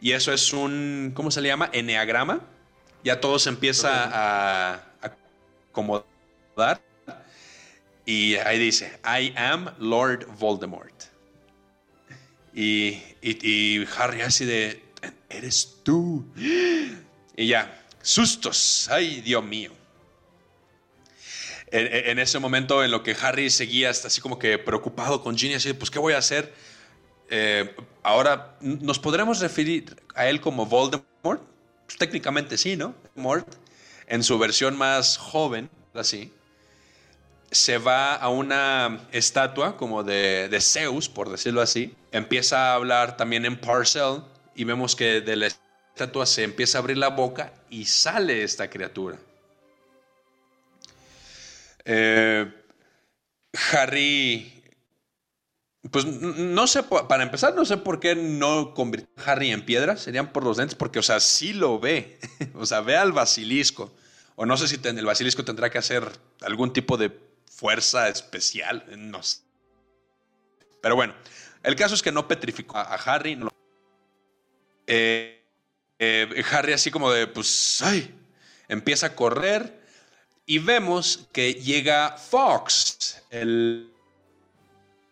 y 0.00 0.12
eso 0.12 0.32
es 0.32 0.52
un, 0.52 1.12
¿cómo 1.14 1.30
se 1.30 1.40
le 1.40 1.48
llama? 1.48 1.70
Enneagrama. 1.72 2.40
Ya 3.04 3.20
todo 3.20 3.38
se 3.38 3.48
empieza 3.48 3.90
a, 4.12 4.82
acomodar. 5.70 6.80
Y 8.04 8.36
ahí 8.36 8.58
dice, 8.58 8.98
I 9.04 9.32
am 9.36 9.70
Lord 9.78 10.26
Voldemort. 10.38 11.04
Y, 12.60 13.00
y, 13.22 13.86
Harry 13.96 14.22
así 14.22 14.44
de, 14.44 14.82
eres 15.30 15.76
tú. 15.84 16.26
Y 17.36 17.46
ya, 17.46 17.86
sustos, 18.02 18.88
ay 18.90 19.20
Dios 19.20 19.44
mío. 19.44 19.70
En, 21.70 22.18
ese 22.18 22.40
momento 22.40 22.82
en 22.82 22.90
lo 22.90 23.04
que 23.04 23.14
Harry 23.22 23.48
seguía 23.50 23.90
hasta 23.90 24.08
así 24.08 24.20
como 24.20 24.40
que 24.40 24.58
preocupado 24.58 25.22
con 25.22 25.38
Ginny, 25.38 25.54
así, 25.54 25.72
pues 25.72 25.88
¿qué 25.88 26.00
voy 26.00 26.14
a 26.14 26.18
hacer? 26.18 26.52
Eh, 27.30 27.76
ahora, 28.02 28.56
¿nos 28.60 28.98
podremos 28.98 29.38
referir 29.38 30.02
a 30.16 30.26
él 30.26 30.40
como 30.40 30.66
Voldemort? 30.66 31.40
Pues, 31.86 31.96
técnicamente 31.96 32.58
sí, 32.58 32.76
¿no? 32.76 32.92
Voldemort, 33.14 33.54
en 34.08 34.24
su 34.24 34.36
versión 34.36 34.76
más 34.76 35.16
joven, 35.16 35.70
así 35.94 36.32
se 37.50 37.78
va 37.78 38.14
a 38.14 38.28
una 38.28 39.06
estatua 39.12 39.76
como 39.76 40.02
de, 40.04 40.56
Zeus, 40.60 41.08
por 41.08 41.30
decirlo 41.30 41.60
así. 41.60 41.94
Empieza 42.12 42.70
a 42.70 42.74
hablar 42.74 43.16
también 43.16 43.44
en 43.44 43.58
Parcel 43.58 44.22
y 44.54 44.64
vemos 44.64 44.94
que 44.94 45.20
de 45.20 45.36
la 45.36 45.46
estatua 45.46 46.26
se 46.26 46.44
empieza 46.44 46.78
a 46.78 46.80
abrir 46.80 46.98
la 46.98 47.08
boca 47.08 47.52
y 47.70 47.86
sale 47.86 48.42
esta 48.42 48.68
criatura. 48.68 49.18
Eh, 51.84 52.52
Harry, 53.72 54.62
pues 55.90 56.04
no 56.04 56.66
sé, 56.66 56.82
para 56.82 57.22
empezar, 57.22 57.54
no 57.54 57.64
sé 57.64 57.78
por 57.78 57.98
qué 57.98 58.14
no 58.14 58.74
convirtió 58.74 59.08
a 59.16 59.32
Harry 59.32 59.50
en 59.50 59.64
piedra, 59.64 59.96
serían 59.96 60.32
por 60.32 60.44
los 60.44 60.58
dentes, 60.58 60.74
porque, 60.74 60.98
o 60.98 61.02
sea, 61.02 61.18
sí 61.18 61.54
lo 61.54 61.80
ve, 61.80 62.18
o 62.54 62.66
sea, 62.66 62.82
ve 62.82 62.96
al 62.96 63.12
basilisco, 63.12 63.90
o 64.36 64.44
no 64.44 64.58
sé 64.58 64.68
si 64.68 64.78
el 64.84 65.06
basilisco 65.06 65.44
tendrá 65.44 65.70
que 65.70 65.78
hacer 65.78 66.04
algún 66.42 66.74
tipo 66.74 66.98
de 66.98 67.27
fuerza 67.58 68.08
especial, 68.08 68.84
no 68.96 69.20
sé. 69.20 69.40
Pero 70.80 70.94
bueno, 70.94 71.12
el 71.64 71.74
caso 71.74 71.96
es 71.96 72.02
que 72.02 72.12
no 72.12 72.28
petrificó 72.28 72.78
a, 72.78 72.94
Harry. 72.94 73.36
Eh, 74.86 75.42
eh, 75.98 76.44
Harry 76.52 76.72
así 76.72 76.92
como 76.92 77.10
de, 77.10 77.26
pues, 77.26 77.82
ay, 77.82 78.14
empieza 78.68 79.08
a 79.08 79.16
correr 79.16 79.76
y 80.46 80.60
vemos 80.60 81.28
que 81.32 81.54
llega 81.54 82.16
Fox, 82.16 83.22
el, 83.30 83.92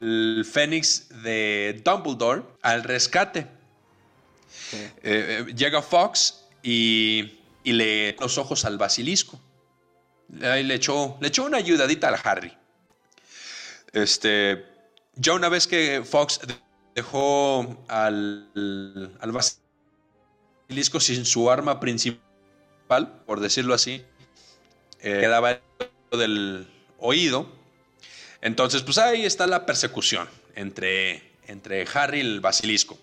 el 0.00 0.46
Fénix 0.48 1.08
de 1.24 1.82
Dumbledore, 1.84 2.44
al 2.62 2.84
rescate. 2.84 3.48
Eh, 5.02 5.46
llega 5.56 5.82
Fox 5.82 6.44
y, 6.62 7.40
y 7.64 7.72
le 7.72 8.16
los 8.20 8.38
ojos 8.38 8.64
al 8.64 8.78
basilisco. 8.78 9.40
Le 10.28 10.74
echó, 10.74 11.16
le 11.20 11.28
echó 11.28 11.44
una 11.44 11.58
ayudadita 11.58 12.08
al 12.08 12.18
Harry. 12.22 12.52
Este, 13.92 14.64
ya 15.14 15.32
una 15.32 15.48
vez 15.48 15.66
que 15.66 16.02
Fox 16.04 16.40
dejó 16.94 17.84
al, 17.88 18.48
al 19.20 19.32
basilisco 19.32 21.00
sin 21.00 21.24
su 21.24 21.50
arma 21.50 21.80
principal, 21.80 23.22
por 23.24 23.40
decirlo 23.40 23.74
así, 23.74 24.04
eh, 25.00 25.18
quedaba 25.20 25.60
del 26.10 26.66
oído. 26.98 27.50
Entonces, 28.40 28.82
pues 28.82 28.98
ahí 28.98 29.24
está 29.24 29.46
la 29.46 29.64
persecución 29.64 30.28
entre, 30.54 31.22
entre 31.46 31.86
Harry 31.94 32.18
y 32.18 32.22
el 32.22 32.40
basilisco. 32.40 32.98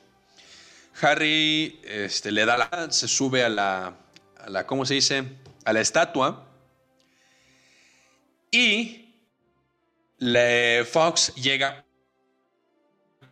Harry 1.02 1.80
este, 1.86 2.32
le 2.32 2.46
da 2.46 2.58
la, 2.58 2.92
se 2.92 3.08
sube 3.08 3.44
a 3.44 3.50
la, 3.50 3.96
a 4.38 4.50
la, 4.50 4.68
¿cómo 4.68 4.86
se 4.86 4.94
dice? 4.96 5.24
A 5.66 5.74
la 5.74 5.82
estatua 5.82 6.53
y 8.54 9.10
Fox 10.86 11.34
llega 11.34 11.84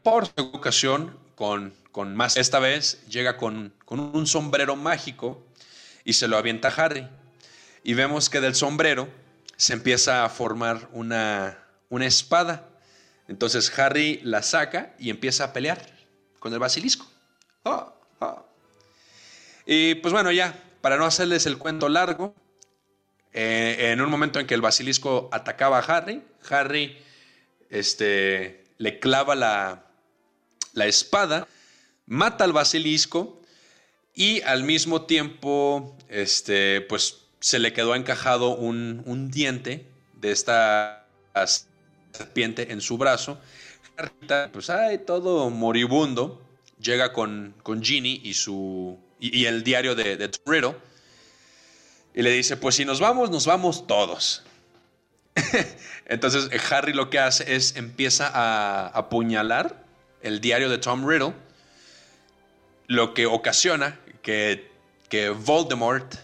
por 0.01 0.25
segunda 0.25 0.57
ocasión 0.57 1.19
con, 1.35 1.75
con, 1.91 2.15
más. 2.15 2.37
Esta 2.37 2.57
vez 2.57 3.05
llega 3.07 3.37
con, 3.37 3.71
un 3.85 4.25
sombrero 4.25 4.75
mágico 4.75 5.45
y 6.03 6.13
se 6.13 6.27
lo 6.27 6.37
avienta 6.37 6.69
a 6.69 6.71
Harry. 6.71 7.07
Y 7.83 7.93
vemos 7.93 8.31
que 8.31 8.41
del 8.41 8.55
sombrero 8.55 9.09
se 9.57 9.73
empieza 9.73 10.25
a 10.25 10.29
formar 10.29 10.89
una, 10.91 11.67
una 11.89 12.07
espada. 12.07 12.67
Entonces 13.27 13.77
Harry 13.77 14.21
la 14.23 14.41
saca 14.41 14.95
y 14.97 15.11
empieza 15.11 15.43
a 15.43 15.53
pelear 15.53 15.85
con 16.39 16.51
el 16.51 16.57
basilisco. 16.57 17.05
Ah, 17.63 17.93
ah. 18.19 18.43
Y 19.67 19.93
pues 19.95 20.13
bueno, 20.13 20.31
ya, 20.31 20.59
para 20.81 20.97
no 20.97 21.05
hacerles 21.05 21.45
el 21.45 21.59
cuento 21.59 21.89
largo, 21.89 22.33
eh, 23.33 23.91
en 23.91 24.01
un 24.01 24.09
momento 24.09 24.39
en 24.39 24.47
que 24.47 24.53
el 24.53 24.61
basilisco 24.61 25.29
atacaba 25.31 25.79
a 25.79 25.81
Harry, 25.81 26.21
Harry 26.49 26.97
este, 27.69 28.63
le 28.77 28.99
clava 28.99 29.35
la, 29.35 29.85
espada, 30.85 31.47
mata 32.05 32.43
al 32.43 32.51
basilisco 32.51 33.41
y 34.13 34.41
al 34.41 34.63
mismo 34.63 35.03
tiempo 35.03 35.95
este, 36.09 36.81
pues, 36.81 37.19
se 37.39 37.59
le 37.59 37.73
quedó 37.73 37.95
encajado 37.95 38.49
un, 38.55 39.31
diente 39.31 39.85
de 40.13 40.31
esta 40.31 41.07
serpiente 42.11 42.71
en 42.73 42.81
su 42.81 42.97
brazo. 42.97 43.39
Harry, 43.95 44.49
pues, 44.51 44.69
ay, 44.69 44.99
todo 44.99 45.49
moribundo, 45.49 46.41
llega 46.81 47.13
con, 47.13 47.55
con 47.63 47.81
Ginny 47.81 48.19
y, 48.23 48.33
su, 48.33 48.99
y, 49.21 49.45
el 49.45 49.63
diario 49.63 49.95
de, 49.95 50.17
de 50.17 50.27
y 52.13 52.21
le 52.21 52.31
dice, 52.31 52.57
pues 52.57 52.75
si 52.75 52.85
nos 52.85 52.99
vamos, 52.99 53.29
nos 53.29 53.45
vamos 53.45 53.87
todos. 53.87 54.43
Entonces 56.05 56.49
Harry 56.71 56.93
lo 56.93 57.09
que 57.09 57.19
hace 57.19 57.55
es 57.55 57.75
empieza 57.75 58.29
a 58.33 58.87
apuñalar 58.87 59.83
el 60.21 60.41
diario 60.41 60.69
de 60.69 60.77
Tom 60.77 61.07
Riddle, 61.07 61.33
lo 62.87 63.13
que 63.13 63.25
ocasiona 63.25 63.99
que, 64.21 64.69
que 65.09 65.29
Voldemort 65.29 66.15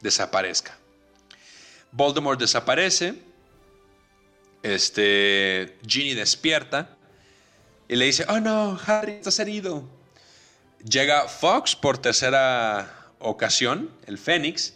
desaparezca. 0.00 0.76
Voldemort 1.92 2.40
desaparece, 2.40 3.14
este, 4.62 5.76
Ginny 5.86 6.14
despierta 6.14 6.96
y 7.88 7.96
le 7.96 8.06
dice, 8.06 8.24
oh 8.28 8.40
no, 8.40 8.78
Harry, 8.86 9.12
estás 9.12 9.38
herido. 9.38 9.84
Llega 10.82 11.28
Fox 11.28 11.76
por 11.76 11.98
tercera 11.98 12.95
ocasión, 13.18 13.90
el 14.06 14.18
Fénix, 14.18 14.74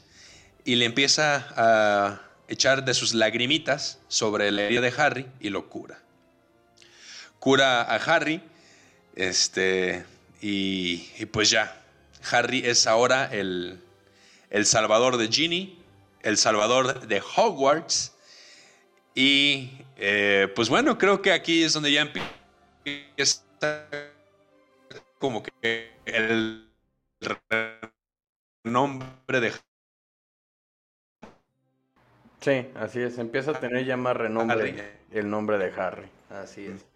y 0.65 0.77
le 0.77 0.85
empieza 0.85 1.47
a 1.57 2.21
echar 2.49 2.85
de 2.85 2.95
sus 2.95 3.15
lagrimitas 3.15 3.99
sobre 4.09 4.49
el 4.49 4.59
herida 4.59 4.81
de 4.81 4.93
Harry 4.97 5.27
y 5.41 5.51
lo 5.51 5.69
cura. 5.69 5.99
Cura 7.39 7.83
a 7.83 7.97
Harry, 7.97 8.43
este, 9.15 10.05
y, 10.41 10.99
pues 11.27 11.51
ya, 11.51 11.81
Harry 12.31 12.63
es 12.65 12.87
ahora 12.87 13.29
el, 13.33 13.81
el 14.51 14.67
salvador 14.67 15.17
de 15.17 15.29
Ginny, 15.29 15.79
el 16.23 16.37
salvador 16.37 17.07
de 17.07 17.23
Hogwarts, 17.37 18.13
y 19.15 19.71
eh, 19.97 20.49
pues 20.55 20.69
bueno, 20.69 20.99
creo 20.99 21.21
que 21.23 21.33
aquí 21.33 21.63
es 21.63 21.73
donde 21.73 21.93
ya 21.93 22.03
empieza 22.03 23.43
como 25.19 25.43
que 25.43 25.93
el 26.07 26.71
nombre 28.65 29.41
de 29.41 29.53
Sí, 32.41 32.67
así 32.75 33.01
es. 33.01 33.19
Empieza 33.19 33.51
a 33.51 33.61
tener 33.61 33.85
ya 33.85 33.99
más 33.99 34.17
renombre 34.17 34.99
el 35.13 35.29
nombre 35.29 35.59
de 35.59 35.71
Harry. 35.79 36.09
Así 36.31 36.65
es. 36.67 36.87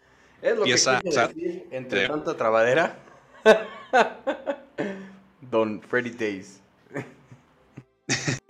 Es 0.41 0.57
lo 0.57 0.65
que 0.65 0.75
quiere 0.75 1.27
decir 1.27 1.69
entre 1.71 2.09
tanta 2.09 2.35
trabadera. 2.37 2.97
Don 5.41 5.83
Freddy 5.83 6.11
Days. 6.11 6.61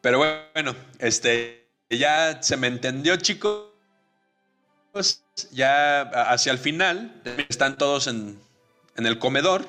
Pero 0.00 0.18
bueno, 0.18 0.74
este 0.98 1.68
ya 1.88 2.42
se 2.42 2.56
me 2.56 2.66
entendió, 2.66 3.16
chicos. 3.16 3.70
Ya 5.50 6.02
hacia 6.02 6.52
el 6.52 6.58
final 6.58 7.20
están 7.48 7.76
todos 7.78 8.06
en, 8.06 8.38
en 8.96 9.06
el 9.06 9.18
comedor 9.18 9.66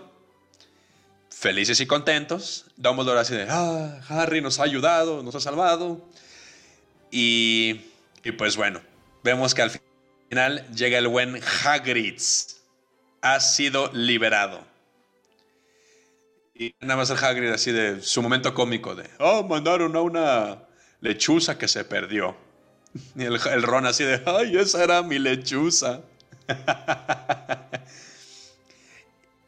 felices 1.35 1.79
y 1.81 1.85
contentos. 1.85 2.65
Dumbledore 2.77 3.19
así 3.19 3.35
de, 3.35 3.45
ah, 3.49 3.99
Harry 4.07 4.41
nos 4.41 4.59
ha 4.59 4.63
ayudado, 4.63 5.21
nos 5.21 5.35
ha 5.35 5.39
salvado. 5.39 6.01
Y, 7.11 7.81
y 8.23 8.31
pues 8.31 8.55
bueno, 8.55 8.81
vemos 9.23 9.53
que 9.53 9.61
al 9.61 9.71
final 10.29 10.67
llega 10.71 10.97
el 10.97 11.07
buen 11.07 11.39
Hagrid. 11.63 12.19
Ha 13.21 13.39
sido 13.39 13.91
liberado. 13.93 14.63
Y 16.53 16.73
nada 16.79 16.95
más 16.95 17.09
el 17.09 17.23
Hagrid 17.23 17.51
así 17.51 17.71
de 17.71 18.01
su 18.01 18.21
momento 18.21 18.53
cómico 18.53 18.95
de, 18.95 19.09
oh, 19.19 19.43
mandaron 19.43 19.95
a 19.95 20.01
una 20.01 20.63
lechuza 21.01 21.57
que 21.57 21.67
se 21.67 21.83
perdió. 21.83 22.35
Y 23.17 23.23
el, 23.23 23.37
el 23.51 23.61
Ron 23.61 23.85
así 23.85 24.05
de, 24.05 24.23
ay, 24.25 24.57
esa 24.57 24.81
era 24.81 25.03
mi 25.03 25.19
lechuza. 25.19 26.01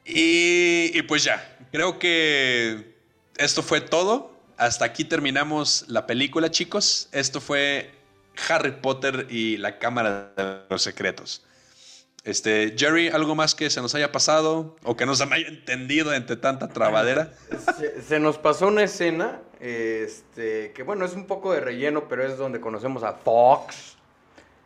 y, 0.08 1.02
pues 1.04 1.24
ya, 1.26 1.58
creo 1.72 2.00
que 2.00 2.96
esto 3.36 3.62
fue 3.62 3.82
todo. 3.82 4.32
Hasta 4.56 4.86
aquí 4.86 5.04
terminamos 5.04 5.86
la 5.90 6.08
película, 6.08 6.50
chicos. 6.50 7.10
Esto 7.12 7.42
fue 7.42 7.92
Harry 8.48 8.72
Potter 8.72 9.28
y 9.30 9.58
la 9.58 9.80
Cámara 9.80 10.32
de 10.38 10.62
los 10.70 10.82
Secretos. 10.82 11.44
Este, 12.24 12.76
Jerry, 12.78 13.10
¿algo 13.10 13.36
más 13.36 13.54
que 13.54 13.70
se 13.70 13.82
nos 13.82 13.96
haya 13.96 14.12
pasado 14.12 14.76
o 14.84 14.98
que 14.98 15.06
no 15.06 15.16
se 15.16 15.26
me 15.26 15.36
haya 15.36 15.48
entendido 15.48 16.14
entre 16.14 16.38
tanta 16.38 16.70
trabadera? 16.70 17.32
Se, 18.06 18.20
nos 18.20 18.38
pasó 18.38 18.68
una 18.68 18.84
escena, 18.84 19.42
este, 19.60 20.72
que 20.74 20.84
bueno, 20.84 21.06
es 21.06 21.14
un 21.14 21.26
poco 21.26 21.54
de 21.54 21.62
relleno, 21.62 22.08
pero 22.10 22.26
es 22.26 22.38
donde 22.38 22.60
conocemos 22.60 23.04
a 23.04 23.14
Fox. 23.14 23.96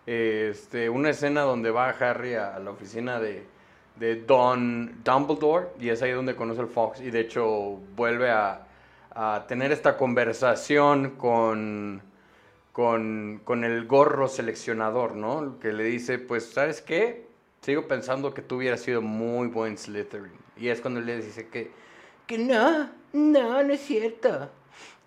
Este, 0.05 0.89
una 0.89 1.11
escena 1.11 1.41
donde 1.41 1.69
va 1.69 1.89
Harry 1.89 2.33
a 2.33 2.57
la 2.57 2.71
oficina 2.71 3.19
de, 3.19 3.45
de 3.95 4.15
Don 4.15 5.03
Dumbledore 5.03 5.67
y 5.79 5.89
es 5.89 6.01
ahí 6.01 6.11
donde 6.11 6.35
conoce 6.35 6.61
al 6.61 6.67
Fox 6.67 7.01
y 7.01 7.11
de 7.11 7.19
hecho 7.21 7.79
vuelve 7.95 8.31
a, 8.31 8.67
tener 9.47 9.73
esta 9.73 9.97
conversación 9.97 11.11
con, 11.17 12.01
con, 12.71 13.63
el 13.63 13.85
gorro 13.85 14.29
seleccionador, 14.29 15.17
¿no? 15.17 15.59
Que 15.59 15.73
le 15.73 15.83
dice, 15.83 16.17
pues, 16.17 16.45
¿sabes 16.45 16.81
qué? 16.81 17.27
Sigo 17.59 17.89
pensando 17.89 18.33
que 18.33 18.41
tú 18.41 18.55
hubieras 18.55 18.79
sido 18.79 19.01
muy 19.01 19.49
buen 19.49 19.77
Slytherin. 19.77 20.31
Y 20.55 20.69
es 20.69 20.79
cuando 20.79 21.01
le 21.01 21.17
dice 21.17 21.49
que, 21.49 21.71
que 22.25 22.37
no, 22.37 22.89
no, 23.11 23.61
no 23.61 23.73
es 23.73 23.81
cierto. 23.81 24.49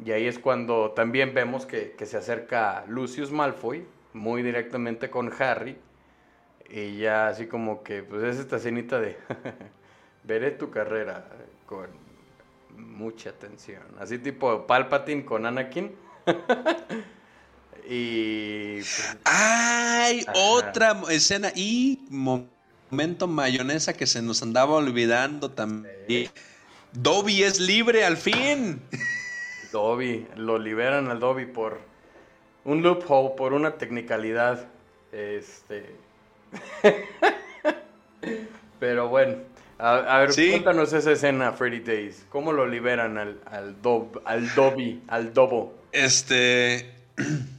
Y 0.05 0.13
ahí 0.13 0.27
es 0.27 0.39
cuando 0.39 0.91
también 0.91 1.33
vemos 1.33 1.65
que, 1.65 1.93
que 1.93 2.05
se 2.05 2.19
acerca 2.19 2.85
Lucius 2.87 3.33
Malfoy 3.33 3.87
muy 4.13 4.43
directamente 4.43 5.09
con 5.09 5.33
Harry 5.39 5.79
y 6.75 6.97
ya 6.97 7.29
así 7.29 7.47
como 7.47 7.85
que, 7.85 8.03
pues 8.03 8.25
es 8.25 8.37
esta 8.37 8.59
cenita 8.59 9.01
de, 9.01 9.17
veré 10.25 10.51
tu 10.51 10.71
carrera 10.71 11.25
con 11.67 11.87
mucha 12.77 13.31
atención. 13.31 13.83
Así 14.01 14.19
tipo 14.19 14.67
Palpatine 14.67 15.25
con 15.25 15.47
Anakin. 15.47 15.93
y... 17.89 18.75
Pues, 18.79 19.17
¡Ay! 19.25 20.27
Otra 20.35 21.01
escena 21.11 21.53
y 21.55 22.01
momento 22.11 23.29
mayonesa 23.29 23.93
que 23.93 24.07
se 24.07 24.21
nos 24.21 24.43
andaba 24.43 24.75
olvidando 24.75 25.53
también. 25.53 26.29
Dobby 26.93 27.45
es 27.45 27.61
libre 27.61 28.05
al 28.05 28.17
fin. 28.17 28.83
Dobby, 29.71 30.27
lo 30.35 30.59
liberan 30.59 31.09
al 31.09 31.21
Dobby 31.21 31.47
por 31.47 31.79
un 32.65 32.83
loophole, 32.83 33.35
por 33.37 33.53
una 33.53 33.77
technicalidad. 33.79 34.67
Este, 35.13 35.95
Pero 38.81 39.09
bueno, 39.09 39.37
a, 39.79 40.19
ver, 40.19 40.35
cuéntanos 40.35 40.93
esa 40.93 41.13
escena, 41.13 41.53
Freddy 41.53 41.81
Days. 41.81 42.25
¿Cómo 42.29 42.53
lo 42.53 42.67
liberan 42.67 43.19
al, 43.19 43.41
al, 43.47 43.77
al 44.25 44.55
Dobby, 44.55 45.03
al 45.09 45.35
Dobo? 45.35 45.75
Este. 45.93 46.93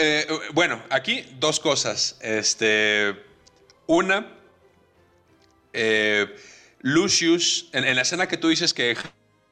Eh, 0.00 0.28
bueno, 0.52 0.80
aquí 0.90 1.24
dos 1.40 1.58
cosas. 1.58 2.20
Este. 2.20 3.16
Una. 3.88 4.28
Eh, 5.72 6.36
Lucius, 6.82 7.68
en, 7.72 7.96
la 7.96 8.02
escena 8.02 8.28
que 8.28 8.36
tú 8.36 8.46
dices 8.48 8.72
que 8.72 8.96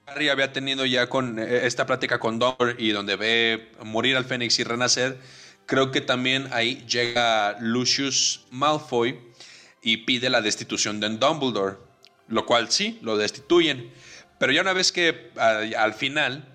Harry 0.07 0.29
había 0.29 0.53
tenido 0.53 0.87
ya 0.87 1.09
con 1.09 1.41
eh, 1.41 1.67
esta 1.67 1.85
plática 1.87 2.21
con 2.21 2.39
Dumbledore 2.39 2.77
y 2.79 2.93
donde 2.93 3.17
ve 3.17 3.73
morir 3.83 4.17
al 4.17 4.25
Fénix 4.25 4.61
y 4.61 4.63
renacer 4.65 5.19
Creo 5.67 5.91
que 5.91 6.01
también 6.01 6.49
ahí 6.53 6.85
llega 6.89 7.57
Lucius 7.61 8.47
Malfoy 8.51 9.19
y 9.83 9.99
pide 9.99 10.31
la 10.31 10.41
destitución 10.41 11.01
de 11.01 11.09
Dumbledore, 11.09 11.77
lo 12.29 12.47
cual 12.47 12.71
sí, 12.71 12.99
lo 13.03 13.17
destituyen. 13.17 13.93
Pero 14.39 14.53
ya 14.53 14.61
una 14.61 14.73
vez 14.73 14.93
que 14.93 15.31
al 15.37 15.95
final, 15.95 16.47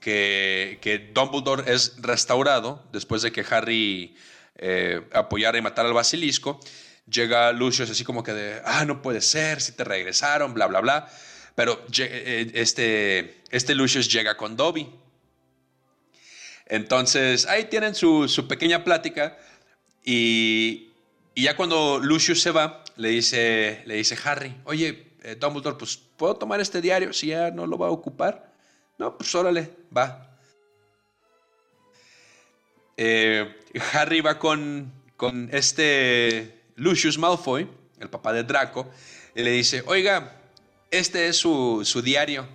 que, 0.00 0.78
que, 0.80 1.10
Dumbledore 1.12 1.72
es 1.72 2.00
restaurado, 2.00 2.84
después 2.92 3.22
de 3.22 3.32
que 3.32 3.44
Harry 3.50 4.14
eh, 4.56 5.02
apoyara 5.12 5.58
y 5.58 5.62
matara 5.62 5.88
al 5.88 5.94
basilisco, 5.94 6.60
llega 7.10 7.50
Lucius 7.52 7.90
así 7.90 8.04
como 8.04 8.22
que 8.22 8.32
de, 8.32 8.62
ah, 8.64 8.84
no 8.84 9.02
puede 9.02 9.22
ser, 9.22 9.60
si 9.60 9.72
te 9.72 9.82
regresaron, 9.82 10.54
bla, 10.54 10.66
bla, 10.66 10.80
bla. 10.80 11.08
Pero 11.56 11.84
eh, 11.98 12.50
este, 12.54 13.42
este 13.50 13.74
Lucius 13.74 14.12
llega 14.12 14.36
con 14.36 14.56
Dobby 14.56 14.88
entonces, 16.66 17.46
ahí 17.46 17.66
tienen 17.66 17.94
su, 17.94 18.46
pequeña 18.48 18.84
plática 18.84 19.38
Y, 20.04 20.90
y 21.34 21.42
ya 21.42 21.56
cuando 21.56 21.98
Lucius 21.98 22.42
se 22.42 22.50
va, 22.50 22.84
le 22.96 23.10
dice, 23.10 23.82
le 23.86 23.94
dice 23.96 24.16
Harry, 24.24 24.56
oye, 24.64 25.06
eh, 25.22 25.34
Dumbledore, 25.34 25.76
pues, 25.76 25.96
¿puedo 25.96 26.36
tomar 26.36 26.60
este 26.60 26.80
diario 26.80 27.12
si 27.12 27.28
ya 27.28 27.50
no 27.50 27.66
lo 27.66 27.76
va 27.76 27.88
a 27.88 27.90
ocupar? 27.90 28.52
No, 28.96 29.18
pues 29.18 29.34
órale, 29.34 29.70
va. 29.94 30.38
Eh, 32.96 33.54
Harry 33.92 34.20
va 34.20 34.38
con, 34.38 34.92
con 35.16 35.50
este 35.52 36.62
Lucius 36.76 37.18
Malfoy, 37.18 37.68
el 37.98 38.08
papá 38.08 38.32
de 38.32 38.44
Draco, 38.44 38.88
y 39.34 39.42
le 39.42 39.50
dice, 39.50 39.82
oiga, 39.86 40.40
este 40.90 41.28
es 41.28 41.36
su, 41.36 41.82
su 41.84 42.02
diario. 42.02 42.46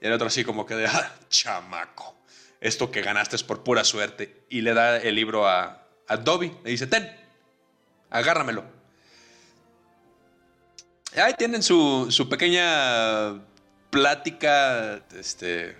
Y 0.00 0.06
el 0.06 0.12
otro 0.12 0.28
así 0.28 0.44
como 0.44 0.64
que 0.64 0.76
de, 0.76 0.86
ah, 0.86 1.12
chamaco, 1.28 2.13
esto 2.64 2.90
que 2.90 3.02
ganaste 3.02 3.36
es 3.36 3.42
por 3.42 3.62
pura 3.62 3.84
suerte. 3.84 4.44
Y 4.48 4.62
le 4.62 4.72
da 4.72 4.96
el 4.96 5.14
libro 5.14 5.46
a, 5.46 5.86
a 6.08 6.16
Dobby, 6.16 6.50
le 6.64 6.70
dice, 6.70 6.86
ten, 6.86 7.14
agárramelo. 8.08 8.64
Ahí 11.14 11.34
tienen 11.38 11.62
su, 11.62 12.06
su 12.10 12.26
pequeña 12.28 13.44
plática 13.90 15.04
este, 15.14 15.76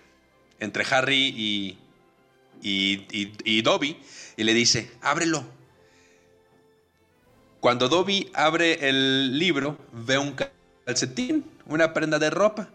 entre 0.60 0.84
Harry 0.90 1.34
y, 1.34 1.78
y, 2.60 3.06
y, 3.10 3.32
y 3.44 3.62
Dobby 3.62 3.98
y 4.36 4.44
le 4.44 4.52
dice, 4.52 4.92
ábrelo. 5.00 5.42
Cuando 7.60 7.88
Dobby 7.88 8.30
abre 8.34 8.90
el 8.90 9.38
libro, 9.38 9.78
ve 9.90 10.18
un 10.18 10.36
calcetín, 10.84 11.50
una 11.64 11.94
prenda 11.94 12.18
de 12.18 12.28
ropa. 12.28 12.68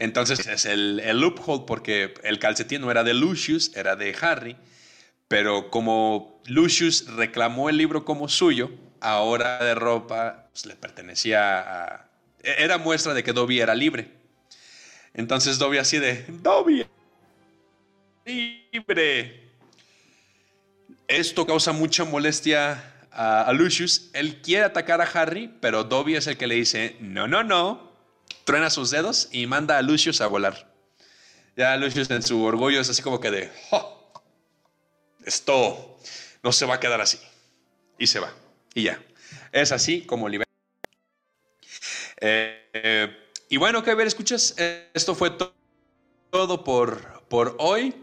Entonces 0.00 0.46
es 0.46 0.64
el, 0.64 0.98
el 1.04 1.20
loophole 1.20 1.64
porque 1.66 2.14
el 2.24 2.38
calcetín 2.38 2.80
no 2.80 2.90
era 2.90 3.04
de 3.04 3.12
Lucius, 3.12 3.70
era 3.76 3.96
de 3.96 4.16
Harry. 4.18 4.56
Pero 5.28 5.70
como 5.70 6.40
Lucius 6.46 7.06
reclamó 7.14 7.68
el 7.68 7.76
libro 7.76 8.06
como 8.06 8.26
suyo, 8.26 8.70
ahora 9.00 9.62
de 9.62 9.74
ropa 9.74 10.48
pues, 10.52 10.64
le 10.64 10.74
pertenecía 10.74 11.60
a... 11.60 12.10
Era 12.42 12.78
muestra 12.78 13.12
de 13.12 13.22
que 13.22 13.34
Dobby 13.34 13.60
era 13.60 13.74
libre. 13.74 14.10
Entonces 15.12 15.58
Dobby 15.58 15.76
así 15.76 15.98
de... 15.98 16.24
Dobby, 16.28 16.86
libre. 18.24 19.50
Esto 21.08 21.46
causa 21.46 21.72
mucha 21.72 22.04
molestia 22.04 22.82
a, 23.12 23.42
a, 23.42 23.52
Lucius. 23.52 24.08
Él 24.14 24.40
quiere 24.40 24.64
atacar 24.64 25.02
a 25.02 25.04
Harry, 25.04 25.52
pero 25.60 25.84
Dobby 25.84 26.16
es 26.16 26.26
el 26.26 26.38
que 26.38 26.46
le 26.46 26.54
dice, 26.54 26.96
no, 27.00 27.28
no, 27.28 27.44
no. 27.44 27.89
Truena 28.44 28.70
sus 28.70 28.90
dedos 28.90 29.28
y 29.32 29.46
manda 29.46 29.78
a 29.78 29.82
Lucius 29.82 30.20
a 30.20 30.26
volar. 30.26 30.72
Ya 31.56 31.76
Lucius 31.76 32.10
en 32.10 32.22
su 32.22 32.42
orgullo 32.42 32.80
es 32.80 32.88
así 32.88 33.02
como 33.02 33.20
que 33.20 33.30
de, 33.30 33.52
esto 35.24 35.98
no 36.42 36.52
se 36.52 36.66
va 36.66 36.74
a 36.76 36.80
quedar 36.80 37.00
así. 37.00 37.18
Y 37.98 38.06
se 38.06 38.20
va. 38.20 38.32
Y 38.74 38.84
ya. 38.84 39.02
Es 39.52 39.72
así 39.72 40.02
como 40.02 40.28
libera. 40.28 40.48
Eh, 42.20 43.16
y 43.48 43.56
bueno, 43.56 43.82
que 43.82 43.94
ver, 43.94 44.06
escuchas, 44.06 44.54
esto 44.94 45.14
fue 45.14 45.30
to 45.30 45.52
todo 46.30 46.62
por, 46.62 47.24
por 47.28 47.56
hoy. 47.58 47.94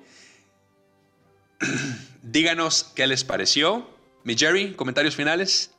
Díganos 2.22 2.92
qué 2.96 3.08
les 3.08 3.24
pareció. 3.24 3.88
Mi 4.24 4.38
Jerry, 4.38 4.74
comentarios 4.74 5.16
finales. 5.16 5.72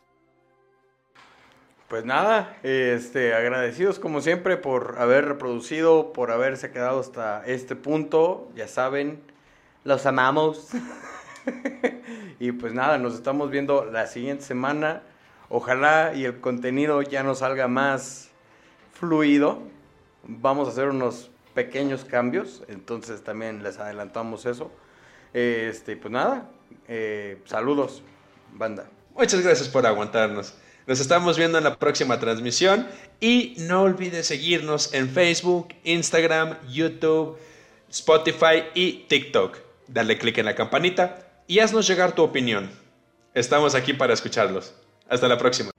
Pues 1.89 2.05
nada, 2.05 2.59
este, 2.65 3.33
agradecidos 3.33 3.99
como 3.99 4.21
siempre 4.21 4.59
por 4.59 4.97
haber 4.99 5.25
reproducido, 5.25 6.13
por 6.13 6.31
haberse 6.31 6.71
quedado 6.71 7.01
hasta 7.01 7.43
este 7.47 7.77
punto. 7.77 8.51
Ya 8.55 8.69
saben, 8.69 9.23
los 9.85 10.05
amamos. 10.05 10.69
y 12.39 12.53
pues 12.53 12.75
nada, 12.75 12.99
nos 12.99 13.15
estamos 13.15 13.51
viendo 13.51 13.87
la 13.87 14.07
siguiente 14.07 14.45
semana. 14.45 15.01
Ojalá 15.49 16.13
y 16.15 16.27
el 16.27 16.41
contenido 16.41 17.01
ya 17.01 17.23
nos 17.23 17.39
salga 17.39 17.69
más 17.69 18.29
fluido. 18.93 19.63
Vamos 20.25 20.69
a 20.69 20.73
hacer 20.73 20.91
unos 20.91 21.31
pequeños 21.55 22.05
cambios, 22.05 22.65
entonces 22.69 23.25
también 23.25 23.63
les 23.63 23.79
adelantamos 23.79 24.45
eso. 24.45 24.71
Este, 25.33 25.97
pues 25.97 26.13
nada, 26.13 26.51
eh, 26.87 27.41
saludos, 27.47 28.03
banda. 28.53 28.91
Muchas 29.15 29.41
gracias 29.41 29.71
por 29.71 29.87
aguantarnos. 29.87 30.55
Nos 30.89 31.01
estamos 31.01 31.37
viendo 31.37 31.59
en 31.59 31.65
la 31.65 31.77
próxima 31.77 32.19
transmisión 32.19 32.89
y 33.21 33.57
no 33.59 33.83
olvides 33.83 34.27
seguirnos 34.27 34.95
en 34.95 35.11
Facebook, 35.11 35.69
Instagram, 35.85 36.57
YouTube, 36.67 37.37
Spotify 37.91 38.65
y 38.73 39.05
TikTok. 39.07 39.59
Dale 39.87 40.17
click 40.17 40.39
en 40.39 40.47
la 40.47 40.55
campanita 40.55 41.43
y 41.47 41.59
haznos 41.59 41.87
llegar 41.87 42.15
tu 42.15 42.23
opinión. 42.23 42.71
Estamos 43.35 43.75
aquí 43.75 43.93
para 43.93 44.15
escucharlos. 44.15 44.73
Hasta 45.11 45.29
la 45.29 45.37
próxima. 45.37 45.78